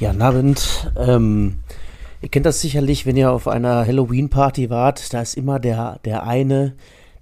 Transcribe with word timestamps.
Ja, 0.00 0.18
Abend. 0.18 0.90
Ähm, 0.96 1.58
ihr 2.22 2.30
kennt 2.30 2.46
das 2.46 2.62
sicherlich, 2.62 3.04
wenn 3.04 3.18
ihr 3.18 3.30
auf 3.30 3.46
einer 3.46 3.86
Halloween-Party 3.86 4.70
wart. 4.70 5.12
Da 5.12 5.20
ist 5.20 5.36
immer 5.36 5.60
der, 5.60 6.00
der 6.06 6.26
eine, 6.26 6.74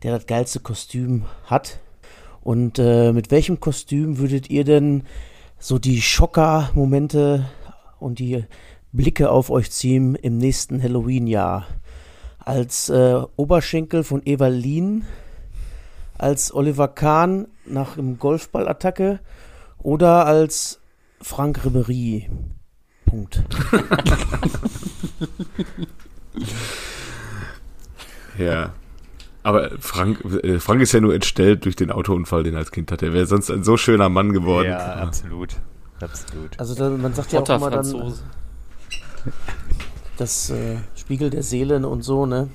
der 0.04 0.12
das 0.14 0.26
geilste 0.26 0.60
Kostüm 0.60 1.24
hat. 1.46 1.80
Und 2.40 2.78
äh, 2.78 3.12
mit 3.12 3.32
welchem 3.32 3.58
Kostüm 3.58 4.18
würdet 4.18 4.48
ihr 4.48 4.62
denn 4.62 5.02
so 5.58 5.80
die 5.80 6.00
Schocker-Momente 6.00 7.46
und 7.98 8.20
die 8.20 8.44
Blicke 8.92 9.28
auf 9.30 9.50
euch 9.50 9.72
ziehen 9.72 10.14
im 10.14 10.38
nächsten 10.38 10.80
Halloween-Jahr? 10.80 11.66
Als 12.38 12.90
äh, 12.90 13.20
Oberschenkel 13.34 14.04
von 14.04 14.24
Evalin, 14.24 15.04
als 16.16 16.54
Oliver 16.54 16.86
Kahn 16.86 17.48
nach 17.66 17.96
dem 17.96 18.20
Golfballattacke 18.20 19.18
oder 19.82 20.26
als 20.26 20.78
Frank 21.20 21.64
Ribery? 21.64 22.28
Punkt. 23.08 23.42
ja. 28.38 28.72
Aber 29.42 29.70
Frank, 29.80 30.24
äh, 30.42 30.60
Frank 30.60 30.82
ist 30.82 30.92
ja 30.92 31.00
nur 31.00 31.14
entstellt 31.14 31.64
durch 31.64 31.76
den 31.76 31.90
Autounfall, 31.90 32.42
den 32.42 32.54
er 32.54 32.60
als 32.60 32.70
Kind 32.70 32.92
hatte. 32.92 33.06
Er 33.06 33.14
wäre 33.14 33.26
sonst 33.26 33.50
ein 33.50 33.64
so 33.64 33.76
schöner 33.76 34.08
Mann 34.08 34.32
geworden. 34.32 34.68
Ja, 34.68 34.96
absolut. 34.96 35.56
Absolut. 36.00 36.58
Also 36.58 36.74
da, 36.74 36.90
man 36.90 37.14
sagt 37.14 37.32
ja 37.32 37.40
auch 37.40 37.48
immer 37.48 37.70
dann, 37.70 38.14
das 40.16 40.50
äh, 40.50 40.76
Spiegel 40.96 41.30
der 41.30 41.42
Seelen 41.42 41.84
und 41.84 42.02
so, 42.02 42.26
ne? 42.26 42.48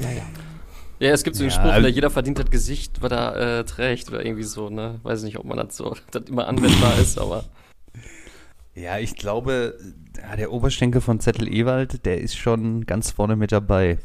Naja. 0.00 0.22
Ja, 1.00 1.10
es 1.10 1.22
gibt 1.22 1.36
so 1.36 1.44
einen 1.44 1.50
ja, 1.50 1.56
Spruch, 1.56 1.70
also 1.70 1.88
jeder 1.88 2.10
verdient 2.10 2.40
das 2.40 2.50
Gesicht, 2.50 3.00
was 3.00 3.12
er 3.12 3.60
äh, 3.60 3.64
trägt 3.64 4.08
oder 4.08 4.24
irgendwie 4.24 4.42
so, 4.42 4.68
ne? 4.68 4.98
Weiß 5.04 5.22
nicht, 5.22 5.38
ob 5.38 5.44
man 5.44 5.58
das 5.58 5.76
so, 5.76 5.94
das 6.10 6.24
immer 6.24 6.48
anwendbar 6.48 6.98
ist, 6.98 7.18
aber. 7.18 7.44
Ja, 8.80 8.98
ich 8.98 9.16
glaube, 9.16 9.76
ja, 10.16 10.36
der 10.36 10.52
Oberschenkel 10.52 11.00
von 11.00 11.18
Zettel 11.20 11.52
Ewald, 11.52 12.04
der 12.06 12.20
ist 12.20 12.36
schon 12.36 12.86
ganz 12.86 13.10
vorne 13.10 13.34
mit 13.34 13.50
dabei 13.50 13.98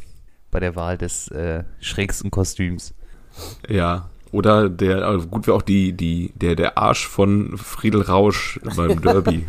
bei 0.49 0.59
der 0.59 0.75
Wahl 0.75 0.97
des 0.97 1.27
äh, 1.29 1.63
schrägsten 1.79 2.31
Kostüms. 2.31 2.93
Ja, 3.69 4.09
oder 4.31 4.69
der, 4.69 5.05
also 5.05 5.27
gut 5.27 5.45
wäre 5.45 5.57
auch 5.57 5.61
die, 5.61 5.93
die, 5.93 6.33
der, 6.35 6.55
der 6.55 6.77
Arsch 6.77 7.07
von 7.07 7.55
Friedel 7.57 8.01
Rausch 8.01 8.59
beim 8.75 8.99
Derby. 9.01 9.45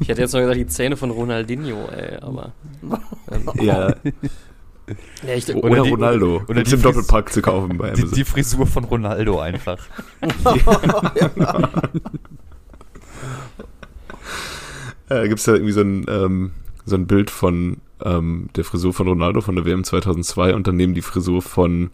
ich 0.00 0.08
hätte 0.08 0.22
jetzt 0.22 0.32
noch 0.32 0.40
gesagt, 0.40 0.58
die 0.58 0.66
Zähne 0.66 0.96
von 0.96 1.10
Ronaldinho, 1.10 1.88
ey, 1.90 2.16
aber. 2.20 2.52
Ähm, 3.30 3.50
ja. 3.60 3.94
ja 5.24 5.34
ich, 5.34 5.48
oder, 5.54 5.70
oder 5.70 5.82
die, 5.82 5.90
Ronaldo. 5.90 6.42
Oder 6.48 6.62
die 6.64 6.74
im 6.74 6.82
Doppelpack 6.82 7.32
zu 7.32 7.40
kaufen 7.40 7.78
bei 7.78 7.88
Amazon. 7.88 8.08
Die, 8.08 8.14
die 8.16 8.24
Frisur 8.24 8.66
von 8.66 8.82
Ronaldo 8.82 9.38
einfach. 9.38 9.78
ja. 11.14 11.70
äh, 15.08 15.28
Gibt 15.28 15.40
es 15.40 15.44
da 15.44 15.52
irgendwie 15.52 15.72
so 15.72 15.80
ein, 15.80 16.06
ähm, 16.08 16.50
so 16.84 16.96
ein 16.96 17.06
Bild 17.06 17.30
von 17.30 17.78
ähm, 18.02 18.48
der 18.56 18.64
Frisur 18.64 18.92
von 18.92 19.08
Ronaldo 19.08 19.40
von 19.40 19.56
der 19.56 19.64
WM 19.64 19.84
2002 19.84 20.54
und 20.54 20.66
daneben 20.66 20.94
die 20.94 21.02
Frisur 21.02 21.42
von 21.42 21.90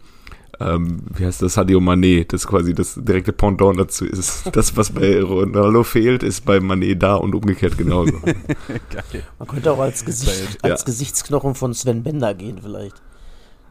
ähm, 0.61 1.01
wie 1.15 1.25
heißt 1.25 1.41
das, 1.41 1.55
Sadio 1.55 1.79
Mané, 1.79 2.25
das 2.27 2.45
quasi 2.45 2.73
das 2.73 2.95
direkte 2.95 3.33
Pendant 3.33 3.79
dazu 3.79 4.05
ist. 4.05 4.43
Das, 4.51 4.75
was 4.75 4.91
bei 4.91 5.21
Ronaldo 5.21 5.83
fehlt, 5.83 6.23
ist 6.23 6.45
bei 6.45 6.57
Mané 6.57 6.95
da 6.95 7.15
und 7.15 7.33
umgekehrt 7.33 7.77
genauso. 7.77 8.13
Man 9.39 9.47
könnte 9.47 9.71
auch 9.71 9.79
als, 9.79 10.05
Gesicht, 10.05 10.63
als 10.63 10.81
ja. 10.81 10.85
Gesichtsknochen 10.85 11.55
von 11.55 11.73
Sven 11.73 12.03
Bender 12.03 12.33
gehen 12.33 12.59
vielleicht. 12.61 13.01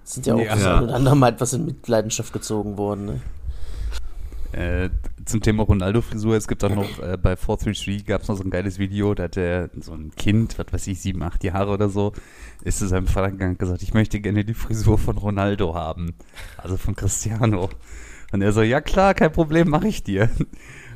Das 0.05 0.15
sind 0.15 0.27
ja 0.27 0.35
auch 0.35 0.41
ja. 0.41 0.55
das 0.55 0.65
ein 0.65 0.85
oder 0.85 0.95
andere 0.95 1.17
Mal 1.17 1.33
etwas 1.33 1.53
in 1.53 1.67
Mitleidenschaft 1.67 2.33
gezogen 2.33 2.77
worden. 2.77 3.05
Ne? 3.07 3.21
Äh, 4.53 4.91
zum 5.25 5.41
Thema 5.41 5.65
Ronaldo-Frisur, 5.65 6.37
es 6.37 6.49
gibt 6.49 6.65
auch 6.65 6.75
noch 6.75 6.99
äh, 6.99 7.17
bei 7.17 7.37
433 7.37 8.07
gab 8.07 8.23
es 8.23 8.29
noch 8.29 8.37
so 8.37 8.45
ein 8.45 8.51
geiles 8.51 8.79
Video, 8.79 9.15
da 9.15 9.25
hat 9.25 9.37
er 9.37 9.71
so 9.81 9.93
ein 9.93 10.13
Kind, 10.17 10.59
was 10.59 10.73
weiß 10.73 10.87
ich, 10.89 11.01
sieben, 11.01 11.23
acht 11.23 11.45
Jahre 11.45 11.71
oder 11.71 11.89
so, 11.89 12.13
ist 12.63 12.79
zu 12.79 12.89
seinem 12.89 13.07
Vater 13.07 13.31
gegangen 13.31 13.53
und 13.53 13.59
gesagt, 13.59 13.83
ich 13.83 13.95
möchte 13.95 14.21
gerne 14.21 14.45
die 14.45 14.55
Frisur 14.55 14.99
von 14.99 15.19
Ronaldo 15.19 15.75
haben. 15.75 16.15
Also 16.57 16.77
von 16.77 16.97
Cristiano. 16.97 17.71
Und 18.33 18.43
er 18.43 18.53
so, 18.53 18.63
ja 18.63 18.81
klar, 18.81 19.15
kein 19.15 19.33
Problem, 19.33 19.69
mache 19.69 19.89
ich 19.89 20.03
dir. 20.03 20.31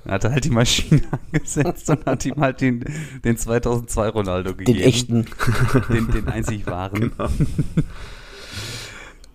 Dann 0.04 0.15
hat 0.15 0.25
er 0.25 0.32
halt 0.32 0.44
die 0.44 0.50
Maschine 0.50 1.03
angesetzt 1.32 1.88
und 1.91 2.06
hat 2.06 2.25
ihm 2.25 2.37
halt 2.37 2.60
den, 2.60 2.84
den 3.25 3.37
2002 3.37 4.09
Ronaldo 4.09 4.54
gegeben. 4.54 4.78
Den 4.78 4.87
echten. 4.87 5.26
Den, 5.88 6.10
den 6.10 6.28
einzig 6.28 6.66
wahren. 6.66 7.12
Genau. 7.16 7.31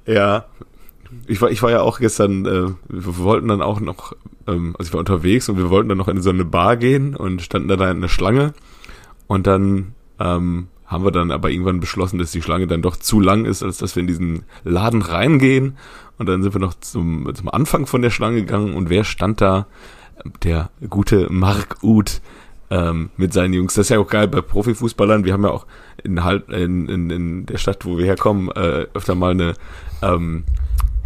Ja, 0.05 0.45
ich 1.27 1.41
war, 1.41 1.49
ich 1.51 1.61
war 1.61 1.71
ja 1.71 1.81
auch 1.81 1.99
gestern, 1.99 2.45
äh, 2.45 2.69
wir 2.87 3.17
wollten 3.17 3.47
dann 3.47 3.61
auch 3.61 3.79
noch, 3.79 4.15
ähm, 4.47 4.75
also 4.77 4.89
ich 4.89 4.93
war 4.93 4.99
unterwegs 4.99 5.49
und 5.49 5.57
wir 5.57 5.69
wollten 5.69 5.89
dann 5.89 5.97
noch 5.97 6.07
in 6.07 6.21
so 6.21 6.29
eine 6.29 6.45
Bar 6.45 6.77
gehen 6.77 7.15
und 7.15 7.41
standen 7.41 7.67
da 7.67 7.75
in 7.75 7.81
einer 7.81 8.09
Schlange 8.09 8.53
und 9.27 9.47
dann 9.47 9.93
ähm, 10.19 10.67
haben 10.85 11.03
wir 11.03 11.11
dann 11.11 11.31
aber 11.31 11.49
irgendwann 11.49 11.79
beschlossen, 11.79 12.17
dass 12.17 12.31
die 12.31 12.41
Schlange 12.41 12.67
dann 12.67 12.81
doch 12.81 12.95
zu 12.95 13.19
lang 13.19 13.45
ist, 13.45 13.63
als 13.63 13.77
dass 13.77 13.95
wir 13.95 14.01
in 14.01 14.07
diesen 14.07 14.43
Laden 14.63 15.01
reingehen 15.01 15.77
und 16.17 16.27
dann 16.27 16.43
sind 16.43 16.53
wir 16.53 16.61
noch 16.61 16.73
zum, 16.75 17.33
zum 17.33 17.49
Anfang 17.49 17.85
von 17.85 18.01
der 18.01 18.09
Schlange 18.09 18.41
gegangen 18.41 18.73
und 18.73 18.89
wer 18.89 19.03
stand 19.03 19.41
da? 19.41 19.67
Der 20.43 20.69
gute 20.89 21.31
Mark 21.31 21.77
Uth 21.81 22.21
ähm, 22.69 23.09
mit 23.17 23.33
seinen 23.33 23.53
Jungs. 23.53 23.73
Das 23.73 23.85
ist 23.85 23.89
ja 23.89 23.99
auch 23.99 24.07
geil 24.07 24.27
bei 24.27 24.41
Profifußballern. 24.41 25.23
Wir 25.23 25.33
haben 25.33 25.43
ja 25.43 25.51
auch 25.51 25.65
in, 26.03 26.17
in, 26.17 26.89
in, 26.89 27.09
in 27.09 27.45
der 27.45 27.57
Stadt, 27.57 27.85
wo 27.85 27.97
wir 27.97 28.05
herkommen, 28.05 28.49
äh, 28.49 28.87
öfter 28.93 29.15
mal 29.15 29.31
eine 29.31 29.53
ähm, 30.01 30.43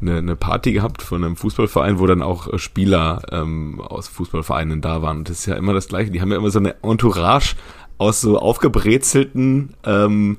eine, 0.04 0.18
eine 0.18 0.36
Party 0.36 0.74
gehabt 0.74 1.02
von 1.02 1.24
einem 1.24 1.36
Fußballverein, 1.36 2.00
wo 2.00 2.06
dann 2.06 2.22
auch 2.22 2.52
äh, 2.52 2.58
Spieler 2.58 3.22
ähm, 3.32 3.82
aus 3.82 4.08
Fußballvereinen 4.08 4.82
da 4.82 5.02
waren. 5.02 5.20
Und 5.20 5.30
das 5.30 5.40
ist 5.40 5.46
ja 5.46 5.56
immer 5.56 5.74
das 5.74 5.88
Gleiche. 5.88 6.12
Die 6.12 6.22
haben 6.22 6.32
ja 6.32 6.38
immer 6.38 6.52
so 6.52 6.60
eine 6.60 6.76
Entourage 6.84 7.56
aus 7.98 8.22
so 8.22 8.38
aufgebrezelten, 8.38 9.76
ähm, 9.86 10.38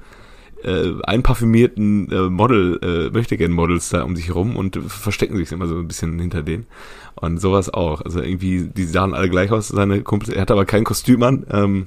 äh, 0.63 0.93
einparfümierten 1.03 2.11
äh, 2.11 2.31
Model, 2.31 2.79
äh, 2.83 3.11
möchte 3.13 3.37
gerne 3.37 3.55
Models 3.55 3.91
da 3.91 4.03
um 4.03 4.17
sich 4.17 4.29
herum 4.29 4.57
und 4.57 4.77
verstecken 4.77 5.37
sich 5.37 5.53
immer 5.53 5.67
so 5.67 5.77
ein 5.77 5.89
bisschen 5.89 6.19
hinter 6.19 6.43
denen. 6.43 6.67
Und 7.17 7.39
sowas 7.41 7.73
auch. 7.73 8.01
Also 8.01 8.21
irgendwie, 8.21 8.69
die 8.75 8.85
sahen 8.85 9.15
alle 9.15 9.29
gleich 9.29 9.51
aus, 9.51 9.69
seine 9.69 10.03
Kumpels. 10.03 10.31
Er 10.31 10.43
hat 10.43 10.51
aber 10.51 10.65
kein 10.65 10.85
Kostüm 10.85 11.23
an. 11.23 11.47
Ähm, 11.51 11.87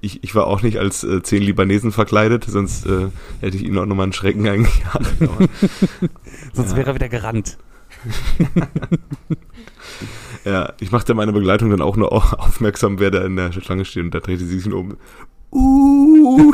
ich, 0.00 0.22
ich 0.22 0.34
war 0.34 0.46
auch 0.46 0.62
nicht 0.62 0.78
als 0.78 1.04
äh, 1.04 1.22
zehn 1.22 1.42
Libanesen 1.42 1.92
verkleidet, 1.92 2.44
sonst 2.44 2.86
äh, 2.86 3.08
hätte 3.40 3.56
ich 3.56 3.64
ihnen 3.64 3.78
auch 3.78 3.86
nochmal 3.86 4.04
einen 4.04 4.12
Schrecken 4.12 4.46
eingejagt. 4.46 5.14
sonst 6.52 6.70
ja. 6.70 6.76
wäre 6.76 6.90
er 6.90 6.94
wieder 6.94 7.08
gerannt. 7.08 7.58
ja, 10.44 10.72
ich 10.80 10.92
machte 10.92 11.14
meine 11.14 11.32
Begleitung 11.32 11.70
dann 11.70 11.82
auch 11.82 11.96
nur 11.96 12.12
aufmerksam, 12.12 13.00
wer 13.00 13.10
da 13.10 13.24
in 13.24 13.36
der 13.36 13.52
Schlange 13.52 13.84
steht 13.84 14.04
und 14.04 14.14
da 14.14 14.20
drehte 14.20 14.44
sie 14.44 14.60
sich 14.60 14.72
um. 14.72 14.96
Uh, 15.50 16.52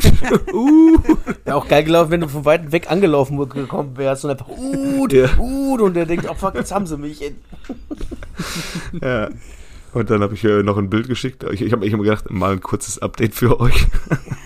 uh. 0.53 0.99
Ja, 1.44 1.56
auch 1.56 1.66
geil 1.66 1.82
gelaufen, 1.82 2.12
wenn 2.12 2.21
du 2.21 2.28
von 2.28 2.44
weit 2.44 2.71
weg 2.71 2.91
angelaufen 2.91 3.37
gekommen 3.49 3.97
wärst 3.97 4.25
und 4.25 4.31
einfach 4.31 4.49
uh, 4.49 5.09
ja. 5.09 5.28
uh, 5.37 5.75
und 5.75 5.94
der 5.94 6.06
denkt, 6.06 6.26
oh 6.31 6.34
fuck, 6.34 6.55
jetzt 6.55 6.71
haben 6.71 6.87
sie 6.87 6.97
mich. 6.97 7.21
ja. 9.03 9.28
Und 9.94 10.10
dann 10.10 10.22
habe 10.22 10.34
ich 10.34 10.44
äh, 10.44 10.65
noch 10.65 10.77
ein 10.77 10.91
Bild 10.91 11.06
geschickt. 11.06 11.44
Ich, 11.53 11.62
ich 11.62 11.72
habe 11.72 11.88
mir 11.88 11.97
gedacht, 11.97 12.28
mal 12.28 12.53
ein 12.53 12.60
kurzes 12.60 12.99
Update 12.99 13.34
für 13.34 13.60
euch. 13.60 13.87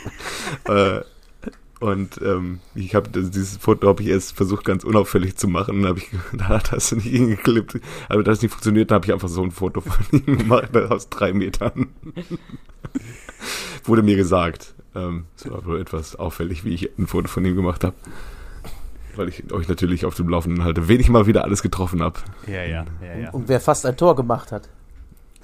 äh, 0.64 1.00
und 1.80 2.20
ähm, 2.22 2.58
ich 2.74 2.94
habe 2.94 3.08
dieses 3.08 3.56
Foto 3.56 3.88
habe 3.88 4.02
ich 4.02 4.08
erst 4.08 4.36
versucht 4.36 4.64
ganz 4.64 4.82
unauffällig 4.84 5.36
zu 5.36 5.46
machen, 5.46 5.86
habe 5.86 6.00
ich 6.00 6.08
da 6.32 6.48
hat 6.48 6.72
das 6.72 6.92
nicht 6.92 7.06
hingeklippt, 7.06 7.80
aber 8.08 8.24
das 8.24 8.42
nicht 8.42 8.50
funktioniert, 8.50 8.90
dann 8.90 8.96
habe 8.96 9.06
ich 9.06 9.12
einfach 9.12 9.28
so 9.28 9.42
ein 9.42 9.52
Foto 9.52 9.80
von 9.80 9.94
ihm 10.10 10.38
gemacht 10.38 10.76
aus 10.76 11.08
drei 11.08 11.32
Metern. 11.32 11.86
Wurde 13.84 14.02
mir 14.02 14.16
gesagt. 14.16 14.74
Ähm, 14.94 15.26
es 15.36 15.48
war 15.48 15.64
wohl 15.64 15.80
etwas 15.80 16.16
auffällig, 16.16 16.64
wie 16.64 16.74
ich 16.74 16.90
ein 16.98 17.06
Foto 17.06 17.28
von 17.28 17.44
ihm 17.44 17.54
gemacht 17.54 17.84
habe. 17.84 17.94
Weil 19.14 19.28
ich 19.28 19.50
euch 19.52 19.68
natürlich 19.68 20.04
auf 20.04 20.14
dem 20.14 20.28
Laufenden 20.28 20.64
halte, 20.64 20.88
wen 20.88 21.00
ich 21.00 21.08
mal 21.08 21.26
wieder 21.26 21.44
alles 21.44 21.62
getroffen 21.62 22.02
habe. 22.02 22.20
Ja, 22.46 22.64
ja, 22.64 22.84
ja, 23.02 23.18
ja. 23.18 23.30
Und 23.30 23.48
wer 23.48 23.60
fast 23.60 23.86
ein 23.86 23.96
Tor 23.96 24.14
gemacht 24.14 24.52
hat 24.52 24.68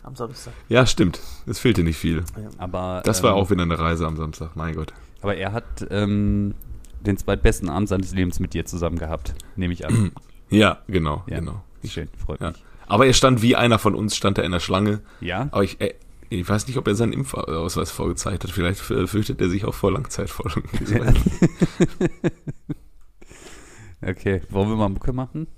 am 0.05 0.15
Samstag. 0.15 0.53
Ja, 0.69 0.87
stimmt. 0.87 1.21
Es 1.47 1.59
fehlte 1.59 1.83
nicht 1.83 1.97
viel. 1.97 2.25
Aber, 2.59 3.03
das 3.05 3.23
war 3.23 3.33
ähm, 3.33 3.37
auch 3.37 3.51
wieder 3.51 3.63
eine 3.63 3.79
Reise 3.79 4.07
am 4.07 4.17
Samstag, 4.17 4.55
mein 4.55 4.75
Gott. 4.75 4.93
Aber 5.21 5.37
er 5.37 5.53
hat 5.53 5.87
ähm, 5.91 6.55
den 7.01 7.17
zweitbesten 7.17 7.69
Abend 7.69 7.89
seines 7.89 8.13
Lebens 8.13 8.41
mit 8.41 8.55
dir 8.55 8.65
zusammen 8.67 8.99
gehabt, 8.99 9.35
nehme 9.57 9.73
ich 9.73 9.87
an. 9.87 10.13
Ja, 10.51 10.83
genau, 10.87 11.25
ja. 11.27 11.41
genau. 11.41 11.65
Schön, 11.85 12.09
freut 12.25 12.41
ja. 12.41 12.51
mich. 12.51 12.63
Aber 12.87 13.07
er 13.07 13.15
stand 13.15 13.43
wie 13.43 13.57
einer 13.57 13.79
von 13.79 13.95
uns, 13.95 14.15
stand 14.15 14.39
er 14.39 14.45
in 14.45 14.53
der 14.53 14.61
Schlange. 14.61 15.01
Ja. 15.21 15.49
Aber 15.51 15.65
ich, 15.65 15.81
äh, 15.81 15.95
ich 16.29 16.49
weiß 16.49 16.69
nicht, 16.69 16.77
ob 16.77 16.87
er 16.87 16.95
seinen 16.95 17.13
Impfausweis 17.13 17.91
vorgezeigt 17.91 18.45
hat. 18.45 18.51
Vielleicht 18.51 18.79
fürchtet 18.79 19.41
er 19.41 19.49
sich 19.49 19.65
auch 19.65 19.75
vor 19.75 19.91
Langzeitfolgen. 19.91 20.63
okay, 24.07 24.43
wollen 24.51 24.69
wir 24.69 24.77
mal 24.77 24.91
Mucke 24.91 25.13
machen? 25.13 25.49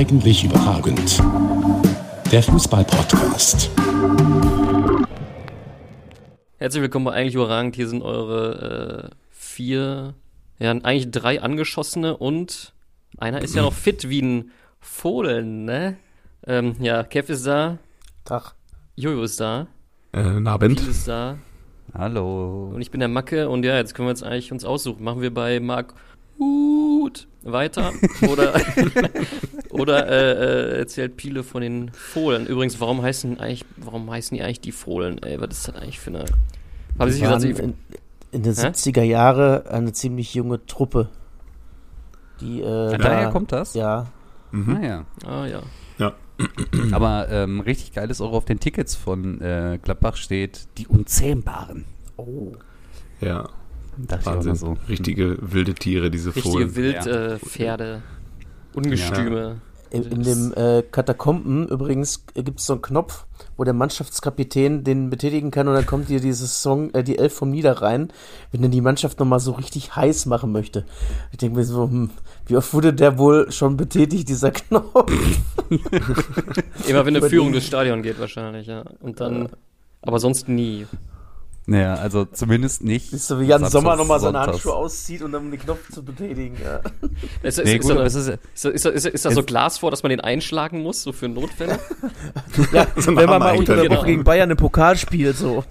Eigentlich 0.00 0.44
überragend. 0.44 1.22
Der 2.32 2.42
Fußball-Podcast. 2.42 3.70
Herzlich 6.56 6.80
willkommen 6.80 7.04
bei 7.04 7.12
Eigentlich 7.12 7.34
Überragend. 7.34 7.76
Hier 7.76 7.86
sind 7.86 8.00
eure 8.00 9.10
äh, 9.10 9.16
vier, 9.28 10.14
ja, 10.58 10.70
eigentlich 10.70 11.10
drei 11.10 11.42
Angeschossene 11.42 12.16
und 12.16 12.72
einer 13.18 13.42
ist 13.42 13.54
ja 13.54 13.60
noch 13.60 13.74
fit 13.74 14.08
wie 14.08 14.22
ein 14.22 14.52
Fohlen, 14.80 15.66
ne? 15.66 15.98
Ähm, 16.46 16.76
ja, 16.80 17.02
Kev 17.02 17.30
ist 17.30 17.46
da. 17.46 17.76
Tag. 18.24 18.54
Jojo 18.96 19.22
ist 19.22 19.38
da. 19.38 19.66
Äh, 20.12 20.42
Abend. 20.46 20.80
Ist 20.80 21.08
da. 21.08 21.36
Hallo. 21.92 22.70
Und 22.74 22.80
ich 22.80 22.90
bin 22.90 23.00
der 23.00 23.10
Macke 23.10 23.50
und 23.50 23.66
ja, 23.66 23.76
jetzt 23.76 23.94
können 23.94 24.08
wir 24.08 24.12
jetzt 24.12 24.22
eigentlich 24.22 24.50
uns 24.50 24.64
aussuchen. 24.64 25.04
Machen 25.04 25.20
wir 25.20 25.34
bei 25.34 25.60
Marc 25.60 25.92
Hut 26.40 27.28
weiter 27.42 27.92
oder 28.28 28.54
oder 29.70 30.08
äh, 30.08 30.32
äh, 30.32 30.78
erzählt 30.78 31.16
Piele 31.16 31.42
von 31.44 31.62
den 31.62 31.90
Fohlen. 31.92 32.46
Übrigens, 32.46 32.80
warum 32.80 33.02
heißen 33.02 33.38
eigentlich, 33.38 33.64
warum 33.76 34.10
heißen 34.10 34.36
die 34.36 34.42
eigentlich 34.42 34.60
die 34.60 34.72
Fohlen? 34.72 35.22
Ey, 35.22 35.40
was 35.40 35.50
ist 35.50 35.68
das 35.68 35.76
eigentlich 35.76 36.00
für 36.00 36.10
eine? 36.10 36.24
Haben 36.98 37.10
Sie 37.10 37.20
gesagt, 37.20 37.40
Sie, 37.42 37.50
in, 37.50 37.74
in 38.32 38.42
den 38.42 38.54
Hä? 38.54 38.60
70er 38.66 39.02
Jahre 39.02 39.64
eine 39.70 39.92
ziemlich 39.92 40.34
junge 40.34 40.64
Truppe. 40.66 41.08
Die, 42.40 42.60
äh, 42.60 42.64
Ja, 42.64 42.90
da- 42.92 42.98
daher 42.98 43.30
kommt 43.30 43.52
das? 43.52 43.74
Ja. 43.74 44.06
Mhm. 44.50 44.76
Ah 44.76 44.82
ja. 44.84 45.04
ah 45.26 45.46
ja. 45.46 45.62
Aber 46.92 47.28
ähm, 47.28 47.60
richtig 47.60 47.92
geil 47.92 48.10
ist 48.10 48.20
auch 48.22 48.32
auf 48.32 48.46
den 48.46 48.58
Tickets 48.60 48.96
von 48.96 49.40
äh, 49.42 49.78
Gladbach 49.82 50.16
steht 50.16 50.68
die 50.78 50.86
Unzähmbaren. 50.86 51.84
Oh. 52.16 52.52
Ja, 53.20 53.48
Auch 54.10 54.26
Wahnsinn. 54.26 54.54
so. 54.54 54.76
Richtige 54.88 55.36
wilde 55.40 55.74
Tiere, 55.74 56.10
diese 56.10 56.34
Richtige 56.34 56.52
Fohlen. 56.52 56.76
Wildpferde, 56.76 57.34
äh, 57.34 57.38
Pferde, 57.38 58.02
Ungestüme. 58.74 59.60
In, 59.92 60.04
in 60.04 60.22
dem 60.22 60.54
äh, 60.54 60.82
Katakomben 60.82 61.66
übrigens 61.66 62.24
gibt 62.34 62.60
es 62.60 62.66
so 62.66 62.74
einen 62.74 62.82
Knopf, 62.82 63.26
wo 63.56 63.64
der 63.64 63.74
Mannschaftskapitän 63.74 64.84
den 64.84 65.10
betätigen 65.10 65.50
kann 65.50 65.66
und 65.66 65.74
dann 65.74 65.84
kommt 65.84 66.08
dir 66.08 66.20
dieses 66.20 66.62
Song, 66.62 66.94
äh, 66.94 67.02
die 67.02 67.18
Elf 67.18 67.34
vom 67.34 67.50
Niederrhein, 67.50 68.12
wenn 68.52 68.62
er 68.62 68.68
die 68.68 68.80
Mannschaft 68.82 69.18
nochmal 69.18 69.40
so 69.40 69.50
richtig 69.50 69.96
heiß 69.96 70.26
machen 70.26 70.52
möchte. 70.52 70.86
Ich 71.32 71.38
denke 71.38 71.56
mir 71.56 71.64
so, 71.64 71.88
hm, 71.88 72.10
wie 72.46 72.56
oft 72.56 72.72
wurde 72.72 72.94
der 72.94 73.18
wohl 73.18 73.50
schon 73.50 73.76
betätigt, 73.76 74.28
dieser 74.28 74.50
Knopf? 74.52 75.12
Immer 76.86 77.04
wenn 77.04 77.16
eine 77.16 77.28
Führung 77.28 77.50
durchs 77.50 77.66
Stadion 77.66 78.02
geht 78.02 78.20
wahrscheinlich, 78.20 78.68
ja. 78.68 78.84
Und 79.00 79.18
dann, 79.18 79.48
aber 80.02 80.20
sonst 80.20 80.48
nie. 80.48 80.86
Naja, 81.70 81.94
also 81.94 82.24
zumindest 82.24 82.82
nicht. 82.82 83.10
Siehst 83.10 83.30
du, 83.30 83.38
wie 83.38 83.44
Jan 83.44 83.64
Sommer 83.66 83.94
nochmal 83.94 84.18
seine. 84.18 84.40
Handschuhe 84.40 84.74
auszieht 84.74 85.22
und 85.22 85.30
dann 85.30 85.44
um 85.44 85.50
den 85.52 85.60
Knopf 85.60 85.88
zu 85.92 86.04
betätigen. 86.04 86.56
Ja. 86.60 86.80
Ist, 87.44 87.60
ist, 87.60 87.64
Nee, 87.64 87.76
ist, 87.76 87.88
da, 87.88 88.02
ist, 88.02 88.16
ist, 88.16 88.64
ist, 88.64 88.84
ist, 88.86 89.04
ist 89.06 89.22
so 89.22 89.42
Glas 89.44 89.78
vor, 89.78 89.92
dass 89.92 90.02
man 90.02 90.10
den 90.10 90.20
einschlagen 90.20 90.82
muss, 90.82 91.04
so 91.04 91.12
für 91.12 91.28
Notfälle? 91.28 91.78
Ja, 92.72 92.88
So 92.96 93.14
wenn 93.14 93.26
man 93.28 93.38
mal 93.38 93.56
unter 93.56 93.76
der. 93.76 93.88
Woche 93.88 94.06
gegen 94.06 94.24
Bayern 94.24 94.50
im 94.50 94.56
Pokal 94.56 94.96
spielt, 94.96 95.36
so. 95.36 95.62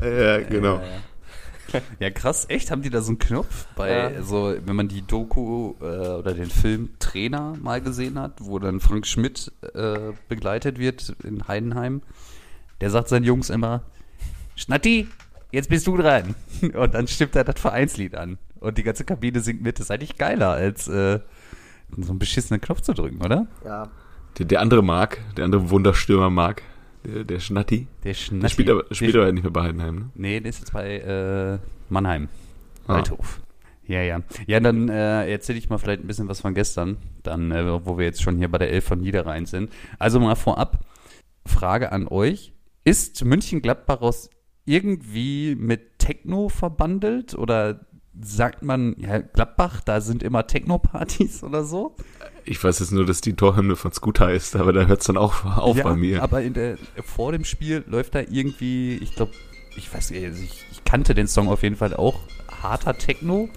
Ja, 0.00 0.38
genau. 0.38 0.80
Ja, 1.98 2.10
krass, 2.10 2.46
echt? 2.48 2.70
Haben 2.70 2.82
die 2.82 2.90
da 2.90 3.00
so 3.00 3.08
einen 3.08 3.18
Knopf 3.18 3.66
bei, 3.74 3.90
Ja. 3.90 4.22
so, 4.22 4.54
wenn 4.64 4.76
man 4.76 4.86
die 4.86 5.02
Doku 5.02 5.74
äh, 5.80 5.84
oder 5.84 6.32
den 6.32 6.50
Film 6.50 6.90
Trainer 7.00 7.54
mal 7.60 7.80
gesehen 7.80 8.20
hat, 8.20 8.34
wo 8.40 8.60
dann 8.60 8.78
Frank 8.78 9.04
Schmidt 9.04 9.50
äh, 9.74 10.12
begleitet 10.28 10.78
wird 10.78 11.16
in 11.24 11.48
Heidenheim, 11.48 12.02
der 12.80 12.90
sagt 12.90 13.08
seinen 13.08 13.24
Jungs 13.24 13.50
immer, 13.50 13.82
Schnatti, 14.56 15.08
jetzt 15.52 15.68
bist 15.68 15.86
du 15.86 15.96
dran. 15.96 16.34
Und 16.74 16.94
dann 16.94 17.06
stimmt 17.08 17.36
er 17.36 17.44
das 17.44 17.60
Vereinslied 17.60 18.14
an. 18.14 18.38
Und 18.60 18.78
die 18.78 18.82
ganze 18.82 19.04
Kabine 19.04 19.40
singt 19.40 19.62
mit. 19.62 19.78
Das 19.78 19.86
ist 19.86 19.90
eigentlich 19.90 20.16
geiler, 20.18 20.50
als 20.50 20.88
äh, 20.88 21.20
so 21.96 22.10
einen 22.10 22.18
beschissenen 22.18 22.60
Knopf 22.60 22.82
zu 22.82 22.92
drücken, 22.92 23.24
oder? 23.24 23.46
Ja. 23.64 23.88
Der, 24.38 24.46
der 24.46 24.60
andere 24.60 24.82
Mark, 24.82 25.18
der 25.36 25.44
andere 25.44 25.70
Wunderstürmer 25.70 26.30
Mark, 26.30 26.62
der, 27.04 27.24
der 27.24 27.40
Schnatti, 27.40 27.86
Der 28.04 28.12
der 28.12 28.14
Schnatti. 28.14 28.52
spielt 28.52 28.70
aber, 28.70 28.84
spielt 28.92 29.14
der, 29.14 29.22
aber 29.22 29.32
nicht 29.32 29.42
mehr 29.42 29.50
bei 29.52 29.62
Heidenheim, 29.62 29.94
ne? 29.96 30.10
Nee, 30.14 30.40
der 30.40 30.50
ist 30.50 30.58
jetzt 30.60 30.72
bei 30.72 30.98
äh, 30.98 31.58
Mannheim. 31.88 32.28
Ah. 32.86 32.94
Waldhof. 32.94 33.40
Ja, 33.86 34.02
ja. 34.02 34.20
Ja, 34.46 34.60
dann 34.60 34.88
äh, 34.88 35.28
erzähle 35.32 35.58
ich 35.58 35.68
mal 35.68 35.78
vielleicht 35.78 36.04
ein 36.04 36.06
bisschen 36.06 36.28
was 36.28 36.40
von 36.40 36.54
gestern, 36.54 36.98
dann, 37.24 37.50
äh, 37.50 37.84
wo 37.84 37.98
wir 37.98 38.04
jetzt 38.04 38.22
schon 38.22 38.38
hier 38.38 38.48
bei 38.48 38.58
der 38.58 38.70
Elf 38.70 38.84
von 38.84 39.00
Niederrhein 39.00 39.46
sind. 39.46 39.72
Also 39.98 40.20
mal 40.20 40.36
vorab, 40.36 40.84
Frage 41.44 41.90
an 41.90 42.06
euch. 42.06 42.52
Ist 42.84 43.24
München-Gladbach 43.24 44.00
aus 44.00 44.30
irgendwie 44.70 45.56
mit 45.56 45.98
Techno 45.98 46.48
verbandelt 46.48 47.34
oder 47.34 47.80
sagt 48.20 48.62
man, 48.62 48.94
ja, 48.98 49.18
Gladbach, 49.18 49.80
da 49.80 50.00
sind 50.00 50.22
immer 50.22 50.46
Techno-Partys 50.46 51.42
oder 51.42 51.64
so? 51.64 51.96
Ich 52.44 52.62
weiß 52.62 52.78
jetzt 52.78 52.92
nur, 52.92 53.04
dass 53.04 53.20
die 53.20 53.34
Torhymne 53.34 53.76
von 53.76 53.92
Scooter 53.92 54.32
ist, 54.32 54.56
aber 54.56 54.72
da 54.72 54.86
hört 54.86 55.00
es 55.00 55.06
dann 55.06 55.16
auch 55.16 55.44
auf 55.44 55.76
ja, 55.76 55.84
bei 55.84 55.96
mir. 55.96 56.22
aber 56.22 56.42
der, 56.42 56.78
vor 57.04 57.32
dem 57.32 57.44
Spiel 57.44 57.84
läuft 57.86 58.14
da 58.14 58.20
irgendwie, 58.20 58.96
ich 58.96 59.14
glaube, 59.14 59.32
ich 59.76 59.92
weiß 59.92 60.10
nicht, 60.10 60.24
also 60.24 60.42
ich, 60.42 60.64
ich 60.70 60.84
kannte 60.84 61.14
den 61.14 61.26
Song 61.26 61.48
auf 61.48 61.62
jeden 61.62 61.76
Fall 61.76 61.94
auch, 61.94 62.20
harter 62.62 62.96
Techno. 62.96 63.48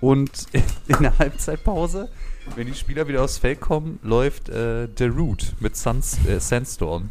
Und 0.00 0.46
in 0.88 0.98
der 1.00 1.18
Halbzeitpause, 1.18 2.10
wenn 2.56 2.66
die 2.66 2.74
Spieler 2.74 3.08
wieder 3.08 3.22
aufs 3.24 3.38
Feld 3.38 3.60
kommen, 3.60 3.98
läuft 4.02 4.50
äh, 4.50 4.88
The 4.96 5.06
Root 5.06 5.54
mit 5.60 5.76
Suns, 5.76 6.18
äh, 6.26 6.38
Sandstorm. 6.40 7.08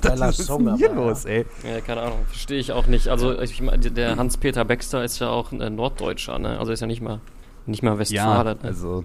Geiler 0.00 0.20
Was 0.28 0.38
ist 0.38 0.46
Song, 0.46 0.64
denn 0.66 0.76
hier 0.76 0.90
aber, 0.92 1.06
los, 1.06 1.24
ey? 1.24 1.46
Ja, 1.64 1.80
keine 1.80 2.02
Ahnung, 2.02 2.18
verstehe 2.26 2.58
ich 2.58 2.72
auch 2.72 2.86
nicht. 2.86 3.08
Also 3.08 3.38
ich 3.40 3.60
meine, 3.60 3.90
der 3.90 4.16
Hans-Peter 4.16 4.64
Baxter 4.64 5.04
ist 5.04 5.18
ja 5.18 5.28
auch 5.30 5.52
ein 5.52 5.60
äh, 5.60 5.70
Norddeutscher, 5.70 6.38
ne? 6.38 6.58
Also 6.58 6.72
ist 6.72 6.80
ja 6.80 6.86
nicht 6.86 7.00
mal 7.02 7.20
nicht 7.66 7.82
mal 7.82 7.92
Ja, 7.92 7.98
Westfalen. 7.98 8.58
ne? 8.58 8.64
also, 8.64 9.04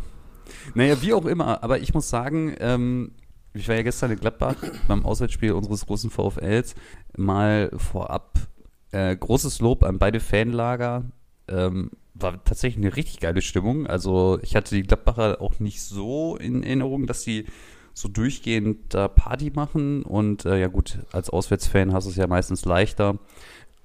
naja, 0.73 1.01
wie 1.01 1.13
auch 1.13 1.25
immer, 1.25 1.63
aber 1.63 1.79
ich 1.79 1.93
muss 1.93 2.09
sagen, 2.09 2.55
ähm, 2.59 3.11
ich 3.53 3.67
war 3.67 3.75
ja 3.75 3.83
gestern 3.83 4.11
in 4.11 4.19
Gladbach 4.19 4.55
beim 4.87 5.05
Auswärtsspiel 5.05 5.51
unseres 5.51 5.85
großen 5.85 6.09
VfLs, 6.09 6.75
mal 7.17 7.69
vorab 7.77 8.39
äh, 8.91 9.15
großes 9.15 9.59
Lob 9.59 9.83
an 9.83 9.99
beide 9.99 10.19
Fanlager. 10.19 11.03
Ähm, 11.47 11.91
war 12.13 12.43
tatsächlich 12.43 12.85
eine 12.85 12.95
richtig 12.95 13.19
geile 13.19 13.41
Stimmung. 13.41 13.87
Also 13.87 14.37
ich 14.43 14.55
hatte 14.55 14.75
die 14.75 14.83
Gladbacher 14.83 15.41
auch 15.41 15.59
nicht 15.59 15.81
so 15.81 16.37
in 16.37 16.61
Erinnerung, 16.63 17.07
dass 17.07 17.23
sie 17.23 17.45
so 17.93 18.07
durchgehend 18.07 18.93
da 18.93 19.07
Party 19.07 19.51
machen. 19.53 20.03
Und 20.03 20.45
äh, 20.45 20.59
ja 20.59 20.67
gut, 20.67 20.99
als 21.11 21.29
Auswärtsfan 21.29 21.93
hast 21.93 22.05
du 22.05 22.11
es 22.11 22.15
ja 22.15 22.27
meistens 22.27 22.65
leichter. 22.65 23.19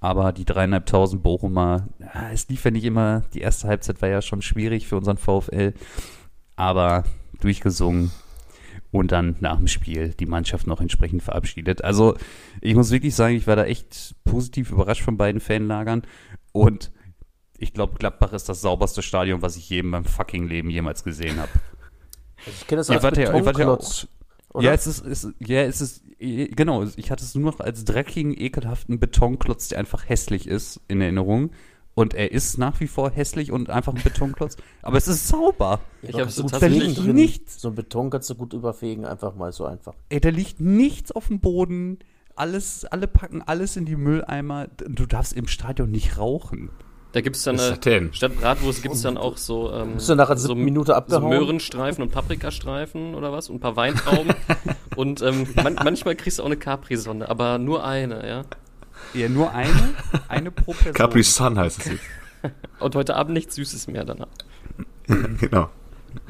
Aber 0.01 0.33
die 0.33 0.45
dreieinhalbtausend 0.45 1.23
Bochumer, 1.23 1.89
ja, 1.99 2.31
es 2.33 2.49
lief 2.49 2.65
ja 2.65 2.71
nicht 2.71 2.85
immer, 2.85 3.25
die 3.35 3.41
erste 3.41 3.67
Halbzeit 3.67 4.01
war 4.01 4.09
ja 4.09 4.23
schon 4.23 4.43
schwierig 4.43 4.87
für 4.87 4.97
unseren 4.97 5.17
VfL, 5.17 5.75
aber 6.55 7.05
durchgesungen 7.41 8.13
und 8.93 9.11
dann 9.11 9.37
nach 9.41 9.57
dem 9.57 9.67
Spiel 9.67 10.11
die 10.11 10.27
Mannschaft 10.27 10.69
noch 10.69 10.81
entsprechend 10.81 11.23
verabschiedet. 11.23 11.83
Also 11.83 12.17
ich 12.61 12.77
muss 12.77 12.93
wirklich 12.93 13.15
sagen, 13.17 13.35
ich 13.35 13.49
war 13.49 13.57
da 13.57 13.65
echt 13.65 14.15
positiv 14.25 14.71
überrascht 14.71 15.03
von 15.03 15.17
beiden 15.17 15.41
Fanlagern 15.41 16.03
und 16.53 16.93
ich 17.59 17.73
glaube, 17.73 17.99
Gladbach 17.99 18.33
ist 18.33 18.49
das 18.49 18.61
sauberste 18.61 19.03
Stadion, 19.03 19.43
was 19.43 19.57
ich 19.57 19.69
je 19.69 19.81
in 19.81 19.89
meinem 19.89 20.05
fucking 20.05 20.47
Leben 20.47 20.71
jemals 20.71 21.03
gesehen 21.03 21.39
habe. 21.39 21.51
Also 22.47 22.51
ich 22.61 22.67
kenne 22.67 22.81
das 22.81 22.89
Ihr 22.89 22.95
als 23.03 23.03
ja- 23.03 23.09
ihr 23.11 23.45
wart 23.45 23.59
ja 23.59 23.65
Betonklotz. 23.65 24.07
oder? 24.55 24.65
Ja, 24.65 24.73
es 24.73 24.87
ist, 24.87 25.05
es, 25.05 25.29
ja, 25.41 25.63
es 25.63 25.81
ist, 25.81 26.03
genau, 26.19 26.85
ich 26.97 27.11
hatte 27.11 27.25
es 27.25 27.35
nur 27.35 27.51
noch 27.53 27.61
als 27.61 27.85
dreckigen, 27.85 28.33
ekelhaften 28.39 28.99
Betonklotz, 29.01 29.69
der 29.69 29.79
einfach 29.79 30.09
hässlich 30.09 30.47
ist, 30.47 30.81
in 30.89 31.01
Erinnerung. 31.01 31.51
Und 31.95 32.15
er 32.15 32.31
ist 32.31 32.59
nach 32.59 32.79
wie 32.79 32.87
vor 32.87 33.11
hässlich 33.11 33.51
und 33.51 33.71
einfach 33.71 33.93
ein 33.93 34.03
Betonklotz. 34.03 34.57
Aber 34.83 34.97
es 34.99 35.09
ist 35.09 35.27
sauber. 35.27 35.81
Ich 36.03 36.13
Da 36.13 36.21
habe 36.21 36.31
so 36.31 36.45
tatsächlich 36.45 36.95
drin. 36.95 37.15
nichts. 37.17 37.61
So 37.61 37.69
ein 37.71 37.75
Beton 37.75 38.11
kannst 38.11 38.31
du 38.31 38.37
gut 38.37 38.53
überfegen, 38.53 39.05
einfach 39.05 39.35
mal 39.35 39.51
so 39.53 39.65
einfach. 39.65 39.95
Ey, 40.09 40.21
da 40.21 40.29
liegt 40.29 40.61
nichts 40.61 41.11
auf 41.11 41.27
dem 41.27 41.41
Boden. 41.41 41.99
Alles, 42.37 42.85
alle 42.85 43.09
packen 43.09 43.43
alles 43.43 43.77
in 43.77 43.85
die 43.85 43.97
Mülleimer. 43.97 44.69
Du 44.77 45.07
darfst 45.07 45.33
im 45.33 45.49
Stadion 45.49 45.91
nicht 45.91 46.19
rauchen. 46.19 46.71
Da 47.13 47.23
gibt 47.23 47.37
es 47.37 47.43
dann 47.43 47.59
denn? 47.81 48.13
statt 48.13 48.37
Bratwurst 48.39 48.83
gibt 48.83 48.95
es 48.95 49.03
dann 49.03 49.17
auch 49.17 49.39
so 49.39 49.73
ähm, 49.73 49.95
Bist 49.95 50.11
du 50.11 50.15
nach 50.15 50.37
so, 50.37 50.55
Minute 50.55 50.89
so 50.89 50.95
abgehauen? 50.95 51.31
Möhrenstreifen 51.31 52.03
und 52.03 52.13
Paprikastreifen 52.13 53.15
oder 53.15 53.33
was 53.33 53.49
und 53.49 53.57
ein 53.57 53.61
paar 53.61 53.77
Weintrauben 53.77 54.35
und 54.97 55.23
ähm, 55.23 55.47
man, 55.57 55.75
manchmal 55.83 56.17
kriegst 56.17 56.39
du 56.39 56.43
auch 56.43 56.47
eine 56.47 56.59
Capri-Sonne, 56.59 57.29
aber 57.29 57.59
nur 57.59 57.85
eine, 57.85 58.29
ja. 58.29 58.45
Ja, 59.15 59.29
nur 59.29 59.53
eine, 59.55 59.95
eine 60.29 60.51
pro 60.51 60.73
Person. 60.73 60.93
Capri 60.93 61.23
Sun 61.23 61.59
heißt 61.59 61.81
es 61.81 61.93
jetzt. 61.93 62.05
Und 62.81 62.95
heute 62.95 63.17
Abend 63.17 63.35
nichts 63.35 63.55
Süßes 63.57 63.89
mehr 63.89 64.05
danach. 64.05 64.29
genau. 65.07 65.71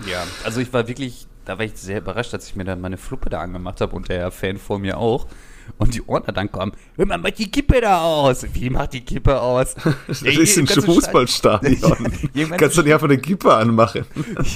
Ja, 0.06 0.24
also 0.44 0.60
ich 0.60 0.72
war 0.72 0.88
wirklich, 0.88 1.26
da 1.44 1.58
war 1.58 1.64
ich 1.64 1.74
sehr 1.76 1.98
überrascht, 1.98 2.32
als 2.34 2.48
ich 2.48 2.56
mir 2.56 2.64
dann 2.64 2.80
meine 2.80 2.96
Fluppe 2.96 3.30
da 3.30 3.40
angemacht 3.40 3.80
habe 3.80 3.94
und 3.94 4.08
der 4.08 4.30
Fan 4.30 4.58
vor 4.58 4.78
mir 4.78 4.98
auch. 4.98 5.26
Und 5.76 5.94
die 5.94 6.06
Ordner 6.08 6.32
dann 6.32 6.50
kamen, 6.50 6.72
hör 6.96 7.06
mal, 7.06 7.18
mach 7.18 7.30
die 7.30 7.50
Kippe 7.50 7.80
da 7.80 8.00
aus. 8.02 8.46
Wie 8.52 8.70
macht 8.70 8.94
die 8.94 9.02
Kippe 9.02 9.40
aus? 9.40 9.74
Das 10.08 10.22
ist 10.22 10.58
ein 10.58 10.66
Fußballstadion. 10.66 12.12
Kannst 12.56 12.78
du 12.78 12.82
nicht 12.82 12.92
einfach 12.92 13.08
eine 13.08 13.18
Kippe 13.18 13.54
anmachen? 13.54 14.04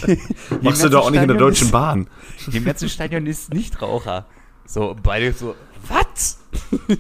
Machst 0.62 0.84
du 0.84 0.88
doch 0.88 1.06
auch 1.06 1.10
nicht 1.10 1.22
in 1.22 1.28
der 1.28 1.36
Deutschen 1.36 1.70
Bahn. 1.70 2.08
Im 2.52 2.64
ganzen 2.64 2.88
Stadion 2.88 3.26
ist 3.26 3.52
Nichtraucher. 3.52 4.26
So, 4.66 4.96
beide 5.00 5.32
so, 5.32 5.54
was? 5.88 6.38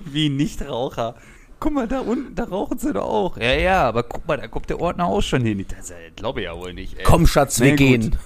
Wie 0.04 0.28
Nichtraucher? 0.28 1.14
Guck 1.58 1.72
mal, 1.74 1.86
da 1.86 2.00
unten, 2.00 2.34
da 2.34 2.44
rauchen 2.44 2.78
sie 2.78 2.92
doch 2.92 3.04
auch. 3.04 3.36
Ja, 3.36 3.52
ja, 3.54 3.82
aber 3.88 4.02
guck 4.02 4.26
mal, 4.26 4.36
da 4.36 4.48
kommt 4.48 4.68
der 4.68 4.80
Ordner 4.80 5.06
auch 5.06 5.22
schon 5.22 5.42
hin. 5.42 5.64
Das 5.78 5.90
äh, 5.90 6.10
glaube 6.16 6.40
ich 6.40 6.46
ja 6.46 6.56
wohl 6.56 6.74
nicht. 6.74 6.98
Ey. 6.98 7.04
Komm, 7.04 7.26
Schatz, 7.26 7.60
wir 7.60 7.70
gut. 7.70 7.78
gehen. 7.78 8.16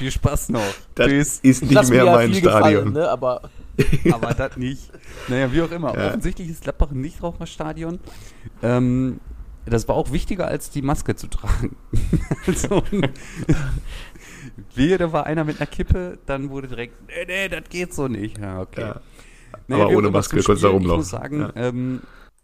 Viel 0.00 0.10
Spaß 0.10 0.48
noch. 0.48 0.62
Das 0.94 1.08
Tschüss. 1.08 1.40
ist 1.42 1.60
nicht 1.62 1.72
Lass 1.74 1.90
mehr 1.90 2.04
ja 2.04 2.14
mein 2.14 2.32
viel 2.32 2.40
gefallen, 2.40 2.62
Stadion. 2.74 2.92
ne? 2.94 3.06
Aber 3.10 3.42
aber 4.12 4.32
das 4.32 4.56
nicht. 4.56 4.90
Naja, 5.28 5.52
wie 5.52 5.60
auch 5.60 5.70
immer. 5.70 5.94
Ja. 5.94 6.08
Offensichtlich 6.08 6.48
ist 6.48 6.62
Gladbach 6.62 6.90
ein 6.90 7.02
Nichtraucherstadion. 7.02 8.00
Ähm, 8.62 9.20
das 9.66 9.88
war 9.88 9.96
auch 9.96 10.10
wichtiger, 10.10 10.46
als 10.48 10.70
die 10.70 10.80
Maske 10.80 11.16
zu 11.16 11.26
tragen. 11.26 11.76
also, 12.46 12.82
wehe, 14.74 14.96
da 14.96 15.12
war 15.12 15.26
einer 15.26 15.44
mit 15.44 15.60
einer 15.60 15.66
Kippe, 15.66 16.16
dann 16.24 16.48
wurde 16.48 16.68
direkt, 16.68 16.94
nee, 17.08 17.26
nee, 17.26 17.48
das 17.50 17.68
geht 17.68 17.92
so 17.92 18.08
nicht. 18.08 18.38
Ja, 18.38 18.60
okay. 18.62 18.80
Ja. 18.80 19.00
Naja, 19.68 19.84
Aber 19.84 19.94
ohne 19.96 20.10
Maske 20.10 20.36
konntest 20.42 20.62
du 20.64 20.68
da 20.68 20.72
rumlaufen. 20.72 21.00
Ich 21.02 21.04
muss 21.04 21.10
sagen, 21.10 21.40
Ja. 21.40 21.52
ähm, 21.56 22.00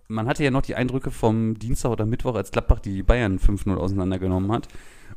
man 0.08 0.28
hatte 0.28 0.44
ja 0.44 0.50
noch 0.50 0.62
die 0.62 0.75
Eindrücke 0.75 1.10
vom 1.10 1.58
Dienstag 1.58 1.90
oder 1.90 2.04
Mittwoch, 2.04 2.34
als 2.34 2.50
Gladbach 2.50 2.80
die 2.80 3.02
Bayern 3.02 3.38
5-0 3.38 3.76
auseinandergenommen 3.76 4.52
hat. 4.52 4.68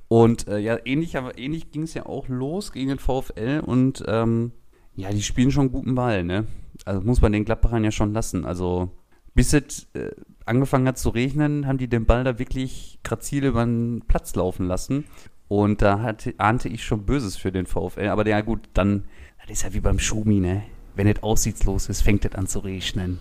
Und 0.09 0.47
äh, 0.47 0.57
ja, 0.57 0.77
ähnlich, 0.85 1.17
aber 1.17 1.37
ähnlich 1.37 1.71
ging 1.71 1.83
es 1.83 1.93
ja 1.93 2.07
auch 2.07 2.27
los 2.27 2.71
gegen 2.71 2.89
den 2.89 2.99
VfL 2.99 3.61
und 3.63 4.03
ähm, 4.07 4.51
ja, 4.95 5.11
die 5.11 5.21
spielen 5.21 5.51
schon 5.51 5.71
guten 5.71 5.95
Ball, 5.95 6.23
ne? 6.23 6.47
Also 6.83 7.01
muss 7.01 7.21
man 7.21 7.31
den 7.31 7.45
Gladbachern 7.45 7.83
ja 7.83 7.91
schon 7.91 8.11
lassen. 8.11 8.43
Also 8.43 8.89
bis 9.35 9.53
es 9.53 9.87
äh, 9.93 10.11
angefangen 10.45 10.87
hat 10.87 10.97
zu 10.97 11.09
regnen, 11.09 11.67
haben 11.67 11.77
die 11.77 11.87
den 11.87 12.07
Ball 12.07 12.23
da 12.23 12.39
wirklich 12.39 12.99
grazil 13.03 13.45
über 13.45 13.63
den 13.63 14.01
Platz 14.07 14.33
laufen 14.35 14.65
lassen. 14.65 15.05
Und 15.47 15.81
da 15.83 16.01
hatte, 16.01 16.33
ahnte 16.39 16.69
ich 16.69 16.83
schon 16.83 17.05
Böses 17.05 17.37
für 17.37 17.51
den 17.51 17.67
VfL. 17.67 18.07
Aber 18.07 18.27
ja 18.27 18.41
gut, 18.41 18.67
dann, 18.73 19.05
das 19.41 19.51
ist 19.51 19.63
ja 19.63 19.73
wie 19.73 19.79
beim 19.79 19.99
Schumi, 19.99 20.39
ne? 20.39 20.63
Wenn 20.95 21.07
es 21.07 21.21
aussichtslos 21.21 21.87
ist, 21.87 22.01
fängt 22.01 22.25
es 22.25 22.33
an 22.33 22.47
zu 22.47 22.59
regnen. 22.59 23.19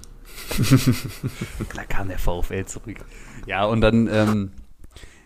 da 1.74 1.84
kam 1.84 2.08
der 2.08 2.18
VfL 2.18 2.64
zurück. 2.64 3.04
Ja, 3.46 3.66
und 3.66 3.82
dann 3.82 4.08
ähm, 4.10 4.50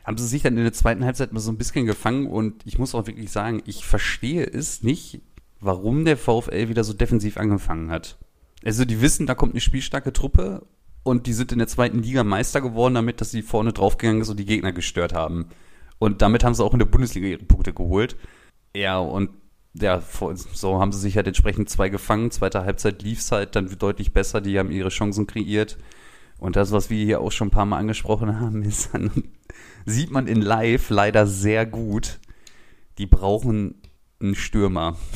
haben 0.05 0.19
sie 0.19 0.27
sich 0.27 0.43
dann 0.43 0.57
in 0.57 0.65
der 0.65 0.73
zweiten 0.73 1.05
Halbzeit 1.05 1.33
mal 1.33 1.41
so 1.41 1.51
ein 1.51 1.59
bisschen 1.59 1.87
gefangen. 1.87 2.27
Und 2.27 2.67
ich 2.67 2.79
muss 2.79 2.95
auch 2.95 3.07
wirklich 3.07 3.31
sagen, 3.31 3.63
ich 3.67 3.87
verstehe 3.87 4.45
es 4.45 4.83
nicht, 4.83 5.21
warum 5.61 6.05
der 6.05 6.17
VfL 6.17 6.69
wieder 6.69 6.85
so 6.85 6.93
defensiv 6.93 7.37
angefangen 7.37 7.91
hat. 7.91 8.19
Also 8.65 8.85
die 8.85 9.01
wissen, 9.01 9.27
da 9.27 9.35
kommt 9.35 9.53
eine 9.53 9.61
spielstarke 9.61 10.13
Truppe 10.13 10.67
und 11.03 11.27
die 11.27 11.33
sind 11.33 11.53
in 11.53 11.59
der 11.59 11.69
zweiten 11.69 12.03
Liga 12.03 12.25
Meister 12.25 12.61
geworden 12.61 12.95
damit, 12.95 13.21
dass 13.21 13.31
sie 13.31 13.43
vorne 13.43 13.73
draufgegangen 13.73 14.23
ist 14.23 14.29
und 14.29 14.39
die 14.39 14.45
Gegner 14.45 14.73
gestört 14.73 15.15
haben. 15.15 15.47
Und 15.99 16.23
damit 16.23 16.45
haben 16.45 16.55
sie 16.55 16.65
auch 16.65 16.73
in 16.73 16.79
der 16.79 16.87
Bundesliga 16.87 17.27
ihre 17.27 17.45
Punkte 17.45 17.73
geholt. 17.73 18.17
Ja, 18.75 18.99
und 18.99 19.31
ja, 19.75 20.03
so 20.53 20.81
haben 20.81 20.93
sie 20.93 20.99
sich 20.99 21.17
halt 21.17 21.27
entsprechend 21.27 21.71
zwei 21.71 21.89
gefangen. 21.89 22.31
Zweite 22.31 22.65
Halbzeit 22.65 23.03
lief 23.03 23.21
es 23.21 23.33
halt 23.33 23.57
dann 23.57 23.79
deutlich 23.79 24.13
besser. 24.13 24.41
Die 24.41 24.59
haben 24.59 24.71
ihre 24.71 24.91
Chancen 24.91 25.27
kreiert. 25.27 25.79
Und 26.39 26.57
das, 26.57 26.73
was 26.73 26.91
wir 26.91 27.05
hier 27.05 27.21
auch 27.21 27.31
schon 27.31 27.49
ein 27.49 27.53
paar 27.53 27.67
Mal 27.67 27.79
angesprochen 27.79 28.41
haben, 28.41 28.63
ist 28.65 28.93
dann, 28.93 29.11
sieht 29.87 30.11
man 30.11 30.27
in 30.27 30.41
live 30.43 30.91
leider 30.91 31.27
sehr 31.27 31.67
gut. 31.67 32.19
Die 32.99 33.07
brauchen 33.07 33.75
einen 34.21 34.35
Stürmer. 34.35 34.97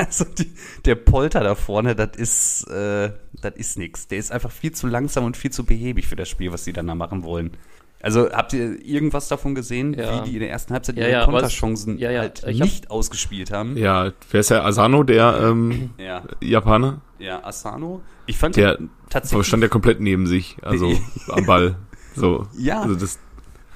Also 0.00 0.24
die, 0.24 0.52
der 0.84 0.94
Polter 0.94 1.40
da 1.40 1.56
vorne, 1.56 1.96
das 1.96 2.10
ist, 2.16 2.68
äh, 2.70 3.10
das 3.42 3.54
ist 3.56 3.78
nix. 3.78 4.06
Der 4.06 4.18
ist 4.18 4.30
einfach 4.30 4.52
viel 4.52 4.70
zu 4.70 4.86
langsam 4.86 5.24
und 5.24 5.36
viel 5.36 5.50
zu 5.50 5.64
behäbig 5.64 6.06
für 6.06 6.14
das 6.14 6.28
Spiel, 6.28 6.52
was 6.52 6.62
sie 6.64 6.72
dann 6.72 6.86
da 6.86 6.94
machen 6.94 7.24
wollen. 7.24 7.56
Also 8.00 8.30
habt 8.30 8.52
ihr 8.52 8.80
irgendwas 8.80 9.26
davon 9.26 9.56
gesehen, 9.56 9.94
Ja. 9.94 10.20
wie 10.24 10.28
die 10.30 10.34
in 10.36 10.40
der 10.42 10.50
ersten 10.50 10.72
Halbzeit 10.72 10.96
Ja, 10.98 11.02
ihre 11.02 11.10
ja, 11.10 11.24
Konterchancen 11.24 11.98
ja, 11.98 12.12
ja, 12.12 12.20
halt 12.20 12.44
ich 12.46 12.60
hab- 12.60 12.66
nicht 12.68 12.92
ausgespielt 12.92 13.50
haben? 13.50 13.76
Ja, 13.76 14.12
wer 14.30 14.38
ist 14.38 14.50
der 14.50 14.64
Asano, 14.64 15.02
der 15.02 15.36
ähm, 15.42 15.90
Ja, 15.98 16.22
Japaner? 16.40 17.00
ja, 17.18 17.44
Asano. 17.44 18.00
Ich 18.26 18.38
fand 18.38 18.54
Der 18.54 18.76
den 18.76 18.90
tatsächlich. 19.10 19.48
stand 19.48 19.64
ja 19.64 19.68
komplett 19.68 19.98
neben 20.00 20.28
sich, 20.28 20.58
also 20.62 20.92
am 21.30 21.44
Ball. 21.44 21.74
So. 22.14 22.46
Ja. 22.56 22.82
Also 22.82 22.94
das, 22.94 23.18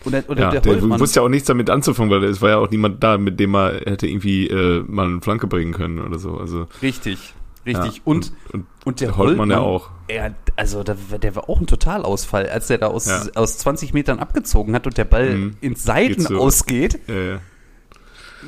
oder 0.04 0.22
oder 0.28 0.40
ja, 0.42 0.50
der 0.50 0.60
der 0.60 0.72
Holtmann. 0.74 1.00
wusste 1.00 1.20
ja 1.20 1.24
auch 1.24 1.28
nichts 1.28 1.46
damit 1.46 1.70
anzufangen, 1.70 2.10
weil 2.10 2.24
es 2.24 2.40
war 2.42 2.50
ja 2.50 2.58
auch 2.58 2.70
niemand 2.70 3.02
da, 3.02 3.18
mit 3.18 3.38
dem 3.40 3.50
man 3.50 3.74
hätte 3.76 4.06
irgendwie 4.06 4.48
äh, 4.48 4.84
mal 4.86 5.06
eine 5.06 5.20
Flanke 5.20 5.46
bringen 5.46 5.72
können 5.72 6.00
oder 6.00 6.18
so. 6.18 6.36
Also 6.38 6.66
Richtig, 6.82 7.34
richtig. 7.66 7.96
Ja, 7.96 8.02
und, 8.04 8.32
und, 8.52 8.66
und 8.84 9.00
der 9.00 9.16
Holtmann 9.16 9.50
ja 9.50 9.60
auch. 9.60 9.90
Er, 10.08 10.34
also 10.56 10.82
da, 10.82 10.94
der 11.22 11.34
war 11.36 11.48
auch 11.48 11.60
ein 11.60 11.66
Totalausfall, 11.66 12.48
als 12.48 12.66
der 12.66 12.78
da 12.78 12.88
aus, 12.88 13.06
Ja. 13.06 13.22
aus 13.34 13.58
20 13.58 13.94
Metern 13.94 14.18
abgezogen 14.18 14.74
hat 14.74 14.86
und 14.86 14.98
der 14.98 15.04
Ball 15.04 15.30
Mhm. 15.34 15.56
ins 15.60 15.84
Seiten 15.84 16.20
so. 16.20 16.38
ausgeht. 16.38 17.08
Äh, 17.08 17.36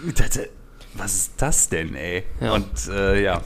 Ich 0.07 0.15
dachte, 0.15 0.49
was 0.95 1.15
ist 1.15 1.33
das 1.39 1.69
denn, 1.69 1.95
ey? 1.95 2.25
Ja. 2.41 2.53
Und 2.55 2.89
äh, 2.91 3.23
ja. 3.23 3.41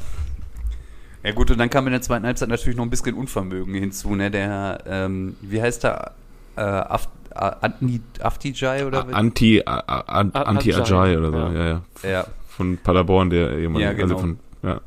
Ja 1.24 1.32
gut, 1.32 1.50
und 1.50 1.58
dann 1.58 1.68
kam 1.68 1.86
in 1.86 1.92
der 1.92 2.00
zweiten 2.00 2.24
Halbzeit 2.24 2.48
natürlich 2.48 2.76
noch 2.76 2.84
ein 2.84 2.90
bisschen 2.90 3.14
Unvermögen 3.14 3.74
hinzu, 3.74 4.14
ne? 4.14 4.30
Der, 4.30 4.78
ähm, 4.86 5.36
wie 5.42 5.60
heißt 5.60 5.84
der? 5.84 6.12
Äh, 6.56 6.60
Aft, 6.60 7.10
äh, 7.34 7.52
Antni 7.60 8.00
Aftijai 8.20 8.86
oder? 8.86 9.06
Anti, 9.12 9.62
Anti-Ajay 9.64 10.80
Ajay, 10.80 11.16
oder 11.16 11.30
so, 11.30 11.38
ja. 11.38 11.52
ja, 11.52 11.68
ja. 11.68 12.10
Ja. 12.10 12.26
Von 12.48 12.78
Paderborn, 12.78 13.30
der 13.30 13.58
jemand, 13.58 13.84
Ja, 13.84 13.92
genau. 13.92 14.14
also 14.14 14.18
von, 14.18 14.38
ja. 14.62 14.80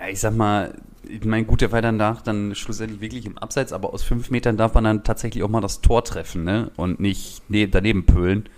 Ja, 0.00 0.08
ich 0.08 0.20
sag 0.20 0.36
mal, 0.36 0.74
ich 1.08 1.24
meine, 1.24 1.44
gut, 1.44 1.60
der 1.60 1.72
war 1.72 1.82
danach 1.82 2.22
dann 2.22 2.54
schlussendlich 2.54 3.00
wirklich 3.00 3.26
im 3.26 3.38
Abseits, 3.38 3.72
aber 3.72 3.92
aus 3.92 4.02
fünf 4.02 4.30
Metern 4.30 4.56
darf 4.56 4.74
man 4.74 4.84
dann 4.84 5.04
tatsächlich 5.04 5.42
auch 5.42 5.48
mal 5.48 5.60
das 5.60 5.80
Tor 5.80 6.04
treffen, 6.04 6.44
ne? 6.44 6.70
Und 6.76 7.00
nicht 7.00 7.48
ne, 7.50 7.68
daneben 7.68 8.06
pölen. 8.06 8.48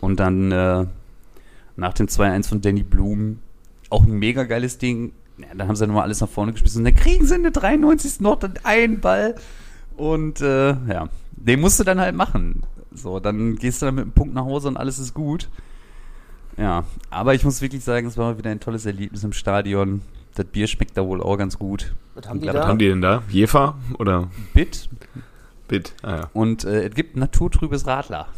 Und 0.00 0.20
dann 0.20 0.52
äh, 0.52 0.86
nach 1.76 1.94
dem 1.94 2.06
2-1 2.06 2.48
von 2.48 2.60
Danny 2.60 2.82
Blum 2.82 3.38
auch 3.90 4.04
ein 4.04 4.12
mega 4.12 4.44
geiles 4.44 4.78
Ding. 4.78 5.12
Ja, 5.38 5.46
dann 5.54 5.68
haben 5.68 5.76
sie 5.76 5.86
nochmal 5.86 6.04
alles 6.04 6.20
nach 6.20 6.28
vorne 6.28 6.52
gespielt 6.52 6.76
und 6.76 6.84
dann 6.84 6.94
kriegen 6.94 7.26
sie 7.26 7.34
in 7.34 7.42
der 7.42 7.52
93. 7.52 8.20
noch 8.20 8.38
dann 8.38 8.54
einen 8.62 9.00
Ball. 9.00 9.36
Und 9.96 10.40
äh, 10.40 10.70
ja, 10.70 11.08
den 11.36 11.60
musst 11.60 11.78
du 11.80 11.84
dann 11.84 12.00
halt 12.00 12.14
machen. 12.14 12.62
So, 12.92 13.20
dann 13.20 13.56
gehst 13.56 13.82
du 13.82 13.86
dann 13.86 13.94
mit 13.96 14.02
einem 14.04 14.12
Punkt 14.12 14.34
nach 14.34 14.44
Hause 14.44 14.68
und 14.68 14.76
alles 14.76 14.98
ist 14.98 15.14
gut. 15.14 15.48
Ja, 16.56 16.84
aber 17.10 17.34
ich 17.34 17.44
muss 17.44 17.60
wirklich 17.60 17.84
sagen, 17.84 18.06
es 18.06 18.16
war 18.16 18.32
mal 18.32 18.38
wieder 18.38 18.50
ein 18.50 18.60
tolles 18.60 18.86
Erlebnis 18.86 19.22
im 19.24 19.32
Stadion. 19.32 20.00
Das 20.34 20.46
Bier 20.46 20.66
schmeckt 20.66 20.96
da 20.96 21.06
wohl 21.06 21.22
auch 21.22 21.36
ganz 21.36 21.58
gut. 21.58 21.94
Was 22.14 22.28
haben 22.28 22.40
die 22.40 22.46
Ja, 22.46 22.54
Was 22.54 22.62
da? 22.62 22.68
haben 22.68 22.78
die 22.78 22.88
denn 22.88 23.02
da? 23.02 23.22
Jefer 23.28 23.76
oder 23.98 24.28
Bit 24.54 24.88
Bit? 25.68 25.94
Ah 26.02 26.16
ja. 26.16 26.30
und 26.32 26.64
äh, 26.64 26.88
es 26.88 26.94
gibt 26.94 27.16
naturtrübes 27.16 27.86
Radler. 27.86 28.28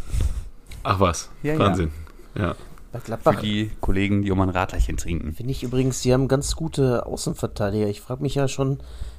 Ach 0.82 0.98
was, 1.00 1.30
Ja, 1.42 1.52
ja. 1.52 1.58
Wahnsinn. 1.58 1.90
Ja. 2.34 2.54
Bei 2.90 3.00
Für 3.00 3.04
Gladbach 3.06 3.40
die 3.40 3.70
Kollegen, 3.80 4.22
die 4.22 4.30
um 4.30 4.40
ein 4.40 4.48
Radlerchen 4.48 4.96
trinken. 4.96 5.34
finde 5.34 5.52
ich 5.52 5.62
übrigens, 5.62 6.00
die 6.00 6.12
haben 6.14 6.26
ganz 6.26 6.56
gute 6.56 7.04
Außenverteidiger. 7.06 7.86
Ich 7.86 8.00
frage 8.00 8.22
mich 8.22 8.34
ja 8.34 8.48
schon, 8.48 8.78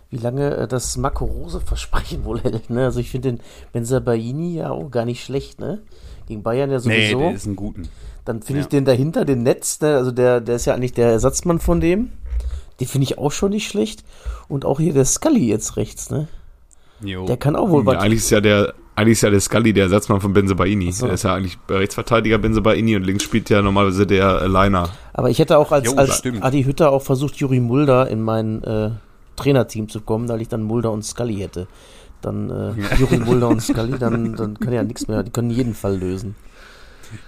wie 0.09 0.17
lange 0.17 0.55
äh, 0.55 0.67
das 0.67 0.97
Marco 0.97 1.25
Rose 1.25 1.59
Versprechen 1.61 2.23
wohl 2.25 2.39
hält. 2.41 2.69
Ne? 2.69 2.85
Also 2.85 2.99
ich 2.99 3.09
finde 3.11 3.31
den 3.33 3.39
Benzabaini 3.71 4.55
ja 4.55 4.71
auch 4.71 4.89
gar 4.89 5.05
nicht 5.05 5.23
schlecht. 5.23 5.59
Ne? 5.59 5.81
Gegen 6.27 6.43
Bayern 6.43 6.69
ja 6.71 6.77
Nee, 6.77 6.81
sowieso. 7.11 7.19
der 7.19 7.31
ist 7.33 7.45
ein 7.45 7.55
guten. 7.55 7.89
Dann 8.25 8.41
finde 8.41 8.61
ich 8.61 8.65
Ja. 8.65 8.69
den 8.71 8.85
dahinter, 8.85 9.25
den 9.25 9.43
Netz, 9.43 9.79
ne? 9.81 9.95
also 9.95 10.11
der, 10.11 10.41
der 10.41 10.55
ist 10.57 10.65
ja 10.65 10.73
eigentlich 10.73 10.93
der 10.93 11.09
Ersatzmann 11.09 11.59
von 11.59 11.79
dem. 11.81 12.09
Den 12.79 12.87
finde 12.87 13.03
ich 13.05 13.17
auch 13.17 13.31
schon 13.31 13.51
nicht 13.51 13.67
schlecht. 13.67 14.03
Und 14.47 14.65
auch 14.65 14.79
hier 14.79 14.93
der 14.93 15.05
Scully 15.05 15.47
jetzt 15.47 15.75
rechts, 15.77 16.09
ne? 16.09 16.27
Jo. 17.01 17.25
Der 17.25 17.37
kann 17.37 17.55
auch 17.55 17.69
wohl 17.69 17.81
ja 17.81 17.85
was. 17.87 17.97
eigentlich 18.03 18.19
ist 18.19 18.29
ja 18.29 18.41
der 18.41 18.73
eigentlich 18.95 19.13
ist 19.13 19.21
ja 19.21 19.29
der 19.29 19.39
Scully 19.39 19.71
der 19.71 19.85
Ersatzmann 19.85 20.19
von 20.19 20.33
Benzebaini. 20.33 20.91
so. 20.91 21.05
Der 21.05 21.15
ist 21.15 21.23
ja 21.23 21.33
eigentlich 21.33 21.57
Rechtsverteidiger 21.69 22.37
Benzebaini 22.37 22.97
und 22.97 23.03
links 23.03 23.23
spielt 23.23 23.49
ja 23.49 23.61
normalerweise 23.61 24.05
der 24.05 24.45
Liner. 24.49 24.89
Aber 25.13 25.29
ich 25.29 25.39
hätte 25.39 25.57
auch 25.57 25.71
als, 25.71 25.85
Jo, 25.85 25.95
als. 25.95 26.21
Adi 26.41 26.63
Hütter 26.65 26.91
auch 26.91 27.01
versucht, 27.01 27.35
Juri 27.37 27.61
Mulder 27.61 28.09
in 28.09 28.21
mein 28.21 28.61
äh, 28.65 28.91
Trainerteam 29.39 29.89
zu 29.89 30.01
kommen, 30.01 30.27
weil 30.29 30.41
ich 30.41 30.48
dann 30.48 30.63
Mulder 30.63 30.91
und 30.91 31.03
Scully 31.03 31.36
hätte. 31.38 31.67
Dann 32.22 32.50
äh, 32.50 32.96
Juri 32.98 33.17
Mulder 33.17 33.48
und 33.50 33.62
Scully, 33.69 33.98
dann, 33.98 34.36
dann 34.36 34.60
kann 34.60 34.74
ja 34.74 34.84
nichts 34.84 35.08
mehr. 35.08 35.24
Die 35.24 35.31
können 35.31 35.50
jeden 35.50 35.74
Fall 35.74 35.98
lösen. 35.98 36.36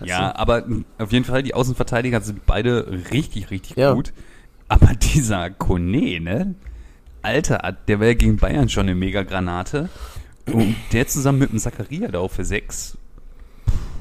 Ja, 0.04 0.36
aber 0.36 0.64
auf 1.00 1.12
jeden 1.12 1.26
Fall, 1.26 1.42
die 1.44 1.54
Außenverteidiger 1.56 2.22
sind 2.22 2.46
beide 2.46 2.86
richtig, 3.12 3.50
richtig 3.52 3.78
Ja. 3.78 3.94
gut. 3.94 4.14
Aber 4.68 4.88
dieser 5.14 5.50
Kone, 5.50 6.20
ne? 6.20 6.56
Alter, 7.24 7.76
der 7.88 8.00
war 8.00 8.08
ja 8.08 8.14
gegen 8.14 8.38
Bayern 8.38 8.68
schon 8.70 8.84
eine 8.88 8.96
Mega-Granate. 8.96 9.90
Und 10.52 10.76
der 10.92 11.08
zusammen 11.08 11.40
mit 11.40 11.52
dem 11.52 11.60
Zakaria 11.60 12.08
da 12.10 12.20
auch 12.20 12.32
für 12.32 12.44
sechs. 12.46 12.98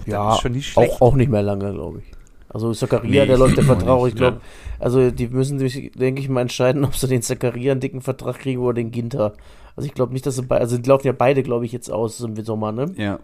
Ja, 0.07 0.35
ist 0.35 0.41
schon 0.41 0.53
nicht 0.53 0.73
schlecht. 0.73 0.93
auch, 0.95 1.01
auch 1.01 1.15
nicht 1.15 1.31
mehr 1.31 1.43
lange, 1.43 1.73
glaube 1.73 1.99
ich. 2.01 2.05
Also 2.49 2.73
Zakaria, 2.75 3.09
Nee, 3.23 3.27
der 3.27 3.39
läuft 3.39 3.57
der 3.59 3.65
Vertrag. 3.73 4.07
Ich 4.09 4.15
glaube, 4.17 4.41
also 4.81 5.11
die 5.11 5.29
müssen 5.29 5.59
sich, 5.59 5.93
denke 5.93 6.21
ich 6.21 6.29
mal, 6.29 6.41
entscheiden, 6.43 6.85
ob 6.85 6.97
sie 6.97 7.07
den 7.07 7.23
Zakaria 7.23 7.73
einen 7.73 7.81
dicken 7.81 8.01
Vertrag 8.01 8.39
kriegen 8.39 8.61
oder 8.61 8.75
den 8.75 8.91
Ginter. 8.91 9.35
Also 9.77 9.87
ich 9.87 9.95
glaube 9.95 10.13
nicht, 10.13 10.27
dass 10.27 10.37
sie 10.37 10.43
beide, 10.43 10.63
also 10.63 10.79
die 10.79 10.89
laufen 10.89 11.07
ja 11.07 11.13
beide, 11.13 11.43
glaube 11.43 11.65
ich, 11.65 11.73
jetzt 11.73 11.91
aus 11.91 12.21
im 12.21 12.43
Sommer, 12.45 12.73
ne? 12.73 12.93
Ja, 12.97 13.21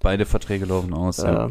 beide 0.00 0.24
Verträge 0.24 0.64
laufen 0.64 0.94
aus. 0.94 1.18
Ja, 1.18 1.32
Ja. 1.32 1.50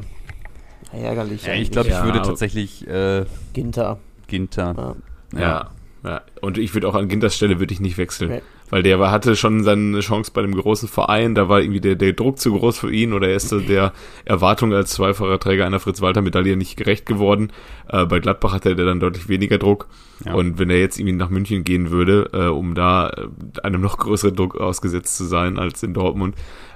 Ärgerlich. 0.94 1.46
ja 1.46 1.54
ich 1.54 1.72
glaube, 1.72 1.88
ich 1.88 1.94
Ja, 1.94 2.04
würde 2.04 2.22
tatsächlich 2.22 2.86
äh, 2.88 3.26
Ginter. 3.54 4.00
Ginter. 4.28 4.96
Ja. 5.34 5.40
Ja. 5.40 5.72
ja. 6.04 6.22
Und 6.42 6.58
ich 6.58 6.74
würde 6.74 6.90
auch 6.90 6.96
an 6.96 7.08
Ginters 7.08 7.36
Stelle 7.36 7.60
würde 7.60 7.74
ich 7.74 7.80
nicht 7.80 7.98
wechseln. 7.98 8.32
Nee. 8.32 8.42
Weil 8.72 8.84
der 8.84 9.00
war, 9.00 9.12
hatte 9.12 9.36
schon 9.36 9.64
seine 9.64 10.00
Chance 10.00 10.32
bei 10.34 10.42
dem 10.42 10.56
großen 10.56 10.88
Verein, 10.88 11.36
da 11.36 11.50
war 11.50 11.60
irgendwie 11.62 11.82
der, 11.82 11.96
der 11.96 12.14
Druck 12.14 12.40
zu 12.40 12.58
groß 12.58 12.80
für 12.80 12.92
ihn 12.92 13.14
oder 13.14 13.28
er 13.28 13.36
ist 13.36 13.52
der 13.52 13.92
Erwartung 14.26 14.74
als 14.74 14.92
zweifacher 14.92 15.40
Träger 15.40 15.66
einer 15.66 15.80
Fritz-Walter-Medaille 15.82 16.56
nicht 16.56 16.78
gerecht 16.78 17.06
geworden. 17.06 17.52
Äh, 17.90 18.06
bei 18.06 18.20
Gladbach 18.20 18.54
hatte 18.54 18.70
er 18.70 18.76
dann 18.76 19.02
deutlich 19.02 19.28
weniger 19.28 19.58
Druck. 19.58 19.88
Ja. 20.26 20.34
Und 20.34 20.58
wenn 20.58 20.70
er 20.70 20.80
jetzt 20.80 20.98
irgendwie 20.98 21.18
nach 21.18 21.30
München 21.30 21.64
gehen 21.66 21.92
würde, 21.92 22.30
äh, 22.34 22.48
um 22.48 22.74
da 22.74 23.10
äh, 23.10 23.28
einem 23.62 23.82
noch 23.82 23.98
größeren 23.98 24.36
Druck 24.36 24.60
ausgesetzt 24.60 25.18
zu 25.18 25.26
sein 25.26 25.60
als 25.60 25.84
in 25.84 25.94
Dortmund, 25.94 26.36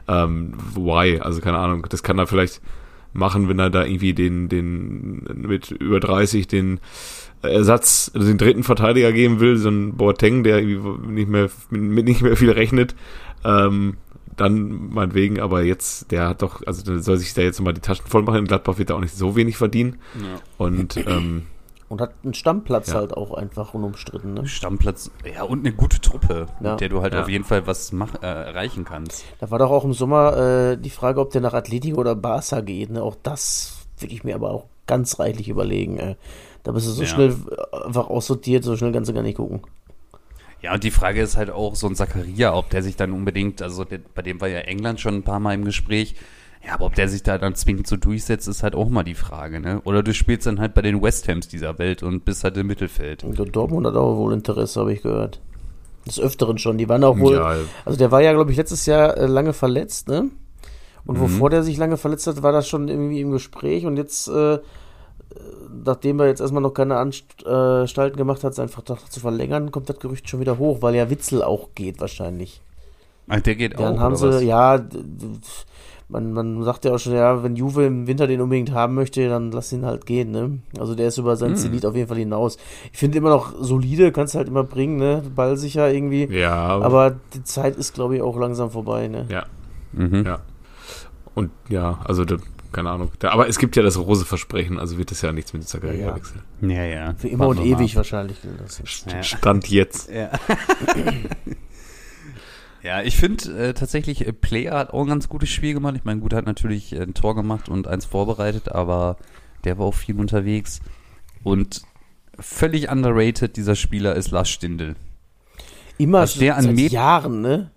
ähm, 0.10 0.54
why? 0.76 1.20
Also 1.20 1.40
keine 1.40 1.58
Ahnung, 1.58 1.86
das 1.90 2.04
kann 2.04 2.20
er 2.20 2.28
vielleicht 2.28 2.62
machen, 3.16 3.48
wenn 3.48 3.60
er 3.60 3.70
da 3.70 3.86
irgendwie 3.86 4.14
den, 4.14 4.50
den 4.50 5.24
mit 5.36 5.72
über 5.72 6.00
30 6.00 6.48
den 6.48 6.80
Ersatz, 7.42 8.12
also 8.14 8.28
den 8.28 8.38
dritten 8.38 8.64
Verteidiger 8.64 9.12
geben 9.12 9.40
will, 9.40 9.58
so 9.58 9.70
ein 9.70 9.96
Boateng, 9.96 10.44
der 10.44 10.60
irgendwie 10.60 11.12
nicht 11.12 11.30
mehr 11.30 11.50
mit 11.70 12.06
nicht 12.06 12.22
mehr 12.22 12.36
viel 12.36 12.52
rechnet, 12.52 12.96
ähm, 13.44 13.98
dann 14.36 14.90
meinetwegen, 14.90 15.40
aber 15.40 15.64
jetzt, 15.64 16.12
der 16.12 16.28
hat 16.28 16.42
doch, 16.42 16.66
also 16.66 16.84
der 16.84 17.00
soll 17.00 17.18
sich 17.18 17.34
da 17.34 17.42
jetzt 17.42 17.62
mal 17.62 17.74
die 17.74 17.82
Taschen 17.82 18.06
voll 18.06 18.24
machen. 18.24 18.40
In 18.40 18.48
Gladbach 18.48 18.78
wird 18.78 18.90
er 18.90 18.98
auch 18.98 19.02
nicht 19.02 19.16
so 19.16 19.36
wenig 19.36 19.56
verdienen. 19.56 19.98
Ja. 20.16 20.42
Und 20.58 20.98
ähm, 21.08 21.44
und 21.88 22.02
hat 22.02 22.14
einen 22.24 22.34
Stammplatz 22.34 22.90
ja. 22.90 22.96
halt 22.96 23.16
auch 23.16 23.34
einfach 23.34 23.74
unumstritten. 23.74 24.34
Ne? 24.34 24.48
Stammplatz, 24.48 25.12
ja, 25.32 25.44
und 25.44 25.60
eine 25.60 25.76
gute 25.76 26.02
Truppe, 26.02 26.48
ja. 26.62 26.72
mit 26.72 26.82
der 26.82 26.90
du 26.90 27.02
halt 27.02 27.14
ja. 27.14 27.22
auf 27.22 27.30
jeden 27.30 27.44
Fall 27.44 27.68
was 27.68 27.92
mach, 27.92 28.16
äh, 28.22 28.26
erreichen 28.26 28.86
kannst. 28.86 29.24
Da 29.40 29.52
war 29.52 29.60
doch 29.60 29.72
auch 29.72 29.86
im 29.86 29.94
Sommer 29.94 30.38
äh, 30.38 30.78
die 30.78 30.90
Frage, 30.90 31.20
ob 31.20 31.32
der 31.32 31.42
nach 31.42 31.54
Atletico 31.54 32.00
oder 32.00 32.16
Barca 32.16 32.62
geht. 32.62 32.90
Ne? 32.90 33.04
Auch 33.04 33.16
das 33.22 33.86
würde 34.00 34.14
ich 34.14 34.24
mir 34.24 34.36
aber 34.36 34.52
auch 34.52 34.66
ganz 34.88 35.20
reichlich 35.20 35.50
überlegen. 35.50 35.98
Äh. 36.00 36.16
Da 36.64 36.72
bist 36.72 36.88
du 36.88 36.92
so 36.92 37.06
schnell 37.06 37.36
einfach 37.86 38.10
aussortiert, 38.10 38.64
so 38.64 38.76
schnell 38.76 38.92
kannst 38.92 39.10
du 39.10 39.14
gar 39.14 39.22
nicht 39.22 39.38
gucken. 39.38 39.62
Ja, 40.62 40.74
und 40.74 40.84
die 40.84 40.90
Frage 40.90 41.22
ist 41.22 41.38
halt 41.38 41.52
auch 41.52 41.76
so 41.76 41.86
ein 41.86 41.96
Zakaria, 41.96 42.56
ob 42.56 42.72
der 42.72 42.82
sich 42.82 42.96
dann 42.96 43.12
unbedingt, 43.12 43.62
also 43.62 43.84
der, 43.84 44.00
bei 44.00 44.24
dem 44.24 44.42
war 44.42 44.48
ja 44.48 44.62
England 44.62 45.00
schon 45.00 45.14
ein 45.14 45.24
paar 45.24 45.40
Mal 45.40 45.54
im 45.54 45.64
Gespräch, 45.64 46.16
ja, 46.66 46.74
aber 46.74 46.86
ob 46.86 46.96
der 46.96 47.08
sich 47.08 47.22
da 47.22 47.38
dann 47.38 47.56
zwingend 47.56 47.88
so 47.88 47.96
durchsetzt, 47.96 48.48
ist 48.48 48.64
halt 48.64 48.76
auch 48.76 48.90
mal 48.90 49.04
die 49.04 49.14
Frage, 49.14 49.60
ne? 49.60 49.82
Oder 49.84 50.02
du 50.02 50.14
spielst 50.14 50.48
dann 50.48 50.60
halt 50.60 50.74
bei 50.74 50.82
den 50.82 51.02
West 51.02 51.28
Hams 51.28 51.48
dieser 51.48 51.78
Welt 51.78 52.02
und 52.02 52.26
bist 52.26 52.44
halt 52.44 52.58
im 52.58 52.68
Mittelfeld. 52.68 53.24
Und 53.24 53.38
Dortmund 53.56 53.86
hat 53.86 53.96
auch 53.96 54.18
wohl 54.18 54.34
Interesse, 54.34 54.80
habe 54.80 54.94
ich 54.94 55.04
gehört. 55.04 55.42
Des 56.08 56.20
Öfteren 56.20 56.58
schon. 56.58 56.78
Die 56.78 56.90
waren 56.90 57.04
auch 57.04 57.20
wohl. 57.20 57.36
Ja. 57.36 57.56
Also 57.84 57.98
der 57.98 58.12
war 58.12 58.22
ja, 58.22 58.34
glaube 58.34 58.52
ich, 58.52 58.58
letztes 58.58 58.86
Jahr 58.86 59.18
äh, 59.18 59.26
lange 59.28 59.54
verletzt, 59.54 60.08
ne? 60.08 60.30
Und 61.06 61.18
mhm. 61.18 61.22
wovor 61.22 61.52
der 61.52 61.62
sich 61.62 61.78
lange 61.78 61.98
verletzt 61.98 62.26
hat, 62.26 62.42
war 62.42 62.52
das 62.52 62.68
schon 62.68 62.88
irgendwie 62.88 63.22
im 63.22 63.32
Gespräch 63.32 63.86
und 63.86 63.98
jetzt, 63.98 64.28
äh, 64.28 64.58
nachdem 65.84 66.20
er 66.20 66.28
jetzt 66.28 66.42
erstmal 66.42 66.64
noch 66.64 66.74
keine 66.74 66.98
Anstalten 66.98 68.18
gemacht 68.18 68.44
hat, 68.44 68.56
seinen 68.56 68.70
Vertrag 68.70 69.12
zu 69.12 69.20
verlängern, 69.20 69.72
kommt 69.72 69.90
das 69.90 70.00
Gerücht 70.00 70.28
schon 70.30 70.40
wieder 70.40 70.58
hoch, 70.58 70.82
weil 70.82 70.96
ja 70.96 71.12
Witzel 71.12 71.44
auch 71.44 71.70
geht 71.76 72.00
wahrscheinlich. 72.00 72.62
Ach, 73.28 73.40
der 73.40 73.56
geht 73.56 73.74
Dann 73.74 73.80
auch. 73.80 73.90
Dann 73.90 74.00
haben 74.00 74.16
sie, 74.16 74.30
was? 74.30 74.44
ja, 74.44 74.80
man, 76.08 76.34
man 76.34 76.64
sagt 76.64 76.86
ja 76.86 76.94
auch 76.94 77.00
schon, 77.00 77.14
ja, 77.14 77.44
wenn 77.44 77.56
Juve 77.56 77.86
im 77.86 78.08
Winter 78.08 78.28
den 78.28 78.42
unbedingt 78.42 78.72
haben 78.72 78.94
möchte, 78.94 79.28
dann 79.28 79.52
lass 79.52 79.72
ihn 79.72 79.86
halt 79.86 80.06
gehen, 80.06 80.32
ne? 80.32 80.60
Also 80.80 80.94
der 80.94 81.08
ist 81.08 81.18
über 81.18 81.36
sein 81.36 81.52
hm. 81.52 81.56
Zenit 81.56 81.86
auf 81.86 81.96
jeden 81.96 82.08
Fall 82.08 82.18
hinaus. 82.18 82.58
Ich 82.94 83.00
finde 83.00 83.18
immer 83.18 83.30
noch 83.30 83.54
solide, 83.60 84.12
kannst 84.12 84.36
du 84.36 84.38
halt 84.38 84.48
immer 84.48 84.64
bringen, 84.64 84.98
ne? 84.98 85.24
Ballsicher 85.36 85.92
irgendwie. 85.92 86.26
Ja. 86.26 86.54
Aber 86.54 87.16
die 87.34 87.44
Zeit 87.44 87.76
ist, 87.76 87.94
glaube 87.94 88.16
ich, 88.18 88.22
auch 88.22 88.38
langsam 88.38 88.70
vorbei, 88.70 89.08
ne? 89.08 89.26
Ja. 89.30 89.46
Mhm. 89.94 90.26
Ja. 90.26 90.40
Und 91.34 91.52
ja, 91.70 92.00
also 92.06 92.24
der, 92.24 92.38
keine 92.72 92.92
Ahnung. 92.92 93.12
Der, 93.22 93.32
aber 93.34 93.48
es 93.48 93.58
gibt 93.58 93.76
ja 93.76 93.82
das 93.82 93.98
rose 93.98 94.26
Versprechen, 94.26 94.80
also 94.80 94.98
wird 94.98 95.10
das 95.10 95.22
ja 95.22 95.32
nichts 95.32 95.54
mit 95.54 95.64
dieser 95.64 95.80
Karriere 95.80 96.10
ja. 96.10 96.16
wechseln. 96.16 96.42
Ja, 96.62 96.84
ja. 96.84 97.14
Für 97.18 97.30
immer 97.30 97.48
Warten 97.48 97.62
und 97.62 97.66
ewig 97.66 97.96
wahrscheinlich. 97.96 98.38
Stand 99.22 99.68
jetzt. 99.70 100.10
Ja. 100.12 100.30
Ja, 102.86 103.02
ich 103.02 103.18
finde 103.18 103.70
äh, 103.70 103.74
tatsächlich, 103.74 104.28
äh, 104.28 104.32
Player 104.32 104.78
hat 104.78 104.94
auch 104.94 105.02
ein 105.02 105.08
ganz 105.08 105.28
gutes 105.28 105.50
Spiel 105.50 105.74
gemacht. 105.74 105.96
Ich 105.98 106.04
meine, 106.04 106.22
gut, 106.22 106.36
hat 106.36 106.46
natürlich 106.46 106.94
äh, 106.94 107.02
ein 107.02 107.16
Tor 107.16 107.34
gemacht 107.34 107.68
und 107.68 107.88
eins 107.88 108.06
vorbereitet, 108.06 108.72
aber 108.72 109.18
der 109.64 109.80
war 109.80 109.88
auch 109.88 109.96
viel 109.96 110.20
unterwegs. 110.20 110.82
Und 111.42 111.82
völlig 112.40 112.92
underrated, 112.92 113.58
dieser 113.58 113.74
Spieler 113.74 114.14
ist 114.14 114.30
Lars 114.30 114.50
Stindl. 114.50 114.96
Immer 115.98 116.20
Was 116.22 116.36
der 116.36 116.58
an 116.58 116.78
seit 116.78 116.92
Jahren, 116.92 117.42
ne? 117.42 117.72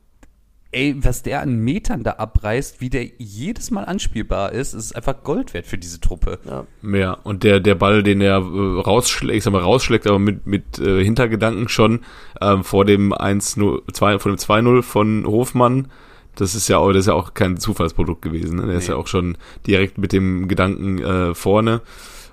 Ey, 0.71 0.95
was 0.99 1.23
der 1.23 1.41
an 1.41 1.57
Metern 1.57 2.03
da 2.03 2.13
abreißt, 2.13 2.81
wie 2.81 2.91
der 2.91 3.07
jedes 3.19 3.71
Mal 3.71 3.85
anspielbar 3.85 4.53
ist, 4.53 4.75
ist 4.75 4.95
einfach 4.95 5.23
Gold 5.23 5.55
wert 5.55 5.67
für 5.67 5.79
diese 5.79 6.01
Truppe. 6.01 6.39
Ja, 6.45 6.67
ja 6.83 7.13
und 7.13 7.43
der, 7.43 7.61
der 7.61 7.75
Ball, 7.75 8.03
den 8.03 8.21
er 8.21 8.37
äh, 8.37 8.81
rausschlägt, 8.81 9.39
ich 9.39 9.45
sag 9.45 9.53
mal, 9.53 9.63
rausschlägt, 9.63 10.07
aber 10.07 10.19
mit, 10.19 10.47
mit 10.47 10.79
äh, 10.79 11.03
Hintergedanken 11.03 11.69
schon 11.69 12.01
ähm, 12.41 12.65
vor 12.65 12.85
dem 12.85 13.15
1-0, 13.15 13.93
2, 13.93 14.19
vor 14.19 14.33
dem 14.33 14.39
2-0 14.39 14.83
von 14.83 15.27
Hofmann, 15.27 15.89
das 16.35 16.55
ist 16.55 16.69
ja 16.69 16.79
auch, 16.79 16.93
das 16.93 17.01
ist 17.01 17.07
ja 17.07 17.15
auch 17.15 17.35
kein 17.35 17.57
Zufallsprodukt 17.57 18.23
gewesen. 18.23 18.57
Ne? 18.57 18.63
Der 18.63 18.73
nee. 18.73 18.79
ist 18.79 18.89
ja 18.89 18.97
auch 18.97 19.09
schon 19.09 19.37
direkt 19.67 19.99
mit 19.99 20.13
dem 20.13 20.49
Gedanken 20.49 20.99
äh, 20.99 21.35
vorne. 21.35 21.81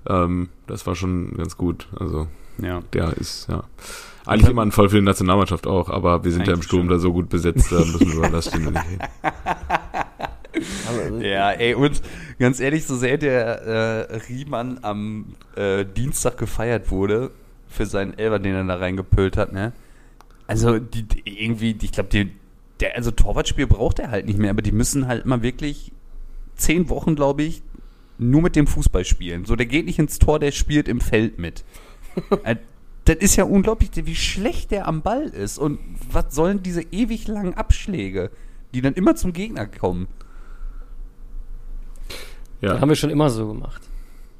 Ähm, 0.07 0.49
das 0.67 0.85
war 0.85 0.95
schon 0.95 1.35
ganz 1.35 1.57
gut. 1.57 1.87
Also, 1.99 2.27
ja. 2.61 2.81
der 2.93 3.13
ist, 3.17 3.47
ja. 3.49 3.63
Eigentlich 4.25 4.49
immer 4.49 4.63
ein 4.63 4.71
Fall 4.71 4.89
für 4.89 4.97
die 4.97 5.03
Nationalmannschaft 5.03 5.67
auch, 5.67 5.89
aber 5.89 6.23
wir 6.23 6.31
sind 6.31 6.41
Eigentlich 6.41 6.49
ja 6.49 6.55
im 6.55 6.63
Sturm 6.63 6.81
schon. 6.81 6.89
da 6.89 6.99
so 6.99 7.13
gut 7.13 7.29
besetzt, 7.29 7.71
da 7.71 7.79
müssen 7.79 8.11
wir 8.11 8.17
über 8.17 8.29
das 8.29 8.49
Thema 8.49 8.71
nicht 8.71 8.85
reden. 8.89 9.03
ja, 11.23 11.51
ey, 11.51 11.75
und 11.75 12.01
ganz 12.39 12.59
ehrlich, 12.59 12.85
so 12.85 12.95
sehr 12.95 13.17
der 13.17 13.61
äh, 13.61 14.15
Riemann 14.29 14.79
am 14.81 15.35
äh, 15.55 15.85
Dienstag 15.85 16.37
gefeiert 16.37 16.91
wurde 16.91 17.31
für 17.67 17.85
seinen 17.85 18.17
Elber, 18.17 18.39
den 18.39 18.55
er 18.55 18.63
da 18.63 18.75
reingepölt 18.75 19.37
hat, 19.37 19.53
ne? 19.53 19.73
Also, 20.47 20.79
die, 20.79 21.05
irgendwie, 21.25 21.75
ich 21.81 21.91
glaube, 21.91 22.09
der, 22.09 22.27
also 22.95 23.11
Torwartspiel 23.11 23.67
braucht 23.67 23.99
er 23.99 24.11
halt 24.11 24.25
nicht 24.25 24.37
mehr, 24.37 24.51
aber 24.51 24.61
die 24.61 24.71
müssen 24.71 25.07
halt 25.07 25.25
mal 25.25 25.41
wirklich 25.41 25.91
zehn 26.55 26.89
Wochen, 26.89 27.15
glaube 27.15 27.43
ich, 27.43 27.63
nur 28.17 28.41
mit 28.41 28.55
dem 28.55 28.67
Fußball 28.67 29.05
spielen. 29.05 29.45
So, 29.45 29.55
der 29.55 29.65
geht 29.65 29.85
nicht 29.85 29.99
ins 29.99 30.19
Tor, 30.19 30.39
der 30.39 30.51
spielt 30.51 30.87
im 30.87 31.01
Feld 31.01 31.39
mit. 31.39 31.63
Äh, 33.05 33.15
das 33.15 33.17
ist 33.17 33.35
ja 33.35 33.43
unglaublich, 33.43 33.91
wie 33.93 34.15
schlecht 34.15 34.71
der 34.71 34.87
am 34.87 35.01
Ball 35.01 35.23
ist. 35.23 35.57
Und 35.57 35.79
was 36.11 36.33
sollen 36.33 36.63
diese 36.63 36.81
ewig 36.81 37.27
langen 37.27 37.53
Abschläge, 37.53 38.31
die 38.73 38.81
dann 38.81 38.93
immer 38.93 39.15
zum 39.15 39.33
Gegner 39.33 39.65
kommen? 39.65 40.07
Ja. 42.61 42.73
Das 42.73 42.81
haben 42.81 42.89
wir 42.89 42.95
schon 42.95 43.09
immer 43.09 43.29
so 43.29 43.47
gemacht. 43.47 43.81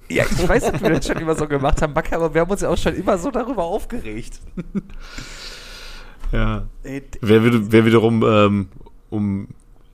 Ja, 0.08 0.24
ich 0.24 0.48
weiß, 0.48 0.72
dass 0.72 0.82
wir 0.82 0.92
das 0.92 1.08
schon 1.08 1.18
immer 1.18 1.36
so 1.36 1.48
gemacht 1.48 1.82
haben, 1.82 1.94
Backe, 1.94 2.16
aber 2.16 2.34
wir 2.34 2.42
haben 2.42 2.52
uns 2.52 2.62
ja 2.62 2.70
auch 2.70 2.78
schon 2.78 2.96
immer 2.96 3.18
so 3.18 3.32
darüber 3.32 3.64
aufgeregt. 3.64 4.40
Ja. 6.32 6.66
Wer, 6.84 7.72
wer 7.72 7.86
wiederum, 7.86 8.24
ähm, 8.24 8.68
um 9.10 9.48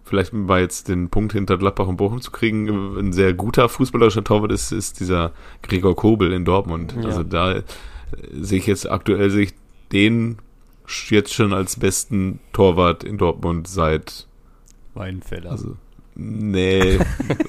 vielleicht 0.03 0.34
mal 0.34 0.62
jetzt 0.62 0.88
den 0.88 1.10
Punkt 1.10 1.34
hinter 1.34 1.57
Gladbach 1.57 1.88
und 1.88 1.97
Bochum 1.97 2.21
zu 2.21 2.31
kriegen, 2.31 2.67
ein 2.97 3.13
sehr 3.13 3.34
guter 3.34 3.69
fußballerischer 3.69 4.23
Torwart 4.23 4.51
ist, 4.51 4.71
ist 4.71 4.99
dieser 4.99 5.31
Gregor 5.62 5.95
Kobel 5.95 6.34
in 6.34 6.45
Dortmund. 6.45 6.95
Ja. 6.97 7.05
Also 7.05 7.23
da 7.23 7.62
sehe 8.39 8.60
ich 8.60 8.67
jetzt 8.67 8.89
aktuell 8.89 9.30
sehe 9.30 9.43
ich 9.43 9.54
den 9.91 10.38
jetzt 11.10 11.34
schon 11.34 11.54
als 11.54 11.80
besten 11.80 12.39
Torwart 12.54 13.04
in 13.04 13.17
Dortmund 13.17 13.67
seit 13.67 14.28
Weinfeller. 14.93 15.52
Also, 15.52 15.76
nee, 16.15 17.00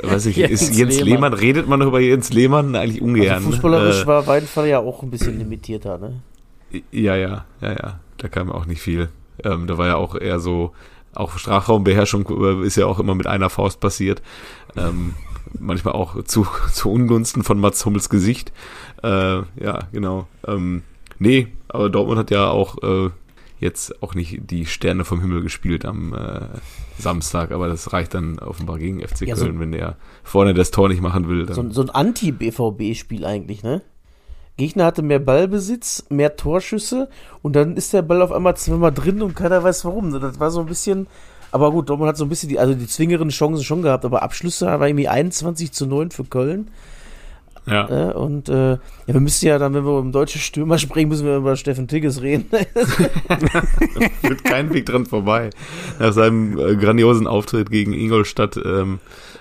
weiß 0.02 0.26
ich, 0.26 0.36
Jens 0.38 0.62
ist 0.62 0.76
Jens 0.76 1.00
Lehmann. 1.00 1.06
Lehmann, 1.06 1.32
redet 1.34 1.68
man 1.68 1.80
noch 1.80 1.86
über 1.86 2.00
Jens 2.00 2.32
Lehmann? 2.32 2.76
Eigentlich 2.76 3.02
ungern. 3.02 3.36
Also 3.36 3.50
fußballerisch 3.50 4.02
äh, 4.02 4.06
war 4.06 4.26
Weidenfeller 4.26 4.66
ja 4.66 4.78
auch 4.78 5.02
ein 5.02 5.10
bisschen 5.10 5.38
limitierter, 5.38 5.98
ne? 5.98 6.22
Ja, 6.90 7.16
ja, 7.16 7.44
ja, 7.60 7.72
ja. 7.72 8.00
Da 8.18 8.28
kam 8.28 8.50
auch 8.50 8.66
nicht 8.66 8.80
viel. 8.80 9.10
Ähm, 9.42 9.66
da 9.66 9.78
war 9.78 9.88
ja 9.88 9.96
auch 9.96 10.14
eher 10.14 10.38
so, 10.38 10.72
auch 11.14 11.36
Strafraumbeherrschung 11.38 12.62
ist 12.62 12.76
ja 12.76 12.86
auch 12.86 12.98
immer 12.98 13.14
mit 13.14 13.26
einer 13.26 13.50
Faust 13.50 13.80
passiert. 13.80 14.22
Ähm, 14.76 15.14
manchmal 15.58 15.94
auch 15.94 16.22
zu, 16.24 16.46
zu 16.72 16.90
Ungunsten 16.90 17.42
von 17.42 17.58
Mats 17.58 17.84
Hummels 17.84 18.08
Gesicht. 18.08 18.52
Äh, 19.02 19.42
ja, 19.62 19.88
genau. 19.92 20.28
Ähm, 20.46 20.82
nee, 21.18 21.48
aber 21.68 21.90
Dortmund 21.90 22.18
hat 22.18 22.30
ja 22.30 22.48
auch 22.48 22.82
äh, 22.82 23.10
jetzt 23.62 24.02
auch 24.02 24.14
nicht 24.14 24.50
die 24.50 24.66
Sterne 24.66 25.04
vom 25.04 25.20
Himmel 25.20 25.42
gespielt 25.42 25.84
am 25.84 26.12
äh, 26.12 26.40
Samstag, 26.98 27.52
aber 27.52 27.68
das 27.68 27.92
reicht 27.92 28.12
dann 28.14 28.38
offenbar 28.40 28.78
gegen 28.78 29.00
FC 29.00 29.22
ja, 29.22 29.34
Köln, 29.34 29.54
so, 29.54 29.60
wenn 29.60 29.72
der 29.72 29.96
vorne 30.24 30.52
das 30.52 30.72
Tor 30.72 30.88
nicht 30.88 31.00
machen 31.00 31.28
will. 31.28 31.46
So, 31.52 31.70
so, 31.70 31.82
ein 31.82 31.90
Anti-BVB-Spiel 31.90 33.24
eigentlich, 33.24 33.62
ne? 33.62 33.82
Gegner 34.56 34.84
hatte 34.84 35.02
mehr 35.02 35.20
Ballbesitz, 35.20 36.04
mehr 36.10 36.36
Torschüsse 36.36 37.08
und 37.40 37.56
dann 37.56 37.76
ist 37.76 37.92
der 37.92 38.02
Ball 38.02 38.20
auf 38.20 38.32
einmal 38.32 38.56
zweimal 38.56 38.92
drin 38.92 39.22
und 39.22 39.34
keiner 39.34 39.62
weiß 39.62 39.84
warum. 39.84 40.12
Das 40.20 40.40
war 40.40 40.50
so 40.50 40.60
ein 40.60 40.66
bisschen, 40.66 41.06
aber 41.52 41.70
gut, 41.70 41.88
Dortmund 41.88 42.08
hat 42.08 42.16
so 42.16 42.24
ein 42.24 42.28
bisschen 42.28 42.48
die, 42.48 42.58
also 42.58 42.74
die 42.74 42.86
zwingeren 42.86 43.30
Chancen 43.30 43.64
schon 43.64 43.82
gehabt, 43.82 44.04
aber 44.04 44.22
Abschlüsse 44.22 44.66
war 44.66 44.86
irgendwie 44.86 45.08
21 45.08 45.72
zu 45.72 45.86
9 45.86 46.10
für 46.10 46.24
Köln. 46.24 46.68
Ja. 47.66 48.10
Äh, 48.10 48.12
und 48.14 48.48
äh, 48.48 48.72
ja, 48.72 48.78
wir 49.06 49.20
müssen 49.20 49.46
ja 49.46 49.58
dann, 49.58 49.74
wenn 49.74 49.84
wir 49.84 49.98
um 49.98 50.10
deutsche 50.10 50.38
Stürmer 50.38 50.78
sprechen, 50.78 51.08
müssen 51.08 51.26
wir 51.26 51.36
über 51.36 51.56
Steffen 51.56 51.86
Tigges 51.86 52.20
reden. 52.20 52.46
Führt 54.20 54.44
kein 54.44 54.72
Weg 54.74 54.86
dran 54.86 55.06
vorbei. 55.06 55.50
Nach 55.98 56.12
seinem 56.12 56.58
äh, 56.58 56.76
grandiosen 56.76 57.26
Auftritt 57.26 57.70
gegen 57.70 57.92
Ingolstadt 57.92 58.56
ähm, 58.56 58.98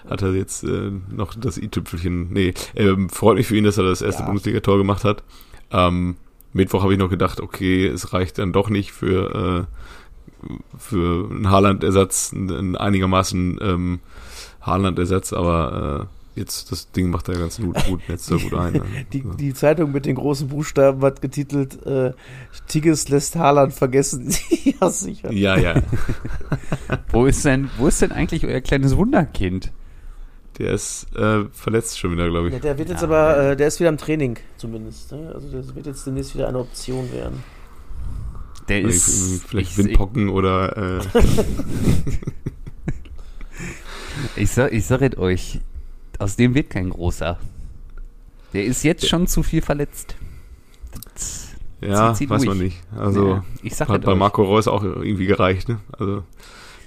hat 0.07 0.21
er 0.21 0.33
jetzt 0.33 0.63
äh, 0.63 0.91
noch 1.09 1.33
das 1.33 1.57
i-Tüpfelchen. 1.57 2.31
Nee, 2.31 2.53
ähm, 2.75 3.09
freut 3.09 3.37
mich 3.37 3.47
für 3.47 3.57
ihn, 3.57 3.63
dass 3.63 3.77
er 3.77 3.85
das 3.85 4.01
erste 4.01 4.21
ja. 4.21 4.27
Bundesliga-Tor 4.27 4.77
gemacht 4.77 5.03
hat. 5.03 5.23
Ähm, 5.71 6.17
Mittwoch 6.53 6.83
habe 6.83 6.93
ich 6.93 6.99
noch 6.99 7.09
gedacht, 7.09 7.39
okay, 7.39 7.87
es 7.87 8.13
reicht 8.13 8.37
dann 8.37 8.53
doch 8.53 8.69
nicht 8.69 8.91
für, 8.91 9.67
äh, 9.67 10.47
für 10.77 11.29
einen 11.31 11.49
Haaland-Ersatz, 11.49 12.33
einen 12.33 12.75
einigermaßen 12.75 13.57
ähm, 13.61 13.99
Haaland-Ersatz, 14.61 15.33
aber 15.33 16.07
äh, 16.07 16.20
jetzt 16.35 16.71
das 16.71 16.91
Ding 16.91 17.09
macht 17.09 17.27
er 17.29 17.37
ganz 17.37 17.57
gut, 17.57 17.75
gut 17.85 18.01
netzt 18.07 18.31
er 18.31 18.37
gut 18.37 18.53
ein. 18.53 18.73
Ne? 18.73 18.83
Die, 19.13 19.21
also. 19.21 19.33
die, 19.33 19.53
Zeitung 19.53 19.91
mit 19.91 20.05
den 20.05 20.15
großen 20.15 20.47
Buchstaben 20.47 21.01
hat 21.01 21.21
getitelt, 21.21 21.85
äh, 21.85 22.13
Tigges 22.67 23.09
lässt 23.09 23.35
Haaland 23.35 23.73
vergessen. 23.73 24.33
ja, 24.63 24.89
sicher. 24.89 25.31
Ja, 25.31 25.57
ja. 25.57 25.81
wo, 27.11 27.25
ist 27.25 27.43
denn, 27.45 27.69
wo 27.77 27.87
ist 27.87 28.01
denn 28.01 28.11
eigentlich 28.11 28.45
euer 28.45 28.61
kleines 28.61 28.95
Wunderkind? 28.95 29.71
Der 30.57 30.73
ist 30.73 31.07
äh, 31.15 31.45
verletzt 31.51 31.99
schon 31.99 32.11
wieder, 32.11 32.29
glaube 32.29 32.47
ich. 32.49 32.53
Ja, 32.53 32.59
der 32.59 32.77
wird 32.77 32.89
jetzt 32.89 33.01
Ja. 33.01 33.07
aber, 33.07 33.51
äh, 33.51 33.55
der 33.55 33.67
ist 33.67 33.79
wieder 33.79 33.89
im 33.89 33.97
Training 33.97 34.37
zumindest. 34.57 35.11
Ne? 35.11 35.31
Also 35.33 35.49
das 35.49 35.73
wird 35.75 35.85
jetzt 35.85 36.05
demnächst 36.05 36.35
wieder 36.35 36.47
eine 36.47 36.59
Option 36.59 37.11
werden. 37.11 37.43
Der 38.67 38.79
Irgendwie 38.79 38.95
ist. 38.95 39.43
Vielleicht 39.47 39.71
ich, 39.71 39.77
Windpocken 39.77 40.29
oder 40.29 40.99
äh, 40.99 41.01
Ich, 44.35 44.51
sag, 44.51 44.71
ich 44.71 44.85
sag 44.85 45.01
es 45.01 45.17
euch, 45.17 45.59
aus 46.21 46.35
dem 46.35 46.55
wird 46.55 46.69
kein 46.69 46.89
großer. 46.89 47.37
Der 48.53 48.65
ist 48.65 48.83
jetzt 48.83 49.07
schon 49.07 49.27
zu 49.27 49.43
viel 49.43 49.61
verletzt. 49.61 50.15
Das 51.15 51.49
ja, 51.81 52.13
zieht 52.13 52.29
weiß 52.29 52.41
durch. 52.43 52.49
man 52.57 52.65
nicht. 52.65 52.81
Also 52.97 53.27
Ja, 53.35 53.43
ich 53.63 53.75
sag 53.75 53.89
hat 53.89 54.01
es 54.01 54.05
bei 54.05 54.11
euch. 54.11 54.17
Marco 54.17 54.43
Reus 54.43 54.67
auch 54.67 54.83
irgendwie 54.83 55.25
gereicht. 55.25 55.69
Ne? 55.69 55.79
Also 55.97 56.23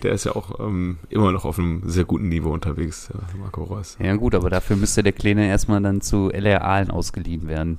der 0.03 0.13
ist 0.13 0.25
ja 0.25 0.37
auch 0.37 0.61
ähm, 0.61 0.99
immer 1.09 1.33
noch 1.33 1.45
auf 1.47 1.59
einem 1.59 1.83
sehr 1.89 2.05
guten 2.05 2.29
Niveau 2.29 2.51
unterwegs, 2.53 3.09
ja, 3.13 3.21
Marco 3.39 3.65
Reus. 3.65 3.97
Ja 3.99 4.15
gut, 4.17 4.35
aber 4.35 4.51
dafür 4.51 4.77
müsste 4.77 5.03
der 5.03 5.13
Kleine 5.13 5.47
erstmal 5.49 5.81
dann 5.81 6.03
zu 6.03 6.31
LR 6.31 6.63
Aalen 6.63 6.91
ausgeliehen 6.91 7.49
werden. 7.49 7.79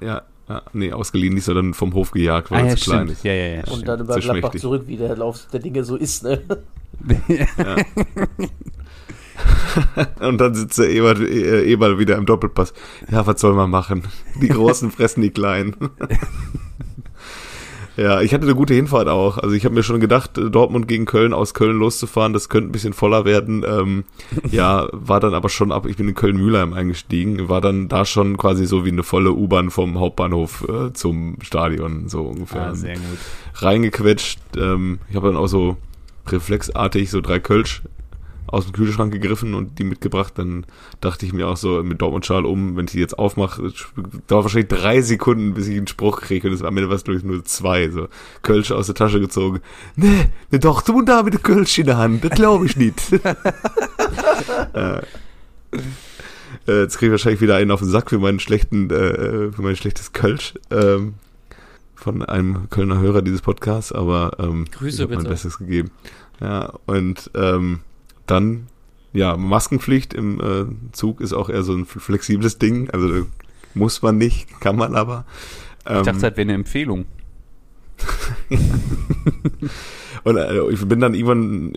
Ja, 0.00 0.22
ja, 0.48 0.62
nee, 0.72 0.92
ausgeliehen 0.92 1.34
nicht, 1.34 1.44
sondern 1.44 1.74
vom 1.74 1.92
Hof 1.92 2.12
gejagt, 2.12 2.50
weil 2.50 2.60
Ah, 2.60 2.64
er 2.64 2.70
ja, 2.70 2.76
zu 2.76 2.90
klein 2.90 3.08
ist. 3.08 3.24
Ja, 3.24 3.32
ja, 3.32 3.46
ja. 3.46 3.60
Und 3.60 3.66
stimmt. 3.68 3.88
dann 3.88 4.00
über 4.00 4.14
zu 4.14 4.20
Gladbach 4.20 4.54
zurück, 4.54 4.84
wie 4.86 4.96
der 4.96 5.16
Lauf 5.16 5.46
der 5.52 5.60
Dinge 5.60 5.84
so 5.84 5.96
ist. 5.96 6.22
Ne? 6.22 6.40
Und 10.20 10.38
dann 10.38 10.54
sitzt 10.54 10.78
der 10.78 10.90
Eber, 10.90 11.18
äh, 11.18 11.70
Eberl 11.70 11.98
wieder 11.98 12.16
im 12.16 12.26
Doppelpass. 12.26 12.72
Ja, 13.10 13.26
was 13.26 13.40
soll 13.40 13.54
man 13.54 13.70
machen? 13.70 14.02
Die 14.40 14.48
Großen 14.48 14.90
fressen 14.90 15.22
die 15.22 15.30
Kleinen. 15.30 15.76
ja, 17.96 18.20
ich 18.20 18.34
hatte 18.34 18.44
eine 18.44 18.54
gute 18.54 18.74
Hinfahrt 18.74 19.08
auch. 19.08 19.38
Also 19.38 19.54
ich 19.54 19.64
habe 19.64 19.74
mir 19.74 19.82
schon 19.82 20.00
gedacht, 20.00 20.32
Dortmund 20.36 20.88
gegen 20.88 21.04
Köln 21.04 21.32
aus 21.32 21.54
Köln 21.54 21.78
loszufahren, 21.78 22.32
das 22.32 22.48
könnte 22.48 22.70
ein 22.70 22.72
bisschen 22.72 22.92
voller 22.92 23.24
werden. 23.24 23.64
Ähm, 23.66 24.04
ja, 24.50 24.88
war 24.92 25.20
dann 25.20 25.34
aber 25.34 25.48
schon 25.48 25.72
ab, 25.72 25.86
ich 25.86 25.96
bin 25.96 26.08
in 26.08 26.14
Köln-Mühlheim 26.14 26.72
eingestiegen, 26.72 27.48
war 27.48 27.60
dann 27.60 27.88
da 27.88 28.04
schon 28.04 28.36
quasi 28.36 28.66
so 28.66 28.84
wie 28.84 28.90
eine 28.90 29.02
volle 29.02 29.32
U-Bahn 29.32 29.70
vom 29.70 29.98
Hauptbahnhof 29.98 30.66
äh, 30.68 30.92
zum 30.92 31.38
Stadion, 31.42 32.08
so 32.08 32.22
ungefähr. 32.22 32.68
Ah, 32.68 32.74
sehr 32.74 32.94
gut. 32.94 33.18
reingequetscht. 33.54 34.38
Ähm, 34.56 34.98
ich 35.08 35.16
habe 35.16 35.28
dann 35.28 35.36
auch 35.36 35.48
so 35.48 35.76
reflexartig 36.28 37.10
so 37.10 37.20
drei 37.20 37.38
Kölsch 37.38 37.82
aus 38.46 38.64
dem 38.64 38.72
Kühlschrank 38.72 39.12
gegriffen 39.12 39.54
und 39.54 39.78
die 39.78 39.84
mitgebracht. 39.84 40.34
Dann 40.36 40.66
dachte 41.00 41.26
ich 41.26 41.32
mir 41.32 41.48
auch 41.48 41.56
so 41.56 41.82
mit 41.82 42.00
Dortmund-Schal 42.00 42.44
um, 42.44 42.76
wenn 42.76 42.86
ich 42.86 42.92
die 42.92 43.00
jetzt 43.00 43.18
aufmache, 43.18 43.72
dauert 44.26 44.44
wahrscheinlich 44.44 44.68
drei 44.68 45.00
Sekunden, 45.00 45.54
bis 45.54 45.68
ich 45.68 45.76
einen 45.76 45.86
Spruch 45.86 46.20
kriege 46.20 46.48
und 46.48 46.54
es 46.54 46.60
war 46.60 46.68
am 46.68 46.76
Ende 46.76 46.90
was 46.90 47.04
durch 47.04 47.22
nur 47.22 47.44
zwei. 47.44 47.90
So 47.90 48.08
Kölsch 48.42 48.70
aus 48.70 48.86
der 48.86 48.94
Tasche 48.94 49.20
gezogen. 49.20 49.60
Nee, 49.96 50.26
ne 50.50 50.58
Dortmund 50.58 51.08
da 51.08 51.22
mit 51.22 51.34
der 51.34 51.40
Kölsch 51.40 51.78
in 51.78 51.86
der 51.86 51.98
Hand, 51.98 52.24
das 52.24 52.32
glaube 52.32 52.66
ich 52.66 52.76
nicht. 52.76 53.00
äh, 54.74 55.00
äh, 56.66 56.80
jetzt 56.82 56.98
kriege 56.98 57.06
ich 57.06 57.12
wahrscheinlich 57.12 57.40
wieder 57.40 57.56
einen 57.56 57.70
auf 57.70 57.80
den 57.80 57.88
Sack 57.88 58.10
für 58.10 58.18
meinen 58.18 58.40
schlechten, 58.40 58.90
äh, 58.90 59.52
für 59.52 59.62
mein 59.62 59.76
schlechtes 59.76 60.12
Kölsch. 60.12 60.54
Ähm, 60.70 61.14
von 61.94 62.22
einem 62.22 62.70
Kölner 62.70 63.00
Hörer 63.00 63.22
dieses 63.22 63.42
Podcasts, 63.42 63.90
aber 63.90 64.36
ähm, 64.38 64.66
Grüße 64.70 64.96
ich 64.96 65.02
habe 65.02 65.14
mein 65.14 65.24
bitte. 65.24 65.30
Bestes 65.30 65.58
gegeben. 65.58 65.90
Ja, 66.40 66.72
und 66.86 67.30
ähm, 67.34 67.80
dann, 68.26 68.66
ja, 69.12 69.36
Maskenpflicht 69.36 70.14
im 70.14 70.40
äh, 70.40 70.66
Zug 70.92 71.20
ist 71.20 71.32
auch 71.32 71.48
eher 71.48 71.62
so 71.62 71.72
ein 71.74 71.86
flexibles 71.86 72.58
Ding. 72.58 72.90
Also 72.90 73.12
äh, 73.12 73.24
muss 73.74 74.02
man 74.02 74.18
nicht, 74.18 74.60
kann 74.60 74.76
man 74.76 74.94
aber. 74.94 75.24
Ähm, 75.86 75.98
Ich 75.98 76.02
dachte, 76.04 76.20
das 76.20 76.22
wäre 76.22 76.40
eine 76.42 76.54
Empfehlung. 76.54 77.06
Und 80.24 80.36
äh, 80.36 80.68
ich 80.70 80.84
bin 80.86 81.00
dann 81.00 81.14
irgendwann, 81.14 81.72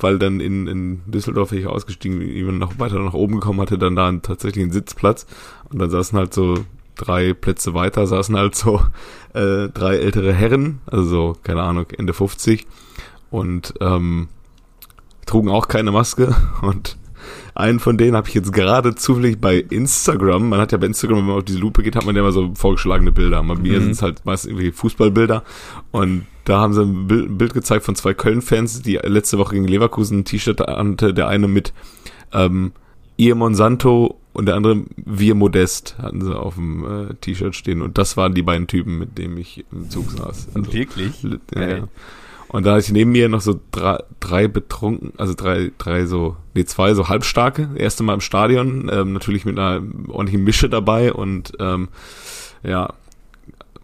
weil 0.00 0.18
dann 0.18 0.40
in, 0.40 0.66
in 0.66 1.00
Düsseldorf 1.06 1.52
ich 1.52 1.66
ausgestiegen, 1.66 2.20
irgendwann 2.20 2.58
noch 2.58 2.78
weiter 2.78 2.98
nach 2.98 3.14
oben 3.14 3.36
gekommen 3.36 3.60
hatte, 3.60 3.78
dann 3.78 3.96
da 3.96 4.08
einen, 4.08 4.20
tatsächlich 4.22 4.62
einen 4.62 4.72
Sitzplatz. 4.72 5.26
Und 5.70 5.78
dann 5.78 5.90
saßen 5.90 6.18
halt 6.18 6.34
so 6.34 6.64
drei 6.96 7.32
Plätze 7.32 7.72
weiter, 7.74 8.06
saßen 8.06 8.36
halt 8.36 8.54
so 8.54 8.80
äh, 9.32 9.68
drei 9.68 9.96
ältere 9.96 10.32
Herren, 10.34 10.80
also 10.86 11.04
so, 11.04 11.36
keine 11.42 11.62
Ahnung, 11.62 11.86
Ende 11.96 12.12
50. 12.12 12.66
Und 13.30 13.74
ähm, 13.80 14.28
trugen 15.26 15.48
auch 15.50 15.68
keine 15.68 15.92
Maske. 15.92 16.34
Und 16.62 16.96
einen 17.54 17.80
von 17.80 17.96
denen 17.96 18.16
habe 18.16 18.28
ich 18.28 18.34
jetzt 18.34 18.52
gerade 18.52 18.94
zufällig 18.96 19.40
bei 19.40 19.56
Instagram, 19.58 20.48
man 20.48 20.60
hat 20.60 20.72
ja 20.72 20.78
bei 20.78 20.86
Instagram, 20.86 21.18
wenn 21.18 21.26
man 21.26 21.36
auf 21.36 21.44
diese 21.44 21.58
Lupe 21.60 21.82
geht, 21.82 21.96
hat 21.96 22.04
man 22.04 22.14
ja 22.16 22.20
immer 22.22 22.32
so 22.32 22.52
vorgeschlagene 22.54 23.12
Bilder. 23.12 23.42
Bei 23.42 23.54
mir 23.54 23.78
Mhm. 23.78 23.82
sind 23.84 23.90
es 23.92 24.02
halt 24.02 24.24
meist 24.26 24.46
irgendwie 24.46 24.72
Fußballbilder. 24.72 25.42
Und 25.92 26.26
da 26.44 26.60
haben 26.60 26.74
sie 26.74 26.82
ein 26.82 27.06
Bild, 27.06 27.54
gezeigt 27.54 27.84
von 27.84 27.94
zwei 27.94 28.12
Köln-Fans, 28.12 28.82
die 28.82 28.96
letzte 28.96 29.38
Woche 29.38 29.54
gegen 29.54 29.68
Leverkusen 29.68 30.20
ein 30.20 30.24
T-Shirt 30.24 30.60
hatte, 30.60 31.14
der 31.14 31.28
eine 31.28 31.48
mit 31.48 31.72
ähm, 32.32 32.72
Ihr 33.16 33.36
Monsanto 33.36 34.18
und 34.32 34.46
der 34.46 34.56
andere 34.56 34.82
Wir 34.96 35.36
Modest 35.36 35.96
hatten 36.02 36.20
sie 36.20 36.36
auf 36.36 36.56
dem 36.56 36.84
äh, 37.10 37.14
T-Shirt 37.14 37.54
stehen. 37.54 37.80
Und 37.80 37.96
das 37.96 38.16
waren 38.16 38.34
die 38.34 38.42
beiden 38.42 38.66
Typen, 38.66 38.98
mit 38.98 39.16
denen 39.16 39.38
ich 39.38 39.64
im 39.70 39.88
Zug 39.88 40.10
saß. 40.10 40.48
Also, 40.54 40.72
Wirklich? 40.72 41.22
ja, 41.54 41.68
ja. 41.68 41.88
Und 42.54 42.64
da 42.64 42.74
hatte 42.74 42.84
ich 42.84 42.92
neben 42.92 43.10
mir 43.10 43.28
noch 43.28 43.40
so 43.40 43.58
drei, 43.72 43.98
drei 44.20 44.46
betrunken, 44.46 45.12
also 45.16 45.34
drei, 45.34 45.72
drei 45.76 46.06
so, 46.06 46.36
nee, 46.54 46.64
zwei 46.64 46.94
so 46.94 47.08
halbstarke. 47.08 47.70
Erste 47.74 48.04
Mal 48.04 48.14
im 48.14 48.20
Stadion, 48.20 48.88
ähm, 48.92 49.12
natürlich 49.12 49.44
mit 49.44 49.58
einer 49.58 49.82
ordentlichen 50.06 50.44
Mische 50.44 50.68
dabei 50.68 51.12
und 51.12 51.54
ähm, 51.58 51.88
ja, 52.62 52.94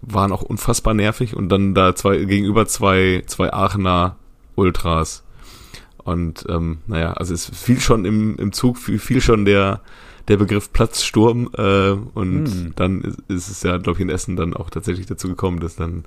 waren 0.03 0.31
auch 0.31 0.43
unfassbar 0.43 0.95
nervig. 0.95 1.35
Und 1.35 1.49
dann 1.49 1.75
da 1.75 1.97
zwei 1.97 2.19
gegenüber 2.19 2.65
zwei, 2.67 3.25
zwei 3.27 3.53
Aachener 3.53 4.15
Ultras. 4.55 5.25
Und 6.05 6.47
ähm, 6.49 6.79
naja, 6.87 7.15
also 7.15 7.35
es 7.35 7.47
fiel 7.47 7.81
schon 7.81 8.05
im, 8.05 8.37
im 8.37 8.53
Zug, 8.53 8.79
fiel, 8.79 9.01
fiel 9.01 9.21
schon 9.21 9.47
der, 9.47 9.81
der 10.29 10.37
Begriff 10.37 10.73
Platzsturm 10.73 11.51
äh, 11.59 11.91
und 11.91 12.47
Hm. 12.47 12.73
dann 12.77 13.01
ist, 13.01 13.19
ist 13.27 13.49
es 13.49 13.63
ja, 13.65 13.79
glaube 13.79 13.99
ich, 13.99 14.03
in 14.03 14.11
Essen 14.11 14.37
dann 14.37 14.55
auch 14.55 14.71
tatsächlich 14.71 15.07
dazu 15.07 15.27
gekommen, 15.27 15.59
dass 15.59 15.75
dann 15.75 16.05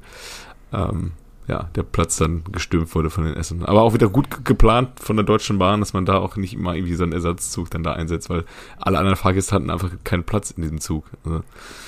ähm, 0.72 1.12
ja, 1.48 1.70
der 1.76 1.84
Platz 1.84 2.18
dann 2.18 2.44
gestürmt 2.52 2.94
wurde 2.96 3.10
von 3.10 3.26
den 3.26 3.34
Essen. 3.36 3.66
Aber 3.66 3.82
auch 3.82 3.94
wieder 3.94 4.08
gut 4.10 4.30
ge- 4.32 4.40
geplant 4.44 5.00
von 5.00 5.16
der 5.18 5.26
Deutschen 5.26 5.58
Bahn, 5.60 5.80
dass 5.82 5.94
man 5.94 6.06
da 6.06 6.18
auch 6.20 6.36
nicht 6.38 6.54
immer 6.54 6.74
irgendwie 6.76 6.96
so 6.96 7.04
einen 7.04 7.12
Ersatzzug 7.14 7.70
dann 7.70 7.84
da 7.84 7.94
einsetzt, 7.94 8.30
weil 8.30 8.46
alle 8.80 8.98
anderen 8.98 9.18
Fahrgäste 9.18 9.54
hatten 9.56 9.70
einfach 9.70 9.90
keinen 10.04 10.24
Platz 10.24 10.52
in 10.52 10.62
diesem 10.64 10.80
Zug. 10.80 11.06
Also, 11.26 11.42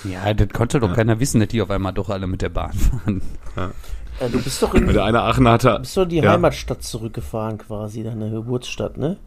Ja, 0.03 0.33
das 0.33 0.49
konnte 0.49 0.79
doch 0.79 0.89
Ja. 0.89 0.95
keiner 0.95 1.19
wissen, 1.19 1.39
dass 1.39 1.49
die 1.49 1.61
auf 1.61 1.69
einmal 1.71 1.93
doch 1.93 2.09
alle 2.09 2.27
mit 2.27 2.41
der 2.41 2.49
Bahn 2.49 2.73
fahren. 2.73 3.21
Äh, 4.19 4.29
du 4.29 4.41
bist 4.41 4.61
doch 4.61 4.73
in 4.73 4.87
der 4.87 5.03
eine 5.03 5.21
Aachener 5.21 5.51
hatte, 5.51 5.77
bist 5.79 5.95
doch 5.97 6.03
in 6.03 6.09
die 6.09 6.17
Ja. 6.17 6.31
Heimatstadt 6.33 6.83
zurückgefahren, 6.83 7.57
quasi, 7.57 8.03
deine 8.03 8.29
Geburtsstadt, 8.31 8.97
ne? 8.97 9.17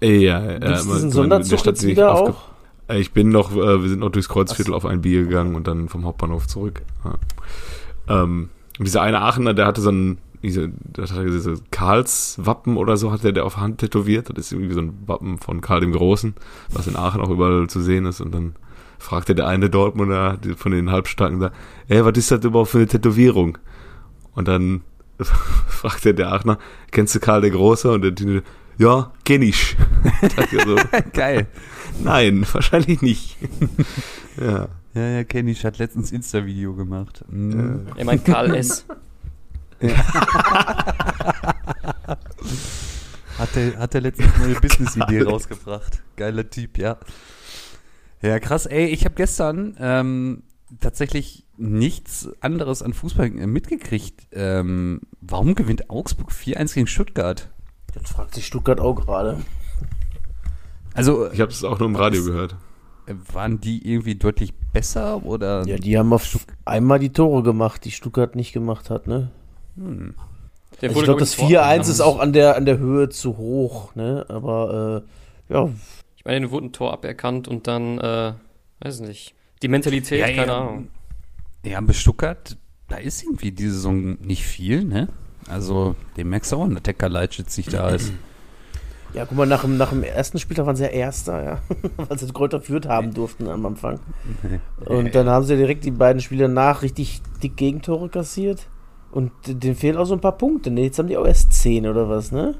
äh, 0.00 0.16
ja, 0.18 0.42
ja, 0.42 0.50
immer- 0.56 0.76
diesen 0.76 1.10
Sonderzug 1.10 1.58
Stadt, 1.60 1.74
jetzt 1.74 1.86
wieder 1.86 2.14
auch? 2.14 2.34
Äh, 2.88 2.98
Ich 2.98 3.12
bin 3.12 3.28
noch, 3.30 3.52
äh, 3.52 3.80
wir 3.82 3.88
sind 3.88 4.00
noch 4.00 4.10
durchs 4.10 4.28
Kreuzviertel 4.28 4.72
Ach 4.72 4.78
auf 4.78 4.86
ein 4.86 5.00
Bier 5.02 5.22
gegangen 5.24 5.54
und 5.54 5.66
dann 5.66 5.88
vom 5.88 6.04
Hauptbahnhof 6.04 6.46
zurück. 6.48 6.82
Ja. 7.04 8.22
Ähm, 8.22 8.48
und 8.82 8.86
dieser 8.86 9.02
eine 9.02 9.20
Aachener, 9.20 9.54
der 9.54 9.66
hatte 9.66 9.80
so 9.80 9.92
ein, 9.92 10.18
diese, 10.42 10.68
der 10.68 11.06
hatte 11.06 11.24
diese 11.24 11.54
Karls-Wappen 11.70 12.76
oder 12.76 12.96
so, 12.96 13.12
hat 13.12 13.22
der, 13.22 13.30
der 13.30 13.44
auf 13.44 13.58
Hand 13.58 13.78
tätowiert. 13.78 14.28
Das 14.36 14.46
ist 14.46 14.52
irgendwie 14.52 14.74
so 14.74 14.80
ein 14.80 15.04
Wappen 15.06 15.38
von 15.38 15.60
Karl 15.60 15.78
dem 15.78 15.92
Großen, 15.92 16.34
was 16.72 16.88
in 16.88 16.96
Aachen 16.96 17.20
auch 17.20 17.30
überall 17.30 17.68
zu 17.68 17.80
sehen 17.80 18.06
ist. 18.06 18.20
Und 18.20 18.34
dann 18.34 18.56
fragte 18.98 19.36
der 19.36 19.46
eine 19.46 19.70
Dortmunder 19.70 20.36
von 20.56 20.72
den 20.72 20.90
Halbstarken 20.90 21.38
da, 21.38 21.52
ey, 21.86 22.04
was 22.04 22.18
ist 22.18 22.32
das 22.32 22.44
überhaupt 22.44 22.70
für 22.70 22.78
eine 22.78 22.88
Tätowierung? 22.88 23.56
Und 24.34 24.48
dann 24.48 24.80
fragte 25.68 26.12
der 26.12 26.32
Aachener, 26.32 26.58
kennst 26.90 27.14
du 27.14 27.20
Karl 27.20 27.42
der 27.42 27.50
Große? 27.50 27.88
Und 27.88 28.02
der 28.02 28.16
Tine, 28.16 28.42
ja, 28.78 29.12
kenn 29.24 29.42
ich. 29.42 29.76
Ich 30.22 30.60
so, 30.64 30.74
Geil. 31.12 31.46
Nein, 32.02 32.44
wahrscheinlich 32.52 33.00
nicht. 33.00 33.38
ja. 34.40 34.66
Ja, 34.94 35.02
ja, 35.08 35.24
Kenny 35.24 35.54
hat 35.54 35.78
letztens 35.78 36.12
Insta-Video 36.12 36.74
gemacht. 36.74 37.24
Mhm. 37.28 37.86
Er 37.96 38.04
meint 38.04 38.24
Karl 38.24 38.54
S. 38.54 38.84
Hat 43.38 43.56
er, 43.56 43.78
hat 43.78 43.94
er 43.94 44.02
letztens 44.02 44.32
eine 44.40 44.54
Business-Idee 44.54 45.22
rausgebracht. 45.22 46.02
Geiler 46.16 46.48
Typ, 46.48 46.78
ja. 46.78 46.98
Ja, 48.20 48.38
krass. 48.38 48.66
Ey, 48.66 48.86
ich 48.86 49.04
habe 49.04 49.14
gestern 49.16 49.76
ähm, 49.80 50.42
tatsächlich 50.80 51.44
nichts 51.56 52.28
anderes 52.40 52.82
an 52.82 52.92
Fußball 52.92 53.26
äh, 53.26 53.46
mitgekriegt. 53.46 54.28
Ähm, 54.32 55.00
warum 55.20 55.54
gewinnt 55.54 55.90
Augsburg 55.90 56.30
4-1 56.30 56.74
gegen 56.74 56.86
Stuttgart? 56.86 57.50
Das 57.94 58.10
fragt 58.10 58.34
sich 58.34 58.46
Stuttgart 58.46 58.80
auch 58.80 58.94
gerade. 58.94 59.40
Also, 60.94 61.30
Ich 61.32 61.40
habe 61.40 61.50
es 61.50 61.64
auch 61.64 61.78
nur 61.78 61.88
im 61.88 61.96
Radio 61.96 62.24
gehört. 62.24 62.54
Waren 63.32 63.60
die 63.60 63.86
irgendwie 63.90 64.14
deutlich 64.14 64.54
besser 64.72 65.24
oder? 65.24 65.66
Ja, 65.66 65.76
die 65.76 65.98
haben 65.98 66.12
auf 66.12 66.38
einmal 66.64 66.98
die 66.98 67.10
Tore 67.12 67.42
gemacht, 67.42 67.84
die 67.84 67.90
Stuttgart 67.90 68.36
nicht 68.36 68.52
gemacht 68.52 68.90
hat, 68.90 69.06
ne? 69.06 69.30
Hm. 69.76 70.14
Der 70.80 70.88
Also 70.90 71.00
ich 71.00 71.04
glaube, 71.04 71.04
glaub 71.04 71.18
das 71.18 71.34
vor- 71.34 71.48
4-1 71.48 71.88
ist 71.90 72.00
auch 72.00 72.18
an 72.18 72.32
der, 72.32 72.56
an 72.56 72.64
der 72.64 72.78
Höhe 72.78 73.08
zu 73.08 73.36
hoch, 73.36 73.94
ne? 73.94 74.24
Aber 74.28 75.04
äh, 75.48 75.52
ja, 75.52 75.68
Ich 76.16 76.24
meine, 76.24 76.50
wurde 76.50 76.66
ein 76.66 76.72
Tor 76.72 76.92
aberkannt 76.92 77.48
und 77.48 77.66
dann, 77.66 77.98
äh, 77.98 78.32
weiß 78.80 79.00
nicht. 79.00 79.34
Die 79.62 79.68
Mentalität, 79.68 80.20
Ja, 80.20 80.26
keine 80.26 80.46
ja. 80.52 80.58
Ahnung. 80.60 80.88
Ja, 81.64 81.80
bei 81.80 81.92
Stuttgart, 81.92 82.56
da 82.88 82.96
ist 82.96 83.22
irgendwie 83.22 83.52
diese 83.52 83.74
Saison 83.74 84.16
nicht 84.20 84.44
viel, 84.44 84.84
ne? 84.84 85.08
Also, 85.48 85.94
den 86.16 86.28
merkst 86.28 86.52
du 86.52 86.56
auch, 86.56 86.68
dass 86.68 86.82
der 86.82 86.94
Kalajdzic 86.94 87.56
nicht 87.56 87.72
da 87.72 87.90
ist. 87.90 88.12
Ja, 89.14 89.26
guck 89.26 89.36
mal, 89.36 89.46
nach 89.46 89.62
dem, 89.62 89.76
nach 89.76 89.90
dem 89.90 90.02
ersten 90.02 90.38
Spieltag 90.38 90.66
waren 90.66 90.76
sie 90.76 90.84
ja 90.84 90.90
Erster, 90.90 91.44
ja. 91.44 91.58
Weil 92.08 92.18
sie 92.18 92.32
Kräuter 92.32 92.60
führt 92.60 92.86
haben 92.88 93.12
durften 93.12 93.46
am 93.48 93.66
Anfang. 93.66 94.00
Und 94.86 95.14
dann 95.14 95.28
haben 95.28 95.44
sie 95.44 95.56
direkt 95.56 95.84
die 95.84 95.90
beiden 95.90 96.22
Spiele 96.22 96.48
nach 96.48 96.82
richtig 96.82 97.20
dick 97.42 97.56
Gegentore 97.56 98.08
kassiert. 98.08 98.68
Und 99.10 99.30
denen 99.46 99.76
fehlen 99.76 99.98
auch 99.98 100.06
so 100.06 100.14
ein 100.14 100.20
paar 100.20 100.38
Punkte. 100.38 100.70
Ne? 100.70 100.84
Jetzt 100.84 100.98
haben 100.98 101.08
die 101.08 101.18
auch 101.18 101.26
erst 101.26 101.52
10 101.52 101.86
oder 101.86 102.08
was, 102.08 102.32
ne? 102.32 102.54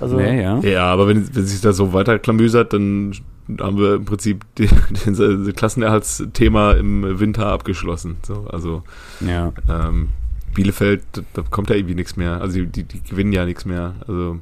Also, 0.00 0.20
ja, 0.20 0.32
ja. 0.32 0.58
ja, 0.58 0.84
aber 0.86 1.08
wenn, 1.08 1.34
wenn 1.34 1.46
sich 1.46 1.60
das 1.60 1.76
so 1.76 1.92
weiter 1.92 2.18
klamüsert, 2.18 2.72
dann 2.72 3.12
haben 3.60 3.78
wir 3.78 3.94
im 3.94 4.04
Prinzip 4.04 4.44
die, 4.58 4.68
den 5.06 5.54
Klassenerhaltsthema 5.54 6.72
im 6.72 7.20
Winter 7.20 7.46
abgeschlossen. 7.46 8.16
So, 8.22 8.46
also 8.50 8.82
ja. 9.20 9.52
ähm, 9.68 10.08
Bielefeld, 10.54 11.02
da 11.32 11.42
kommt 11.42 11.70
ja 11.70 11.76
irgendwie 11.76 11.94
nichts 11.94 12.16
mehr. 12.16 12.40
Also 12.40 12.60
die, 12.60 12.66
die, 12.66 12.84
die 12.84 13.02
gewinnen 13.02 13.32
ja 13.32 13.44
nichts 13.44 13.64
mehr. 13.64 13.94
Also 14.06 14.38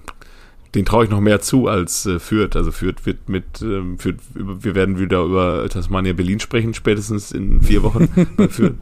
den 0.75 0.87
traue 0.87 1.05
ich 1.05 1.11
noch 1.11 1.21
mehr 1.21 1.41
zu 1.41 1.69
als 1.69 2.07
äh, 2.07 2.19
Fürth. 2.19 2.57
Also 2.57 2.73
Fürth 2.73 3.05
wird 3.05 3.29
mit, 3.29 3.61
ähm, 3.61 3.99
Fürth, 3.99 4.21
wir 4.35 4.75
werden 4.75 4.99
wieder 4.99 5.23
über 5.23 5.69
Tasmania 5.69 6.15
Berlin 6.15 6.41
sprechen, 6.41 6.73
spätestens 6.73 7.31
in 7.33 7.61
vier 7.61 7.83
Wochen 7.83 8.09
bei 8.37 8.49
Fürth. 8.49 8.77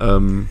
Ähm, 0.00 0.48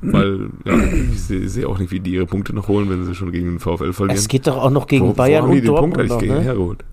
weil 0.00 0.50
ja, 0.64 0.78
ich 0.78 1.22
sehe 1.22 1.48
seh 1.48 1.64
auch 1.64 1.78
nicht, 1.78 1.90
wie 1.90 2.00
die 2.00 2.12
ihre 2.12 2.26
Punkte 2.26 2.52
noch 2.54 2.68
holen, 2.68 2.88
wenn 2.90 3.04
sie 3.04 3.14
schon 3.14 3.32
gegen 3.32 3.46
den 3.46 3.58
VfL 3.60 3.92
verlieren. 3.92 4.18
Es 4.18 4.28
geht 4.28 4.46
doch 4.46 4.56
auch 4.56 4.70
noch 4.70 4.86
gegen 4.86 5.08
wo, 5.08 5.12
Bayern 5.12 5.44
wo 5.44 5.48
haben 5.48 5.52
die 5.52 5.58
und 5.58 5.64
den 5.64 5.74
Dortmund 5.74 5.94
Punkt 5.94 6.10
noch, 6.10 6.18
gegen 6.20 6.34
ne? 6.34 6.40
hergeholt? 6.40 6.84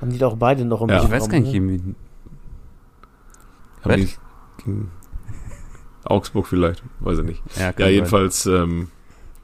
Haben 0.00 0.12
die 0.12 0.18
doch 0.18 0.36
beide 0.36 0.64
noch 0.64 0.82
im 0.82 0.88
ja. 0.88 1.02
Ich 1.02 1.10
weiß 1.10 1.28
gar 1.28 1.40
nicht, 1.40 1.52
ne? 1.52 1.94
Haben 3.82 3.96
die 3.96 4.08
gegen 4.64 4.90
Augsburg 6.04 6.46
vielleicht, 6.46 6.82
weiß 7.00 7.18
ich 7.18 7.24
nicht. 7.24 7.42
Ja, 7.58 7.72
ja 7.78 7.88
jedenfalls, 7.88 8.46
ähm, 8.46 8.88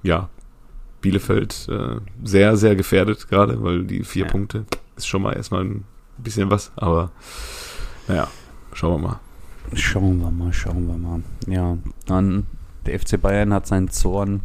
ja, 0.02 0.28
Bielefeld 1.06 1.68
äh, 1.70 2.00
sehr, 2.24 2.56
sehr 2.56 2.74
gefährdet 2.74 3.28
gerade, 3.28 3.62
weil 3.62 3.84
die 3.84 4.02
vier 4.02 4.24
ja. 4.24 4.30
Punkte 4.30 4.64
ist 4.96 5.06
schon 5.06 5.22
mal 5.22 5.34
erstmal 5.34 5.62
ein 5.62 5.84
bisschen 6.18 6.50
was, 6.50 6.72
aber 6.74 7.12
naja, 8.08 8.26
schauen 8.72 9.00
wir 9.00 9.08
mal. 9.08 9.20
Schauen 9.72 10.18
wir 10.18 10.32
mal, 10.32 10.52
schauen 10.52 10.88
wir 10.88 10.96
mal. 10.96 11.22
Ja, 11.46 11.78
dann 12.06 12.48
der 12.86 12.98
FC 12.98 13.22
Bayern 13.22 13.54
hat 13.54 13.68
seinen 13.68 13.88
Zorn 13.88 14.40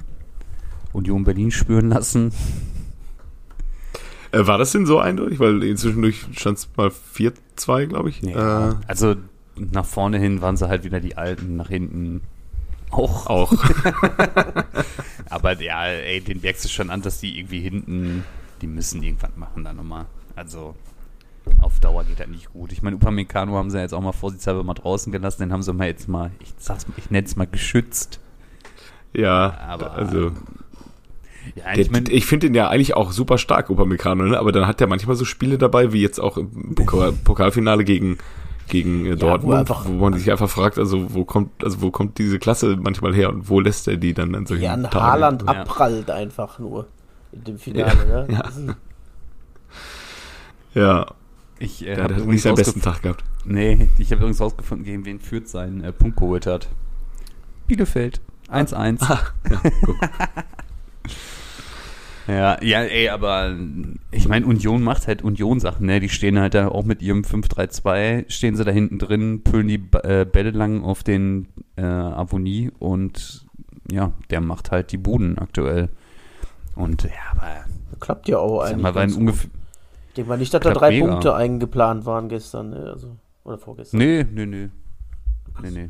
Union 0.93 1.23
Berlin 1.23 1.49
spüren 1.49 1.89
lassen. 1.89 2.31
Äh, 4.31 4.45
war 4.45 4.59
das 4.59 4.71
denn 4.71 4.85
so 4.85 4.99
eindeutig? 4.99 5.39
Weil 5.39 5.63
inzwischen 5.63 6.13
stand 6.37 6.59
es 6.59 6.69
mal 6.77 6.91
4-2, 6.91 7.87
glaube 7.87 8.09
ich. 8.09 8.21
Ja, 8.21 8.69
äh, 8.69 8.75
also 8.85 9.15
nach 9.55 9.85
vorne 9.85 10.19
hin 10.19 10.41
waren 10.43 10.57
sie 10.57 10.67
halt 10.67 10.83
wieder 10.83 10.99
die 10.99 11.17
Alten, 11.17 11.55
nach 11.55 11.69
hinten 11.69 12.21
auch. 12.91 13.27
Auch. 13.27 13.53
Aber 15.41 15.59
ja, 15.59 15.85
ey, 15.85 16.21
den 16.21 16.41
merkst 16.41 16.65
du 16.65 16.69
schon 16.69 16.91
an, 16.91 17.01
dass 17.01 17.19
die 17.19 17.39
irgendwie 17.39 17.61
hinten, 17.61 18.23
die 18.61 18.67
müssen 18.67 19.01
irgendwas 19.01 19.31
machen 19.35 19.63
da 19.63 19.73
nochmal. 19.73 20.05
Also 20.35 20.75
auf 21.59 21.79
Dauer 21.79 22.03
geht 22.03 22.19
das 22.19 22.27
nicht 22.27 22.53
gut. 22.53 22.71
Ich 22.71 22.83
meine, 22.83 22.97
Upamecano 22.97 23.55
haben 23.55 23.71
sie 23.71 23.79
jetzt 23.79 23.93
auch 23.93 24.01
mal 24.01 24.11
vorsichtshalber 24.11 24.63
mal 24.63 24.75
draußen 24.75 25.11
gelassen, 25.11 25.41
den 25.41 25.51
haben 25.51 25.63
sie 25.63 25.73
mal 25.73 25.87
jetzt 25.87 26.07
mal, 26.07 26.29
ich 26.39 26.53
sag's, 26.57 26.85
ich 26.95 27.09
nenne 27.09 27.25
es 27.25 27.35
mal 27.35 27.47
geschützt. 27.47 28.19
Ja, 29.13 29.57
aber 29.61 29.93
also 29.93 30.31
ja, 31.55 31.75
ich, 31.75 31.89
mein, 31.89 32.05
ich 32.07 32.27
finde 32.27 32.45
ihn 32.45 32.53
ja 32.53 32.69
eigentlich 32.69 32.95
auch 32.95 33.11
super 33.11 33.39
stark, 33.39 33.71
Upamecano, 33.71 34.25
ne? 34.25 34.37
aber 34.37 34.51
dann 34.51 34.67
hat 34.67 34.79
er 34.79 34.85
manchmal 34.85 35.15
so 35.15 35.25
Spiele 35.25 35.57
dabei, 35.57 35.91
wie 35.91 36.01
jetzt 36.01 36.19
auch 36.19 36.37
im 36.37 36.75
Pokal 36.75 37.13
Pokalfinale 37.13 37.83
gegen 37.83 38.19
gegen 38.71 39.05
äh, 39.05 39.15
Dortmund, 39.15 39.69
ja, 39.69 39.75
wo, 39.85 39.89
wo, 39.89 40.09
man 40.09 40.13
sich 40.13 40.31
einfach 40.31 40.49
fragt, 40.49 40.79
also 40.79 41.13
wo 41.13 41.25
kommt, 41.25 41.63
also 41.63 41.81
wo 41.81 41.91
kommt 41.91 42.17
diese 42.17 42.39
Klasse 42.39 42.77
manchmal 42.81 43.13
her 43.13 43.29
und 43.29 43.49
wo 43.49 43.59
lässt 43.59 43.87
er 43.87 43.97
die 43.97 44.13
dann 44.13 44.33
an 44.33 44.47
solchen 44.47 44.63
Ja, 44.63 44.73
ein 44.73 44.83
Tagen? 44.83 45.05
Haaland 45.05 45.43
ja. 45.43 45.47
abprallt 45.49 46.09
einfach 46.09 46.57
nur 46.57 46.87
in 47.33 47.43
dem 47.43 47.59
Finale, 47.59 48.27
ja, 48.29 48.49
ne? 48.57 48.75
Ja. 50.73 50.81
ja. 50.81 51.05
Ich 51.59 51.85
äh, 51.85 51.95
habe 51.95 52.15
nicht 52.21 52.41
seinen 52.41 52.55
besten 52.55 52.81
Tag 52.81 53.03
gehabt. 53.03 53.23
Nee, 53.45 53.89
ich 53.99 54.07
habe 54.11 54.21
übrigens 54.21 54.41
rausgefunden, 54.41 54.83
gegen 54.83 55.05
wen 55.05 55.19
Fürth 55.19 55.47
seinen 55.47 55.83
äh, 55.83 55.91
Punkt 55.91 56.17
geholt 56.17 56.47
hat. 56.47 56.67
Bielefeld. 57.67 58.19
1-1. 58.49 58.97
Ah, 59.01 59.19
ja, 59.49 59.61
guck. 59.85 59.95
Ja, 62.27 62.61
ja, 62.61 62.81
ey, 62.81 63.09
aber 63.09 63.55
ich 64.11 64.27
meine, 64.27 64.45
Union 64.45 64.83
macht 64.83 65.07
halt 65.07 65.23
Union-Sachen, 65.23 65.85
ne? 65.85 65.99
Die 65.99 66.09
stehen 66.09 66.39
halt 66.39 66.53
da 66.53 66.67
auch 66.67 66.83
mit 66.83 67.01
ihrem 67.01 67.21
5-3-2, 67.21 68.29
stehen 68.29 68.55
sie 68.55 68.63
da 68.63 68.71
hinten 68.71 68.99
drin, 68.99 69.43
püllen 69.43 69.67
die 69.67 69.83
äh, 70.03 70.25
Bälle 70.25 70.51
lang 70.51 70.83
auf 70.83 71.03
den 71.03 71.47
äh, 71.77 71.83
Avonie 71.83 72.71
und 72.79 73.45
ja, 73.91 74.11
der 74.29 74.41
macht 74.41 74.71
halt 74.71 74.91
die 74.91 74.97
Buden 74.97 75.37
aktuell. 75.37 75.89
Und 76.75 77.03
ja, 77.03 77.09
aber. 77.31 77.65
Klappt 77.99 78.27
ja 78.27 78.37
auch 78.37 78.61
eigentlich. 78.61 78.81
Mal, 78.81 79.13
ungefähr. 79.13 79.49
Ich 80.09 80.15
denke 80.15 80.29
mal 80.29 80.37
nicht, 80.37 80.53
dass 80.53 80.61
da 80.61 80.71
drei 80.71 80.89
mega. 80.89 81.07
Punkte 81.07 81.35
eingeplant 81.35 82.05
waren 82.05 82.29
gestern, 82.29 82.71
ne? 82.71 82.91
Also, 82.93 83.15
oder 83.43 83.57
vorgestern. 83.57 83.97
Nee, 83.99 84.25
nee, 84.29 84.45
nee. 84.45 84.69
Nee, 85.61 85.71
nee. 85.71 85.89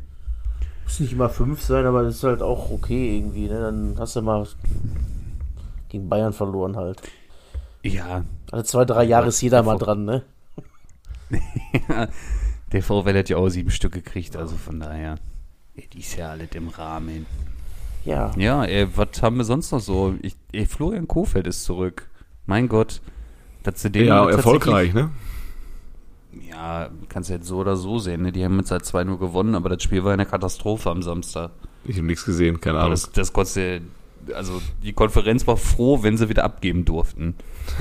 Muss 0.84 1.00
nicht 1.00 1.12
immer 1.12 1.28
fünf 1.28 1.62
sein, 1.62 1.86
aber 1.86 2.02
das 2.02 2.16
ist 2.16 2.24
halt 2.24 2.42
auch 2.42 2.70
okay 2.70 3.16
irgendwie, 3.16 3.48
ne? 3.48 3.60
Dann 3.60 3.94
hast 3.98 4.16
du 4.16 4.22
mal 4.22 4.46
gegen 5.92 6.08
Bayern 6.08 6.32
verloren 6.32 6.76
halt. 6.76 7.02
Ja. 7.82 8.24
Alle 8.50 8.64
zwei, 8.64 8.84
drei 8.84 9.04
Jahre 9.04 9.28
ist 9.28 9.40
jeder 9.40 9.62
mal 9.62 9.78
dran, 9.78 10.04
ne? 10.04 10.22
der 12.72 12.82
VfL 12.82 13.18
hat 13.18 13.28
ja 13.28 13.36
auch 13.36 13.48
sieben 13.48 13.70
Stück 13.70 13.92
gekriegt, 13.92 14.36
also 14.36 14.56
von 14.56 14.80
daher. 14.80 15.16
Die 15.92 16.00
ist 16.00 16.16
ja 16.16 16.30
alles 16.30 16.50
im 16.54 16.68
Rahmen. 16.68 17.26
Ja. 18.04 18.30
Ja, 18.36 18.64
ey, 18.64 18.88
was 18.96 19.22
haben 19.22 19.36
wir 19.36 19.44
sonst 19.44 19.70
noch 19.70 19.80
so? 19.80 20.14
Ich, 20.22 20.36
ey, 20.52 20.66
Florian 20.66 21.08
Kofeld 21.08 21.46
ist 21.46 21.64
zurück. 21.64 22.08
Mein 22.46 22.68
Gott. 22.68 23.00
Dass 23.62 23.82
den 23.82 24.06
ja, 24.06 24.28
erfolgreich, 24.28 24.92
ne? 24.92 25.10
Ja, 26.50 26.90
kannst 27.08 27.30
du 27.30 27.34
jetzt 27.34 27.46
so 27.46 27.58
oder 27.58 27.76
so 27.76 27.98
sehen. 27.98 28.22
Ne? 28.22 28.32
Die 28.32 28.44
haben 28.44 28.58
jetzt 28.58 28.70
halt 28.70 28.82
2-0 28.82 29.18
gewonnen, 29.18 29.54
aber 29.54 29.68
das 29.68 29.82
Spiel 29.82 30.02
war 30.02 30.12
eine 30.12 30.26
Katastrophe 30.26 30.90
am 30.90 31.02
Samstag. 31.02 31.52
Ich 31.84 31.96
habe 31.96 32.06
nichts 32.06 32.24
gesehen, 32.24 32.60
keine 32.60 32.78
Ahnung. 32.78 32.90
Das, 32.90 33.12
das 33.12 33.32
konnte 33.32 33.82
also 34.34 34.60
die 34.82 34.92
Konferenz 34.92 35.46
war 35.46 35.56
froh, 35.56 36.02
wenn 36.02 36.16
sie 36.16 36.28
wieder 36.28 36.44
abgeben 36.44 36.84
durften. 36.84 37.34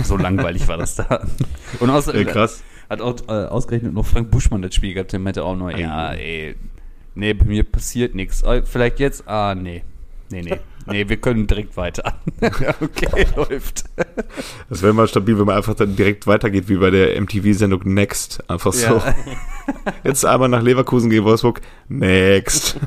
So 0.04 0.18
langweilig 0.18 0.68
war 0.68 0.78
das 0.78 0.96
da. 0.96 1.28
Und 1.80 1.90
außerdem 1.90 2.28
ja, 2.28 2.34
krass. 2.34 2.64
hat 2.90 3.02
auch 3.02 3.16
äh, 3.28 3.48
ausgerechnet 3.48 3.94
noch 3.94 4.06
Frank 4.06 4.32
Buschmann 4.32 4.62
das 4.62 4.76
Spiel 4.76 4.94
gehabt, 4.94 5.12
der 5.14 5.20
meinte 5.20 5.44
auch 5.44 5.56
nur, 5.56 5.78
ja, 5.78 6.14
ey, 6.14 6.56
nee, 7.16 7.34
bei 7.34 7.46
mir 7.46 7.64
passiert 7.64 8.16
nichts. 8.16 8.44
Oh, 8.44 8.62
vielleicht 8.64 9.00
jetzt, 9.00 9.28
ah, 9.28 9.56
nee. 9.56 9.84
Nee, 10.30 10.42
nee. 10.44 10.60
Nee, 10.88 11.08
wir 11.10 11.18
können 11.18 11.48
direkt 11.48 11.78
weiter. 11.78 12.20
okay, 12.42 13.28
läuft. 13.36 13.86
Das 14.70 14.82
wäre 14.82 14.94
mal 14.94 15.08
stabil, 15.08 15.38
wenn 15.38 15.46
man 15.46 15.58
einfach 15.58 15.76
dann 15.76 15.96
direkt 15.96 16.28
weitergeht, 16.28 16.70
wie 16.70 16.78
bei 16.78 16.90
der 16.90 17.20
MTV-Sendung 17.22 17.82
Next. 17.86 18.50
Einfach 18.50 18.74
so. 18.74 18.96
Ja. 18.96 19.16
Jetzt 20.04 20.26
einmal 20.26 20.50
nach 20.50 20.62
Leverkusen 20.62 21.10
gehen, 21.10 21.24
Wolfsburg. 21.24 21.62
Next. 21.88 22.78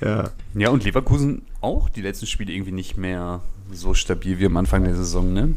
Ja. 0.00 0.30
Ja, 0.54 0.70
und 0.70 0.84
Leverkusen 0.84 1.42
auch 1.66 1.88
die 1.88 2.00
letzten 2.00 2.26
Spiele 2.26 2.52
irgendwie 2.52 2.72
nicht 2.72 2.96
mehr 2.96 3.40
so 3.72 3.92
stabil 3.92 4.38
wie 4.38 4.46
am 4.46 4.56
Anfang 4.56 4.84
der 4.84 4.94
Saison, 4.94 5.32
ne? 5.32 5.56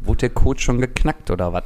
Wurde 0.00 0.20
der 0.20 0.30
Coach 0.30 0.64
schon 0.64 0.80
geknackt 0.80 1.30
oder 1.30 1.52
was? 1.52 1.64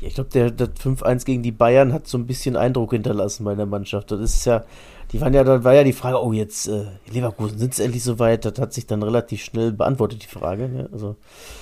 Ja, 0.00 0.08
ich 0.08 0.14
glaube, 0.14 0.30
der, 0.30 0.50
der 0.50 0.68
5-1 0.68 1.24
gegen 1.24 1.42
die 1.42 1.52
Bayern 1.52 1.92
hat 1.92 2.08
so 2.08 2.18
ein 2.18 2.26
bisschen 2.26 2.56
Eindruck 2.56 2.92
hinterlassen 2.92 3.44
bei 3.44 3.54
der 3.54 3.66
Mannschaft. 3.66 4.10
Das 4.10 4.20
ist 4.20 4.44
ja, 4.46 4.64
die 5.12 5.20
waren 5.20 5.34
ja, 5.34 5.44
da 5.44 5.62
war 5.62 5.74
ja 5.74 5.84
die 5.84 5.92
Frage, 5.92 6.22
oh, 6.22 6.32
jetzt 6.32 6.68
äh, 6.68 6.86
Leverkusen, 7.12 7.58
sind 7.58 7.74
es 7.74 7.78
endlich 7.78 8.02
soweit? 8.02 8.44
Das 8.44 8.58
hat 8.58 8.72
sich 8.72 8.86
dann 8.86 9.02
relativ 9.02 9.44
schnell 9.44 9.72
beantwortet, 9.72 10.22
die 10.24 10.38
Frage. 10.38 10.68
Ne? 10.68 10.88
Also, 10.92 11.16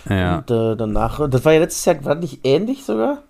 ja. 0.09 0.39
Und 0.39 0.51
äh, 0.51 0.77
danach, 0.77 1.29
das 1.29 1.45
war 1.45 1.53
ja 1.53 1.61
letztes 1.61 1.85
Jahr, 1.85 2.05
war 2.05 2.15
nicht 2.15 2.41
ähnlich 2.45 2.85
sogar? 2.85 3.23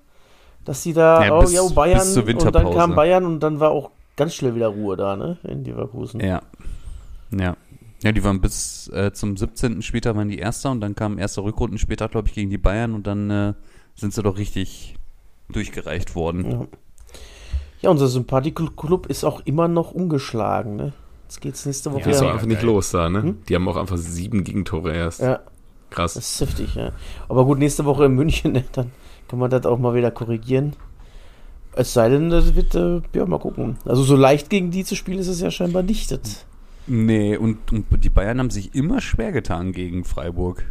Dass 0.64 0.82
sie 0.82 0.92
da, 0.92 1.24
ja, 1.24 1.38
bis, 1.40 1.58
oh, 1.58 1.68
ja, 1.68 1.74
Bayern, 1.74 2.06
und 2.16 2.54
dann 2.54 2.72
kam 2.72 2.94
Bayern 2.94 3.26
und 3.26 3.40
dann 3.40 3.60
war 3.60 3.70
auch 3.70 3.90
ganz 4.16 4.34
schnell 4.34 4.54
wieder 4.54 4.68
Ruhe 4.68 4.96
da, 4.96 5.16
ne? 5.16 5.36
In 5.42 5.64
Leverkusen. 5.64 6.20
Ja. 6.20 6.42
Ja. 7.30 7.56
Ja, 8.04 8.12
die 8.12 8.22
waren 8.22 8.42
bis 8.42 8.88
äh, 8.88 9.12
zum 9.14 9.34
17. 9.34 9.80
später 9.80 10.14
waren 10.14 10.28
die 10.28 10.36
Erster 10.36 10.70
und 10.70 10.82
dann 10.82 10.94
kam 10.94 11.18
erster 11.18 11.42
Rückrunden 11.42 11.78
später, 11.78 12.06
glaube 12.10 12.28
ich, 12.28 12.34
gegen 12.34 12.50
die 12.50 12.58
Bayern 12.58 12.92
und 12.92 13.06
dann 13.06 13.30
äh, 13.30 13.54
sind 13.94 14.12
sie 14.12 14.22
doch 14.22 14.36
richtig 14.36 14.96
durchgereicht 15.48 16.14
worden. 16.14 16.50
Ja, 16.50 16.66
ja 17.80 17.90
unser 17.90 18.08
Sympathie-Club 18.08 19.06
ist 19.06 19.24
auch 19.24 19.40
immer 19.46 19.68
noch 19.68 19.92
ungeschlagen, 19.92 20.76
ne? 20.76 20.92
Jetzt 21.22 21.40
geht's 21.40 21.64
nächste 21.64 21.92
Woche. 21.92 22.02
Ja, 22.02 22.10
ist 22.10 22.20
doch 22.20 22.30
einfach 22.30 22.46
nicht 22.46 22.60
los 22.60 22.90
da, 22.90 23.08
ne? 23.08 23.22
Hm? 23.22 23.38
Die 23.48 23.54
haben 23.54 23.66
auch 23.68 23.76
einfach 23.76 23.96
sieben 23.96 24.44
Gegentore 24.44 24.94
erst. 24.94 25.22
Ja. 25.22 25.40
Krass. 25.88 26.12
Das 26.12 26.30
ist 26.30 26.40
heftig, 26.42 26.74
ja. 26.74 26.92
Aber 27.30 27.46
gut, 27.46 27.58
nächste 27.58 27.86
Woche 27.86 28.04
in 28.04 28.12
München, 28.12 28.52
ne? 28.52 28.64
dann 28.72 28.92
kann 29.28 29.38
man 29.38 29.48
das 29.48 29.64
auch 29.64 29.78
mal 29.78 29.94
wieder 29.94 30.10
korrigieren. 30.10 30.76
Es 31.72 31.94
sei 31.94 32.10
denn, 32.10 32.28
das 32.28 32.54
wird, 32.54 32.74
äh, 32.74 33.00
ja, 33.14 33.24
mal 33.24 33.38
gucken. 33.38 33.78
Also 33.86 34.02
so 34.02 34.14
leicht 34.14 34.50
gegen 34.50 34.70
die 34.70 34.84
zu 34.84 34.94
spielen 34.94 35.18
ist 35.18 35.28
es 35.28 35.40
ja 35.40 35.50
scheinbar 35.50 35.82
nicht. 35.82 36.10
Das. 36.10 36.44
Nee, 36.86 37.36
und, 37.36 37.72
und 37.72 37.86
die 38.02 38.10
Bayern 38.10 38.38
haben 38.38 38.50
sich 38.50 38.74
immer 38.74 39.00
schwer 39.00 39.32
getan 39.32 39.72
gegen 39.72 40.04
Freiburg. 40.04 40.64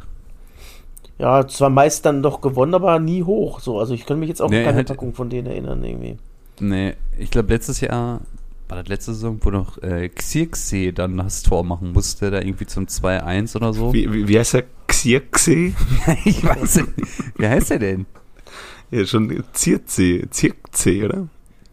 Ja, 1.18 1.48
zwar 1.48 1.70
meist 1.70 2.06
dann 2.06 2.22
doch 2.22 2.42
gewonnen, 2.42 2.74
aber 2.74 3.00
nie 3.00 3.24
hoch. 3.24 3.60
So, 3.60 3.80
also 3.80 3.94
ich 3.94 4.06
kann 4.06 4.20
mich 4.20 4.30
jetzt 4.30 4.42
auch 4.42 4.50
nee, 4.50 4.64
keine 4.64 4.78
halt, 4.78 4.88
Packung 4.88 5.14
von 5.14 5.30
denen 5.30 5.48
erinnern 5.48 5.84
irgendwie. 5.84 6.18
Nee, 6.60 6.96
ich 7.18 7.32
glaube 7.32 7.54
letztes 7.54 7.82
Jahr, 7.82 8.22
war 8.68 8.78
das 8.78 8.88
letzte 8.88 9.14
Saison, 9.14 9.40
wo 9.42 9.50
noch 9.50 9.82
äh, 9.82 10.10
Xirxe 10.10 10.94
dann 10.94 11.18
das 11.18 11.44
Tor 11.44 11.64
machen 11.64 11.94
musste, 11.94 12.32
da 12.32 12.40
irgendwie 12.40 12.66
zum 12.66 12.86
2-1 12.86 13.56
oder 13.56 13.74
so. 13.74 13.94
Wie, 13.94 14.12
wie, 14.12 14.28
wie 14.28 14.40
heißt 14.40 14.54
der? 14.56 14.66
Zirksee? 15.04 15.74
ich 16.26 16.44
weiß 16.46 16.76
nicht. 16.78 16.90
Wie 17.36 17.48
heißt 17.48 17.72
der 17.72 17.80
denn? 17.80 18.06
Ja, 18.90 19.06
schon 19.06 19.44
Zirksee, 19.52 20.28
Zirksee, 20.30 21.04
oder? 21.04 21.28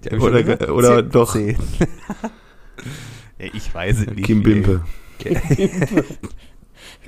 Schon 0.09 0.21
Oder, 0.21 0.75
oder 0.75 1.03
doch 1.03 1.37
ja, 1.37 1.55
ich 3.53 3.75
weiß 3.75 4.01
es 4.01 4.07
nicht. 4.07 4.25
Kim 4.25 4.43
Bimpe. 4.43 4.83
Kennt 5.19 5.45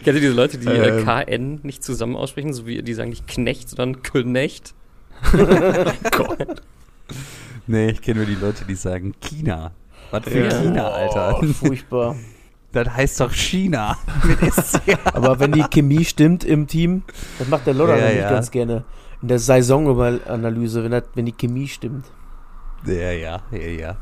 ihr 0.07 0.13
diese 0.21 0.33
Leute, 0.33 0.59
die 0.59 0.67
äh, 0.69 0.99
Ähm. 1.01 1.05
KN 1.07 1.61
nicht 1.63 1.83
zusammen 1.85 2.17
aussprechen, 2.17 2.53
so 2.53 2.67
wie 2.67 2.83
die 2.83 2.95
sagen 2.95 3.11
nicht 3.11 3.27
Knecht, 3.27 3.69
sondern 3.71 4.03
Knecht? 4.03 4.75
Gott. 6.11 6.63
Nee, 7.67 7.91
ich 7.91 8.03
kenne 8.03 8.19
nur 8.21 8.27
die 8.27 8.35
Leute, 8.35 8.65
die 8.65 8.75
sagen 8.75 9.15
China. 9.21 9.73
Was 10.11 10.25
für 10.25 10.45
Ja. 10.45 10.51
China, 10.61 10.89
Alter? 10.89 11.39
Oh, 11.43 11.47
furchtbar. 11.47 12.17
Das 12.73 12.89
heißt 12.89 13.21
doch 13.21 13.35
China. 13.35 13.99
Aber 15.13 15.39
wenn 15.39 15.53
die 15.53 15.63
Chemie 15.65 16.07
stimmt 16.07 16.43
im 16.43 16.67
Team, 16.67 17.03
das 17.39 17.47
macht 17.49 17.67
der 17.67 17.75
Lodder 17.75 17.99
Ja, 17.99 18.05
nämlich 18.07 18.23
ja. 18.23 18.31
ganz 18.31 18.51
gerne. 18.51 18.85
In 19.21 19.29
der 19.29 19.39
Saisonanalyse, 19.39 20.83
wenn, 20.83 20.93
das- 20.93 21.05
wenn 21.15 21.27
die 21.27 21.33
Chemie 21.33 21.69
stimmt. 21.69 22.07
Ja, 22.87 23.11
ja, 23.13 23.43
ja, 23.51 23.59
ja. 23.59 23.97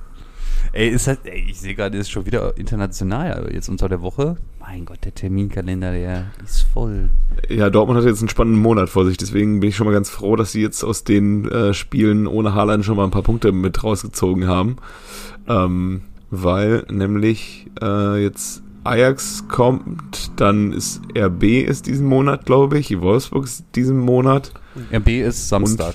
Ey, 0.72 0.88
ist 0.88 1.06
halt, 1.06 1.20
ey, 1.24 1.46
ich 1.50 1.60
sehe 1.60 1.74
gerade, 1.74 1.98
ist 1.98 2.10
schon 2.10 2.26
wieder 2.26 2.56
international, 2.56 3.32
aber 3.34 3.52
jetzt 3.52 3.68
unter 3.68 3.88
der 3.88 4.02
Woche. 4.02 4.36
Mein 4.60 4.84
Gott, 4.84 4.98
der 5.04 5.14
Terminkalender, 5.14 5.92
der 5.92 6.30
ist 6.44 6.62
voll. 6.62 7.10
Ja, 7.48 7.70
Dortmund 7.70 7.98
hat 7.98 8.06
jetzt 8.06 8.20
einen 8.20 8.28
spannenden 8.28 8.62
Monat 8.62 8.88
vor 8.88 9.04
sich, 9.04 9.16
deswegen 9.16 9.60
bin 9.60 9.70
ich 9.70 9.76
schon 9.76 9.86
mal 9.86 9.92
ganz 9.92 10.10
froh, 10.10 10.36
dass 10.36 10.52
sie 10.52 10.62
jetzt 10.62 10.84
aus 10.84 11.04
den 11.04 11.48
äh, 11.48 11.74
Spielen 11.74 12.26
ohne 12.26 12.54
Haaland 12.54 12.84
schon 12.84 12.96
mal 12.96 13.04
ein 13.04 13.10
paar 13.10 13.22
Punkte 13.22 13.52
mit 13.52 13.82
rausgezogen 13.82 14.46
haben. 14.46 14.76
Ähm, 15.48 16.02
weil 16.30 16.84
nämlich 16.88 17.66
äh, 17.82 18.22
jetzt 18.22 18.62
Ajax 18.84 19.46
kommt, 19.48 20.30
dann 20.36 20.72
ist 20.72 21.02
RB 21.16 21.42
ist 21.42 21.86
diesen 21.86 22.06
Monat, 22.06 22.46
glaube 22.46 22.78
ich, 22.78 22.98
Wolfsburg 23.00 23.44
ist 23.44 23.64
diesen 23.74 23.98
Monat. 23.98 24.52
RB 24.92 25.08
ist 25.08 25.48
Samstag. 25.48 25.94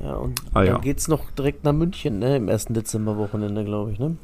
Ja, 0.00 0.14
und 0.14 0.40
Ah, 0.52 0.62
ja. 0.62 0.72
dann 0.74 0.82
geht's 0.82 1.08
noch 1.08 1.30
direkt 1.30 1.64
nach 1.64 1.72
München, 1.72 2.18
ne? 2.18 2.36
Im 2.36 2.48
ersten 2.48 2.74
Dezemberwochenende, 2.74 3.64
glaube 3.64 3.92
ich, 3.92 3.98
ne? 3.98 4.16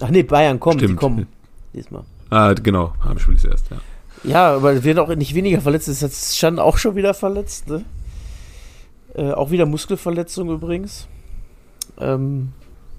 Ach 0.00 0.08
nee, 0.10 0.22
Bayern 0.22 0.58
kommt, 0.60 0.80
die 0.80 0.86
Stimmt. 0.86 1.00
kommen. 1.00 1.26
Diesmal. 1.72 2.02
Ah, 2.30 2.52
genau, 2.54 2.92
Heimspiel 3.04 3.34
ist 3.34 3.44
erst, 3.44 3.70
ja. 3.70 3.76
Ja, 4.24 4.54
aber 4.56 4.72
es 4.72 4.82
wird 4.82 4.98
auch 4.98 5.14
nicht 5.14 5.34
weniger 5.34 5.60
verletzt. 5.60 5.86
Ist 5.88 6.00
jetzt 6.02 6.36
Schan 6.38 6.58
auch 6.58 6.78
schon 6.78 6.96
wieder 6.96 7.12
verletzt, 7.14 7.68
ne? 7.68 7.84
Äh, 9.14 9.32
auch 9.32 9.50
wieder 9.50 9.66
Muskelverletzung 9.66 10.48
übrigens. 10.50 11.06
Ähm, 12.00 12.52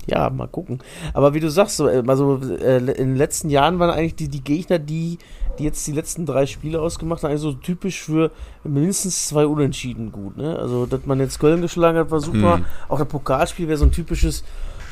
ja, 0.08 0.30
mal 0.30 0.48
gucken. 0.48 0.80
Aber 1.14 1.34
wie 1.34 1.40
du 1.40 1.50
sagst, 1.50 1.78
so, 1.78 1.88
äh, 1.88 2.04
also, 2.06 2.40
äh, 2.42 2.78
in 2.78 2.86
den 2.86 3.16
letzten 3.16 3.50
Jahren 3.50 3.80
waren 3.80 3.90
eigentlich 3.90 4.16
die, 4.16 4.28
die 4.28 4.44
Gegner, 4.44 4.80
die, 4.80 5.18
die 5.58 5.64
jetzt 5.64 5.86
die 5.88 5.92
letzten 5.92 6.26
drei 6.26 6.46
Spiele 6.46 6.82
ausgemacht 6.82 7.24
haben, 7.24 7.32
eigentlich 7.32 7.42
so 7.42 7.54
typisch 7.54 8.02
für 8.02 8.32
mindestens 8.64 9.28
zwei 9.28 9.46
Unentschieden 9.46 10.12
gut. 10.12 10.38
Ne? 10.38 10.58
Also, 10.58 10.86
dass 10.86 11.06
man 11.06 11.20
jetzt 11.20 11.40
Köln 11.40 11.62
geschlagen 11.62 11.98
hat, 11.98 12.12
war 12.12 12.20
super. 12.20 12.58
Hm. 12.58 12.66
Auch 12.88 13.00
das 13.00 13.08
Pokalspiel 13.08 13.68
wäre 13.68 13.78
so 13.78 13.86
ein 13.86 13.92
typisches, 13.92 14.44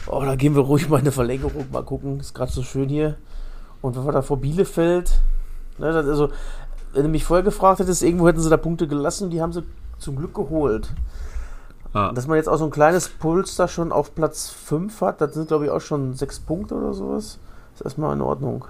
oh, 0.08 0.21
da 0.21 0.36
gehen 0.36 0.56
wir 0.56 0.63
ruhig 0.63 0.89
mal 0.89 0.97
in 0.97 1.04
eine 1.04 1.12
Verlängerung, 1.12 1.65
mal 1.71 1.84
gucken. 1.84 2.19
Ist 2.19 2.34
gerade 2.34 2.52
so 2.52 2.63
schön 2.63 2.89
hier. 2.89 3.17
Und 3.82 3.95
was 3.95 4.06
war 4.06 4.13
da 4.13 4.21
vor 4.21 4.38
Bielefeld? 4.38 5.21
Ne, 5.78 5.91
das, 5.91 6.08
also, 6.08 6.30
wenn 6.93 7.04
du 7.04 7.10
mich 7.10 7.23
vorher 7.23 7.43
gefragt 7.43 7.80
hättest, 7.80 8.04
irgendwo 8.04 8.28
hätten 8.28 8.39
sie 8.39 8.49
da 8.49 8.58
Punkte 8.58 8.88
gelassen 8.88 9.26
und 9.26 9.30
die 9.32 9.41
haben 9.41 9.52
sie 9.54 9.63
zum 9.99 10.15
Glück 10.15 10.34
geholt. 10.34 10.93
Ah, 11.93 12.12
Dass 12.12 12.25
man 12.27 12.38
jetzt 12.38 12.49
auch 12.49 12.58
so 12.58 12.65
ein 12.65 12.71
kleines 12.71 13.08
Puls 13.08 13.56
da 13.56 13.67
schon 13.67 13.91
auf 13.91 14.15
Platz 14.15 14.49
5 14.49 14.99
hat, 15.01 15.21
das 15.21 15.34
sind 15.36 15.47
glaube 15.47 15.65
ich 15.65 15.71
auch 15.71 15.82
schon 15.82 16.13
sechs 16.15 16.39
Punkte 16.39 16.75
oder 16.75 16.93
sowas. 16.93 17.38
Ist 17.75 17.82
erstmal 17.84 18.13
in 18.15 18.21
Ordnung. 18.21 18.65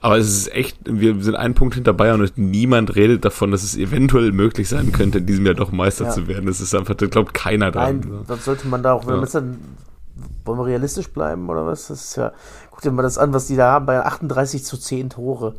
aber 0.00 0.18
es 0.18 0.28
ist 0.28 0.52
echt, 0.54 0.78
wir 0.84 1.20
sind 1.22 1.34
einen 1.34 1.54
Punkt 1.54 1.74
hinter 1.74 1.92
Bayern 1.92 2.20
und 2.20 2.38
niemand 2.38 2.94
redet 2.94 3.24
davon, 3.24 3.50
dass 3.50 3.64
es 3.64 3.76
eventuell 3.76 4.30
möglich 4.30 4.68
sein 4.68 4.92
könnte, 4.92 5.18
in 5.18 5.26
diesem 5.26 5.44
Jahr 5.46 5.54
doch 5.56 5.72
Meister 5.72 6.04
Ja. 6.04 6.10
zu 6.10 6.28
werden. 6.28 6.46
Das 6.46 6.60
ist 6.60 6.74
einfach, 6.76 6.94
da 6.94 7.06
glaubt 7.06 7.34
keiner 7.34 7.72
dran. 7.72 8.00
Nein, 8.00 8.18
das 8.28 8.44
sollte 8.44 8.68
man 8.68 8.82
da 8.84 8.92
auch, 8.92 9.02
wenn 9.02 9.10
Ja. 9.10 9.16
man 9.16 9.24
jetzt 9.24 9.34
dann, 9.34 9.58
wollen 10.44 10.58
wir 10.60 10.66
realistisch 10.66 11.08
bleiben 11.08 11.48
oder 11.48 11.66
was? 11.66 11.88
Das 11.88 12.04
ist 12.04 12.16
ja, 12.16 12.32
guck 12.70 12.82
dir 12.82 12.92
mal 12.92 13.02
das 13.02 13.18
an, 13.18 13.32
was 13.32 13.48
die 13.48 13.56
da 13.56 13.72
haben, 13.72 13.86
bei 13.86 14.00
38 14.04 14.64
zu 14.64 14.76
10 14.78 15.10
Tore. 15.10 15.54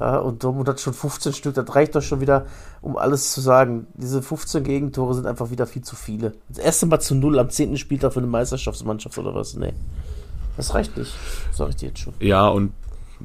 Ja, 0.00 0.16
und 0.16 0.42
Dortmund 0.42 0.66
hat 0.66 0.80
schon 0.80 0.94
15 0.94 1.34
Stück, 1.34 1.54
das 1.54 1.74
reicht 1.74 1.94
doch 1.94 2.00
schon 2.00 2.22
wieder, 2.22 2.46
um 2.80 2.96
alles 2.96 3.32
zu 3.32 3.42
sagen. 3.42 3.86
Diese 3.92 4.22
15 4.22 4.64
Gegentore 4.64 5.12
sind 5.14 5.26
einfach 5.26 5.50
wieder 5.50 5.66
viel 5.66 5.82
zu 5.82 5.94
viele. 5.94 6.32
Das 6.48 6.58
erste 6.58 6.86
Mal 6.86 7.00
zu 7.00 7.14
null 7.14 7.38
am 7.38 7.50
10. 7.50 7.76
Spieltag 7.76 8.14
für 8.14 8.20
eine 8.20 8.26
Meisterschaftsmannschaft 8.26 9.18
oder 9.18 9.34
was? 9.34 9.54
Nee. 9.54 9.74
Das 10.56 10.74
reicht 10.74 10.96
nicht, 10.96 11.14
sag 11.52 11.68
ich 11.68 11.76
dir 11.76 11.88
jetzt 11.88 12.00
schon. 12.00 12.14
Ja, 12.18 12.48
und 12.48 12.72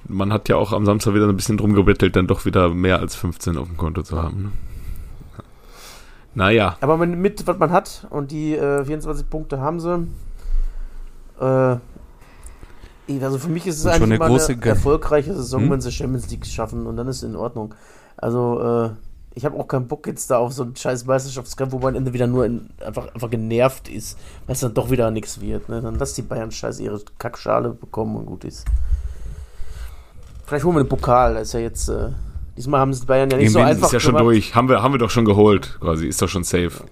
man 0.08 0.34
hat 0.34 0.50
ja 0.50 0.58
auch 0.58 0.74
am 0.74 0.86
Samstag 0.86 1.14
wieder 1.14 1.28
ein 1.28 1.36
bisschen 1.38 1.58
drum 1.58 1.74
gebettelt, 1.74 2.18
dann 2.18 2.28
doch 2.28 2.44
wieder 2.44 2.70
mehr 2.70 3.00
als 3.00 3.16
15 3.16 3.58
auf 3.58 3.68
dem 3.68 3.78
Konto 3.78 4.04
zu 4.04 4.22
haben. 4.22 4.44
Ne? 4.44 4.52
Naja, 6.34 6.76
Aber 6.82 6.98
mit, 6.98 7.48
was 7.48 7.58
man 7.58 7.72
hat 7.72 8.06
und 8.10 8.32
die 8.32 8.56
äh, 8.56 8.84
24 8.84 9.30
Punkte 9.30 9.62
haben 9.62 9.80
sie. 9.80 10.06
Äh, 11.40 11.78
also 13.22 13.38
für 13.38 13.50
mich 13.50 13.68
ist 13.68 13.80
es 13.80 13.86
Und 13.86 13.92
eigentlich 13.92 14.04
eine 14.04 14.16
immer 14.16 14.28
große 14.28 14.54
eine 14.54 14.66
erfolgreiche 14.66 15.34
Saison, 15.34 15.62
Hm? 15.64 15.72
wenn 15.72 15.82
sie 15.82 15.92
Champions 15.92 16.30
League 16.30 16.46
schaffen 16.46 16.88
und 16.88 16.98
dann 16.98 17.08
ist 17.08 17.18
es 17.18 17.24
in 17.24 17.36
Ordnung. 17.36 17.74
Also 18.18 18.62
äh, 18.62 18.90
ich 19.38 19.44
habe 19.46 19.58
auch 19.60 19.68
keinen 19.68 19.88
Bock 19.88 20.08
jetzt 20.08 20.32
da 20.32 20.38
auf 20.38 20.54
so 20.54 20.64
einen 20.64 20.76
scheiß 20.76 21.06
Meisterschaftskampf, 21.06 21.74
wo 21.74 21.80
man 21.80 21.90
am 21.90 21.96
Ende 21.98 22.14
wieder 22.14 22.26
nur 22.26 22.46
in, 22.46 22.70
einfach, 22.86 23.14
einfach 23.14 23.30
genervt 23.30 23.90
ist, 23.90 24.18
weil 24.48 24.54
es 24.54 24.62
dann 24.62 24.74
doch 24.74 24.90
wieder 24.90 25.12
nichts 25.12 25.42
wird. 25.42 25.68
Ne? 25.70 25.82
Dann 25.82 25.96
lass 25.96 26.14
die 26.14 26.22
Bayern 26.22 26.52
scheiß 26.52 26.80
ihre 26.80 27.02
Kackschale 27.20 27.72
bekommen 27.72 28.16
und 28.16 28.26
gut 28.26 28.46
ist. 28.46 28.66
Vielleicht 30.46 30.64
holen 30.64 30.76
wir 30.78 30.84
den 30.84 30.90
Pokal, 30.90 31.34
da 31.34 31.40
ist 31.42 31.54
ja 31.54 31.60
jetzt. 31.60 31.90
Äh, 31.90 32.10
diesmal 32.56 32.80
haben 32.80 32.92
es 32.92 33.02
die 33.02 33.06
Bayern 33.08 33.30
ja 33.30 33.38
nicht 33.38 33.52
so 33.52 33.58
Gegen 33.60 33.66
wen? 33.68 33.76
einfach 33.76 33.88
ist 33.88 33.94
ja 33.94 34.00
schon 34.00 34.12
gemacht. 34.14 34.26
durch. 34.26 34.56
Haben 34.56 34.70
wir, 34.70 34.82
haben 34.82 34.94
wir 34.94 35.00
doch 35.00 35.10
schon 35.10 35.26
geholt, 35.26 35.78
quasi. 35.82 36.08
Ist 36.08 36.22
doch 36.22 36.30
schon 36.30 36.44
safe. 36.44 36.84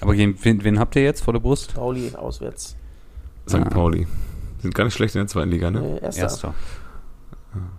Aber 0.00 0.14
gegen, 0.14 0.38
wen, 0.42 0.62
wen 0.62 0.78
habt 0.78 0.94
ihr 0.96 1.02
jetzt 1.02 1.22
vor 1.24 1.32
der 1.32 1.40
Brust? 1.40 1.74
Pauli 1.74 2.12
auswärts. 2.14 2.76
St. 3.48 3.54
Ah. 3.56 3.64
Pauli. 3.64 4.06
Sind 4.66 4.74
gar 4.74 4.84
nicht 4.84 4.94
schlecht 4.94 5.14
in 5.14 5.20
der 5.20 5.28
zweiten 5.28 5.50
Liga, 5.50 5.70
ne? 5.70 6.00
Äh, 6.00 6.06
erster. 6.06 6.22
Erster. 6.22 6.54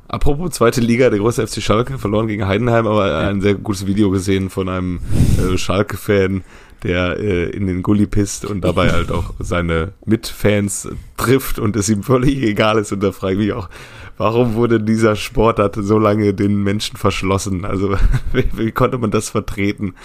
Apropos 0.08 0.52
zweite 0.52 0.80
Liga, 0.80 1.10
der 1.10 1.20
große 1.20 1.46
FC 1.46 1.62
Schalke 1.62 1.98
verloren 1.98 2.28
gegen 2.28 2.48
Heidenheim, 2.48 2.88
aber 2.88 3.18
ein 3.18 3.42
sehr 3.42 3.56
gutes 3.56 3.86
Video 3.86 4.10
gesehen 4.10 4.50
von 4.50 4.70
einem 4.70 5.02
äh, 5.38 5.58
Schalke-Fan, 5.58 6.46
der 6.84 7.20
äh, 7.20 7.50
in 7.50 7.68
den 7.68 7.84
Gully 7.84 8.08
pisst 8.08 8.46
und 8.46 8.62
dabei 8.62 8.90
halt 8.92 9.12
auch 9.12 9.34
seine 9.40 9.92
Mitfans 10.06 10.88
trifft 11.18 11.60
und 11.60 11.76
es 11.76 11.90
ihm 11.90 12.04
völlig 12.04 12.42
egal 12.42 12.78
ist. 12.78 12.94
Und 12.94 13.04
da 13.04 13.12
frage 13.12 13.34
ich 13.34 13.40
mich 13.40 13.52
auch, 13.52 13.70
warum 14.18 14.54
wurde 14.54 14.80
dieser 14.80 15.18
Sportart 15.18 15.76
so 15.78 16.00
lange 16.00 16.34
den 16.34 16.64
Menschen 16.64 16.96
verschlossen? 16.96 17.66
Also 17.66 17.98
wie, 18.32 18.46
wie 18.54 18.72
konnte 18.72 18.98
man 18.98 19.12
das 19.12 19.30
vertreten? 19.30 19.96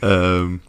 Ähm, 0.00 0.60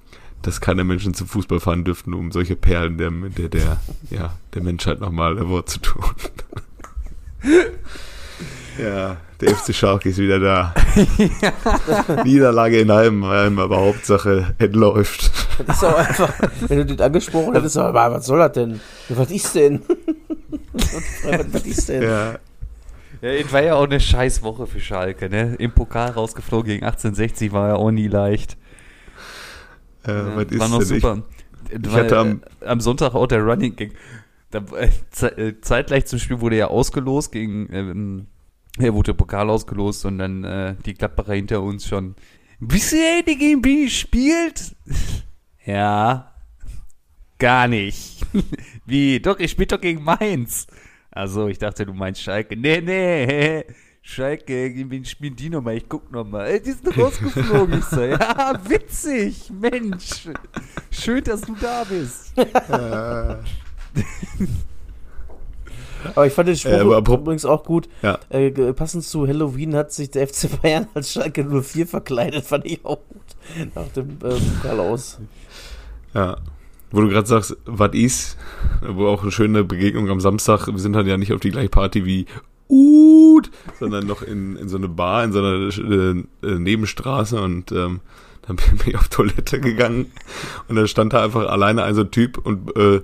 dass 0.41 0.61
keine 0.61 0.83
Menschen 0.83 1.13
zum 1.13 1.27
Fußball 1.27 1.59
fahren 1.59 1.83
dürften, 1.83 2.13
um 2.13 2.31
solche 2.31 2.55
Perlen 2.55 2.97
der, 2.97 3.11
der, 3.11 3.49
der, 3.49 3.77
ja, 4.09 4.33
der 4.53 4.63
Menschheit 4.63 4.99
nochmal 4.99 5.37
ein 5.37 5.49
Wort 5.49 5.69
zu 5.69 5.79
tun. 5.79 6.03
Ja, 8.81 9.17
der 9.41 9.55
FC 9.55 9.75
Schalke 9.75 10.09
ist 10.09 10.17
wieder 10.17 10.39
da. 10.39 10.73
Niederlage 12.23 12.79
in 12.79 12.91
Heidenheim, 12.91 13.59
aber 13.59 13.77
Hauptsache, 13.77 14.55
es 14.57 14.71
läuft. 14.71 15.31
Das 15.67 15.77
ist 15.77 15.83
auch 15.83 15.97
einfach, 15.97 16.33
wenn 16.67 16.77
du 16.77 16.85
den 16.85 17.01
angesprochen 17.01 17.53
hättest, 17.53 17.77
aber 17.77 18.11
was 18.13 18.25
soll 18.25 18.39
das 18.39 18.53
denn? 18.53 18.79
Ja, 19.09 19.17
was 19.17 19.29
ist 19.29 19.53
denn? 19.55 19.81
was, 20.73 21.53
was 21.53 21.65
ist 21.65 21.89
denn? 21.89 22.03
Ja, 22.03 22.35
Ja, 23.21 23.29
es 23.29 23.51
war 23.51 23.61
ja 23.61 23.75
auch 23.75 23.83
eine 23.83 23.99
scheiß 23.99 24.41
Woche 24.41 24.65
für 24.65 24.79
Schalke, 24.79 25.29
ne? 25.29 25.55
Im 25.59 25.71
Pokal 25.73 26.11
rausgeflogen 26.11 26.67
gegen 26.71 26.85
1860 26.85 27.51
war 27.51 27.67
ja 27.67 27.75
auch 27.75 27.91
nie 27.91 28.07
leicht. 28.07 28.57
Äh, 30.05 30.11
Ja, 30.11 30.35
was 30.35 30.45
ist 30.45 30.59
war 30.59 30.67
noch? 30.69 30.81
Ich- 30.81 30.87
super. 30.87 31.23
ich 31.69 31.91
Weil, 31.91 32.03
hatte 32.03 32.17
am- 32.17 32.41
äh, 32.61 32.65
am 32.65 32.79
Sonntag 32.81 33.13
auch 33.15 33.27
der 33.27 33.41
Running 33.43 33.75
Gang. 33.75 33.91
Da, 34.51 34.63
äh, 34.75 35.25
äh, 35.27 35.61
zeitgleich 35.61 36.05
zum 36.05 36.19
Spiel 36.19 36.41
wurde 36.41 36.57
ja 36.57 36.67
ausgelost 36.67 37.31
gegen, 37.31 37.69
ähm, 37.71 38.27
er 38.77 38.93
wurde 38.93 39.11
der 39.13 39.17
Pokal 39.17 39.49
ausgelost 39.49 40.05
und 40.05 40.17
dann 40.17 40.43
äh, 40.43 40.75
die 40.85 40.93
Gladbacher 40.93 41.33
hinter 41.33 41.61
uns 41.61 41.87
schon. 41.87 42.15
Wisst 42.59 42.93
ihr, 42.93 43.23
die 43.27 43.37
gegen 43.37 43.63
ihr 43.63 43.89
spielt? 43.89 44.75
ja. 45.65 46.31
Gar 47.39 47.67
nicht. 47.67 48.25
Wie? 48.85 49.19
Doch, 49.19 49.39
ihr 49.39 49.47
spielt 49.47 49.71
doch 49.71 49.81
gegen 49.81 50.03
Mainz. 50.03 50.67
Also, 51.09 51.47
ich 51.47 51.57
dachte, 51.57 51.85
du 51.85 51.93
meinst 51.93 52.21
Schalke. 52.21 52.55
Nee, 52.55 52.81
nee. 52.81 53.63
Schalke, 54.11 54.73
gegen 54.73 54.91
wen 54.91 55.05
spielen 55.05 55.37
die 55.37 55.49
nochmal? 55.49 55.77
Ich 55.77 55.87
guck 55.87 56.11
nochmal. 56.11 56.47
Ey, 56.47 56.61
die 56.61 56.71
sind 56.73 56.97
rausgeflogen. 56.97 57.79
Ich 57.79 57.85
so, 57.85 58.01
ja, 58.01 58.53
witzig. 58.67 59.49
Mensch. 59.57 60.27
Schön, 60.89 61.23
dass 61.23 61.39
du 61.41 61.55
da 61.55 61.85
bist. 61.85 62.33
Aber 66.15 66.27
ich 66.27 66.33
fand 66.33 66.49
den 66.49 66.57
Spruch 66.57 66.71
Äh, 66.71 67.13
übrigens 67.13 67.45
auch 67.45 67.63
gut. 67.63 67.87
Ja. 68.01 68.19
Äh, 68.29 68.51
passend 68.73 69.05
zu 69.05 69.25
Halloween 69.27 69.75
hat 69.75 69.93
sich 69.93 70.11
der 70.11 70.27
FC 70.27 70.61
Bayern 70.61 70.87
als 70.93 71.13
Schalke 71.13 71.45
04 71.45 71.87
verkleidet, 71.87 72.43
fand 72.43 72.65
ich 72.65 72.83
auch 72.83 72.99
gut. 73.07 73.21
Nach 73.75 73.87
dem 73.89 74.09
äh, 74.23 74.39
Pokal 74.61 74.79
aus. 74.81 75.19
ja. 76.13 76.37
Wo 76.93 76.99
du 76.99 77.07
gerade 77.07 77.25
sagst, 77.25 77.55
was 77.63 77.93
ist, 77.93 78.37
wo 78.85 79.07
auch 79.07 79.21
eine 79.21 79.31
schöne 79.31 79.63
Begegnung 79.63 80.09
am 80.09 80.19
Samstag, 80.19 80.67
wir 80.67 80.77
sind 80.77 80.91
dann 80.91 81.07
ja 81.07 81.15
nicht 81.15 81.31
auf 81.31 81.39
die 81.39 81.51
gleiche 81.51 81.69
Party 81.69 82.03
wie 82.03 82.25
Ut, 82.71 83.51
sondern 83.79 84.07
noch 84.07 84.21
in, 84.21 84.55
in 84.55 84.69
so 84.69 84.77
eine 84.77 84.87
Bar, 84.87 85.25
in 85.25 85.33
so 85.33 85.39
einer 85.39 85.77
äh, 85.77 86.23
äh, 86.43 86.59
Nebenstraße 86.59 87.41
und 87.41 87.71
ähm, 87.71 87.99
dann 88.47 88.55
bin 88.55 88.79
ich 88.85 88.97
auf 88.97 89.09
Toilette 89.09 89.59
gegangen 89.59 90.11
und 90.67 90.77
dann 90.77 90.87
stand 90.87 91.13
da 91.13 91.23
einfach 91.23 91.47
alleine 91.47 91.83
ein 91.83 91.95
so 91.95 92.05
Typ 92.05 92.37
und 92.37 92.75
äh, 92.75 93.01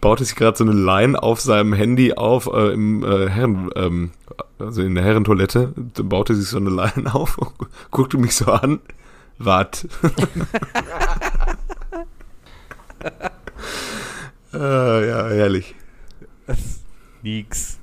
baute 0.00 0.24
sich 0.24 0.36
gerade 0.36 0.56
so 0.56 0.64
eine 0.64 0.72
Line 0.72 1.22
auf 1.22 1.40
seinem 1.40 1.72
Handy 1.72 2.14
auf 2.14 2.48
äh, 2.52 2.72
im 2.72 3.04
äh, 3.04 3.28
Herren, 3.28 3.70
ähm, 3.76 4.10
also 4.58 4.82
in 4.82 4.94
der 4.94 5.04
Herrentoilette, 5.04 5.72
baute 6.02 6.34
sich 6.34 6.48
so 6.48 6.56
eine 6.58 6.70
Line 6.70 7.14
auf, 7.14 7.38
guckte 7.90 8.18
mich 8.18 8.34
so 8.34 8.46
an, 8.46 8.80
wart. 9.38 9.86
äh, 14.52 15.08
ja, 15.08 15.28
herrlich. 15.28 15.74
Nix. 17.22 17.78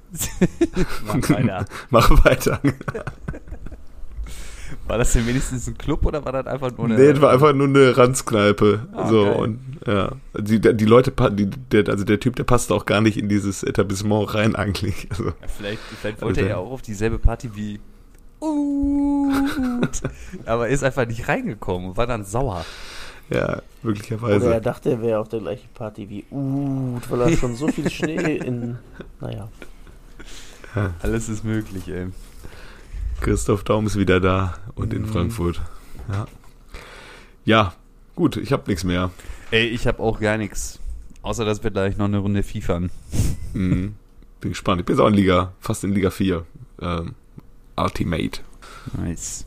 Mach 1.06 1.30
weiter. 1.30 1.66
Mach 1.90 2.26
weiter. 2.26 2.60
War 4.88 4.98
das 4.98 5.14
denn 5.14 5.28
wenigstens 5.28 5.68
ein 5.68 5.78
Club 5.78 6.06
oder 6.06 6.24
war 6.26 6.32
das 6.32 6.48
einfach 6.48 6.76
nur 6.76 6.86
eine. 6.88 6.96
Nee, 6.96 7.12
das 7.14 7.22
war 7.22 7.32
einfach 7.32 7.54
nur 7.54 7.68
eine 7.68 7.96
Ranzkneipe. 7.96 8.88
Ah, 8.94 9.08
so, 9.08 9.24
geil. 9.26 9.36
und 9.36 9.60
ja. 9.86 10.12
Die, 10.38 10.60
die 10.60 10.86
Leute, 10.86 11.12
die, 11.32 11.46
der, 11.48 11.88
also 11.90 12.04
der 12.04 12.20
Typ, 12.20 12.36
der 12.36 12.44
passt 12.46 12.72
auch 12.72 12.86
gar 12.86 13.00
nicht 13.02 13.18
in 13.18 13.30
dieses 13.30 13.64
Etablissement 13.64 14.34
rein 14.34 14.56
eigentlich. 14.56 15.08
Also, 15.12 15.26
Ja, 15.26 15.34
vielleicht, 15.48 15.82
vielleicht 16.00 16.22
wollte 16.22 16.40
Also- 16.42 16.50
er 16.50 16.56
ja 16.56 16.58
auch 16.58 16.72
auf 16.72 16.82
dieselbe 16.82 17.20
Party 17.20 17.52
wie. 17.56 17.80
Ut. 18.40 20.02
Aber 20.46 20.68
ist 20.68 20.84
einfach 20.84 21.06
nicht 21.06 21.28
reingekommen 21.28 21.90
und 21.92 21.98
war 21.98 22.08
dann 22.08 22.24
sauer. 22.26 22.66
ja, 23.30 23.44
Oder 23.44 23.54
er 23.56 23.64
möglicherweise. 23.84 24.62
dachte, 24.62 24.90
er 24.92 25.02
wäre 25.02 25.20
auf 25.20 25.30
der 25.30 25.40
gleichen 25.42 25.70
Party 25.74 26.10
wie 26.10 26.26
Ut, 26.32 27.10
weil 27.10 27.22
er 27.22 27.38
schon 27.38 27.56
so 27.56 27.68
viel 27.68 27.90
Schnee 27.90 28.38
in. 28.38 28.78
Naja. 29.20 29.48
Alles 31.02 31.30
ist 31.30 31.44
möglich, 31.44 31.88
ey. 31.90 32.08
Christoph 33.22 33.64
Daum 33.64 33.86
ist 33.86 33.98
wieder 33.98 34.20
da 34.20 34.56
und 34.76 34.94
in 34.94 35.04
Mhm. 35.04 35.08
Frankfurt. 35.08 35.62
Ja. 36.12 36.26
Ja, 37.46 37.74
gut, 38.16 38.38
ich 38.38 38.52
habe 38.52 38.64
nichts 38.68 38.84
mehr. 38.84 39.12
Ey, 39.52 39.68
ich 39.68 39.88
habe 39.88 40.00
auch 40.00 40.20
gar 40.20 40.38
nichts. 40.38 40.80
Außer, 41.22 41.46
dass 41.46 41.64
wir 41.64 41.72
gleich 41.72 41.98
noch 41.98 42.06
eine 42.06 42.18
Runde 42.20 42.42
FIFA. 42.44 42.82
Mhm. 43.54 43.96
Bin 44.40 44.50
gespannt. 44.52 44.82
Ich 44.82 44.86
bin 44.86 44.96
jetzt 44.96 45.02
auch 45.04 45.08
in 45.10 45.14
Liga, 45.14 45.54
fast 45.60 45.84
in 45.84 45.92
Liga 45.94 46.10
4. 46.10 46.46
Ähm, 46.82 47.14
Ultimate. 47.78 48.42
Nice. 48.98 49.46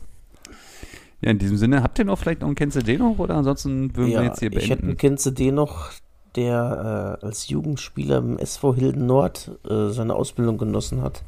Ja, 1.21 1.31
in 1.31 1.39
diesem 1.39 1.57
Sinne, 1.57 1.83
habt 1.83 1.97
ihr 1.99 2.05
noch 2.05 2.17
vielleicht 2.19 2.41
noch 2.41 2.47
einen 2.47 2.55
Kennst 2.55 2.77
du 2.77 2.81
den 2.83 2.99
noch 2.99 3.17
oder 3.19 3.35
ansonsten 3.35 3.95
würden 3.95 4.11
Ja, 4.11 4.19
wir 4.21 4.27
jetzt 4.27 4.39
hier 4.39 4.51
ich 4.51 4.69
hätte 4.69 4.71
einen 4.73 4.81
beenden? 4.81 4.97
Kennst 4.97 5.25
du 5.25 5.31
den 5.31 5.55
noch, 5.55 5.89
der 6.35 7.19
äh, 7.21 7.25
als 7.25 7.49
Jugendspieler 7.49 8.17
im 8.17 8.37
SV 8.37 8.75
Hilden 8.75 9.05
Nord 9.05 9.51
äh, 9.69 9.89
seine 9.89 10.15
Ausbildung 10.15 10.57
genossen 10.57 11.01
hat. 11.01 11.23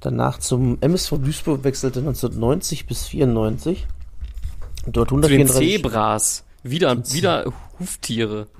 Danach 0.00 0.38
zum 0.38 0.78
MSV 0.80 1.18
Duisburg 1.18 1.64
wechselte 1.64 2.00
1990 2.00 2.86
bis 2.86 3.06
94. 3.06 3.86
Und 4.86 4.96
dort 4.96 5.10
Zu 5.10 5.16
den 5.16 5.24
134 5.24 5.82
Zebras. 5.82 6.44
Wieder, 6.62 7.12
wieder 7.12 7.44
Huftiere. 7.78 8.46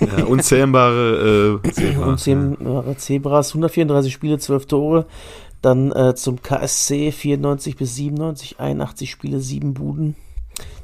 Ja, 0.00 0.24
unzähmbare 0.24 1.60
äh, 1.64 1.70
Zebras, 1.72 2.06
Unzähmbare 2.06 2.96
Zebras, 2.96 3.48
134 3.48 4.12
Spiele, 4.12 4.38
12 4.38 4.66
Tore. 4.66 5.06
Dann 5.62 5.90
äh, 5.90 6.14
zum 6.14 6.42
KSC 6.42 7.10
94 7.10 7.76
bis 7.76 7.96
97, 7.96 8.60
81 8.60 9.10
Spiele, 9.10 9.40
7 9.40 9.74
Buden. 9.74 10.14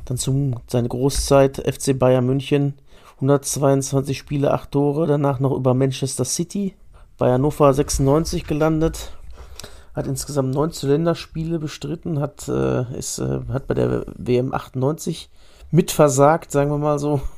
Dann 0.07 0.17
zum 0.17 0.57
seine 0.67 0.89
Großzeit 0.89 1.59
FC 1.59 1.97
Bayern 1.97 2.27
München, 2.27 2.75
122 3.21 4.17
Spiele, 4.17 4.53
8 4.53 4.71
Tore. 4.71 5.07
Danach 5.07 5.41
noch 5.41 5.57
über 5.57 5.75
Manchester 5.75 6.25
City, 6.25 6.75
bei 7.17 7.33
Hannover 7.33 7.73
96 7.75 8.47
gelandet. 8.47 9.13
Hat 9.95 10.07
insgesamt 10.07 10.55
19 10.55 10.89
Länderspiele 10.91 11.59
bestritten, 11.59 12.21
hat, 12.21 12.47
äh, 12.49 12.83
ist, 12.97 13.19
äh, 13.19 13.41
hat 13.53 13.67
bei 13.67 13.75
der 13.75 14.05
WM 14.17 14.55
98 14.55 15.29
mitversagt, 15.73 16.53
sagen 16.53 16.71
wir 16.71 16.79
mal 16.79 16.99
so. 16.99 17.21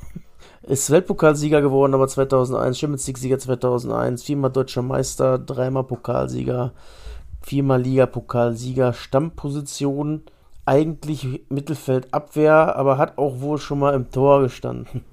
Ist 0.63 0.91
Weltpokalsieger 0.91 1.59
geworden, 1.59 1.95
aber 1.95 2.07
2001, 2.07 2.77
Champions 2.77 3.07
League-Sieger 3.07 3.39
2001, 3.39 4.21
viermal 4.21 4.51
deutscher 4.51 4.83
Meister, 4.83 5.39
dreimal 5.39 5.85
Pokalsieger, 5.85 6.73
viermal 7.41 7.81
Ligapokalsieger, 7.81 8.93
Stammposition, 8.93 10.21
eigentlich 10.65 11.41
Mittelfeldabwehr, 11.49 12.75
aber 12.75 12.99
hat 12.99 13.17
auch 13.17 13.41
wohl 13.41 13.57
schon 13.57 13.79
mal 13.79 13.95
im 13.95 14.11
Tor 14.11 14.41
gestanden. 14.43 15.03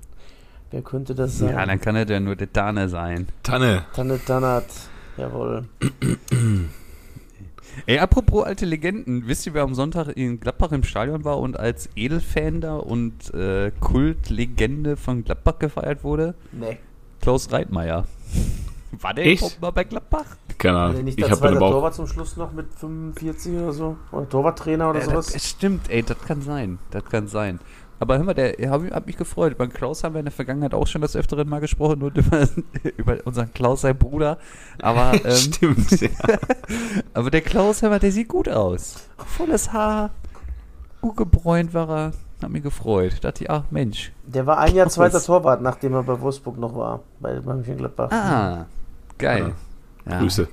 Wer 0.70 0.82
könnte 0.82 1.14
das 1.14 1.38
sein? 1.38 1.50
Ja, 1.54 1.64
dann 1.64 1.80
kann 1.80 1.96
er 1.96 2.06
ja 2.06 2.20
nur 2.20 2.36
der 2.36 2.46
Dane 2.48 2.88
sein. 2.88 3.28
Tanne. 3.42 3.84
Tanne 3.94 4.20
Tannert, 4.24 4.66
jawohl. 5.16 5.64
Ey, 7.86 7.98
apropos 8.00 8.44
alte 8.44 8.66
Legenden, 8.66 9.26
wisst 9.28 9.46
ihr, 9.46 9.54
wer 9.54 9.62
am 9.62 9.74
Sonntag 9.74 10.08
in 10.16 10.40
Gladbach 10.40 10.72
im 10.72 10.82
Stadion 10.82 11.24
war 11.24 11.38
und 11.38 11.58
als 11.58 11.88
Edelfan 11.96 12.60
da 12.60 12.76
und 12.76 13.32
äh, 13.34 13.70
Kultlegende 13.80 14.96
von 14.96 15.24
Gladbach 15.24 15.58
gefeiert 15.58 16.02
wurde? 16.04 16.34
Nee. 16.52 16.78
Klaus 17.20 17.50
Reitmeier. 17.52 18.04
War 19.00 19.12
der 19.14 19.26
Echt? 19.26 19.42
überhaupt 19.42 19.60
mal 19.60 19.70
bei 19.70 19.84
Gladbach? 19.84 20.24
Keine 20.56 20.74
War 20.74 20.82
Ahnung. 20.84 20.94
der 20.96 21.04
nicht 21.04 21.18
Ich 21.18 21.24
der 21.24 21.30
habe 21.30 21.40
zweite 21.40 21.56
aber 21.56 21.66
auch. 21.66 21.70
Torwart 21.72 21.94
zum 21.94 22.06
Schluss 22.06 22.36
noch 22.36 22.52
mit 22.52 22.66
45 22.74 23.52
oder 23.54 23.72
so? 23.72 23.96
Oder 24.12 24.28
Torwarttrainer 24.28 24.90
oder 24.90 25.00
Ja, 25.00 25.04
sowas? 25.04 25.32
das, 25.32 25.46
stimmt, 25.48 25.90
ey, 25.90 26.02
das 26.02 26.18
kann 26.20 26.40
sein. 26.42 26.78
Das 26.90 27.04
kann 27.04 27.28
sein. 27.28 27.60
Aber 28.00 28.16
hör 28.16 28.24
mal, 28.24 28.34
der 28.34 28.54
hab, 28.70 28.88
hab 28.90 29.06
mich 29.06 29.16
gefreut. 29.16 29.58
Beim 29.58 29.72
Klaus 29.72 30.04
haben 30.04 30.14
wir 30.14 30.20
in 30.20 30.26
der 30.26 30.32
Vergangenheit 30.32 30.74
auch 30.74 30.86
schon 30.86 31.02
das 31.02 31.16
Öfteren 31.16 31.48
mal 31.48 31.60
gesprochen 31.60 32.02
und 32.02 32.16
über, 32.16 32.48
über 32.96 33.18
unseren 33.24 33.52
Klaus, 33.52 33.80
sein 33.80 33.98
Bruder. 33.98 34.38
Aber, 34.80 35.12
ähm, 35.24 35.36
Stimmt, 35.36 36.00
ja. 36.00 36.08
aber 37.14 37.30
der 37.30 37.40
Klaus, 37.40 37.82
hör 37.82 37.90
mal, 37.90 37.98
der 37.98 38.12
sieht 38.12 38.28
gut 38.28 38.48
aus. 38.48 39.08
Volles 39.16 39.72
Haar, 39.72 40.10
gut 41.00 41.16
gebräunt 41.16 41.74
war 41.74 41.88
er. 41.88 42.12
Hat 42.40 42.50
mich 42.50 42.62
gefreut. 42.62 43.16
Dachte 43.22 43.44
ich, 43.44 43.50
ach 43.50 43.64
Mensch. 43.70 44.12
Der 44.24 44.46
war 44.46 44.58
ein 44.58 44.72
Jahr 44.72 44.86
Ach, 44.86 44.92
zweiter? 44.92 45.20
Torwart, 45.20 45.60
nachdem 45.60 45.94
er 45.94 46.04
bei 46.04 46.20
Wolfsburg 46.20 46.56
noch 46.56 46.74
war, 46.76 47.02
bei 47.18 47.40
Mönchengladbach. 47.40 48.12
Ah, 48.12 48.66
geil. 49.18 49.54
Ja. 50.08 50.20
Grüße. 50.20 50.46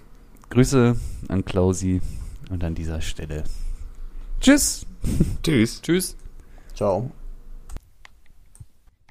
Grüße 0.49 0.95
an 1.27 1.45
Klausi 1.45 2.01
und 2.49 2.63
an 2.63 2.73
dieser 2.73 3.01
Stelle. 3.01 3.43
Tschüss. 4.39 4.85
Tschüss. 5.43 5.81
Tschüss. 5.81 6.15
Ciao. 6.73 7.11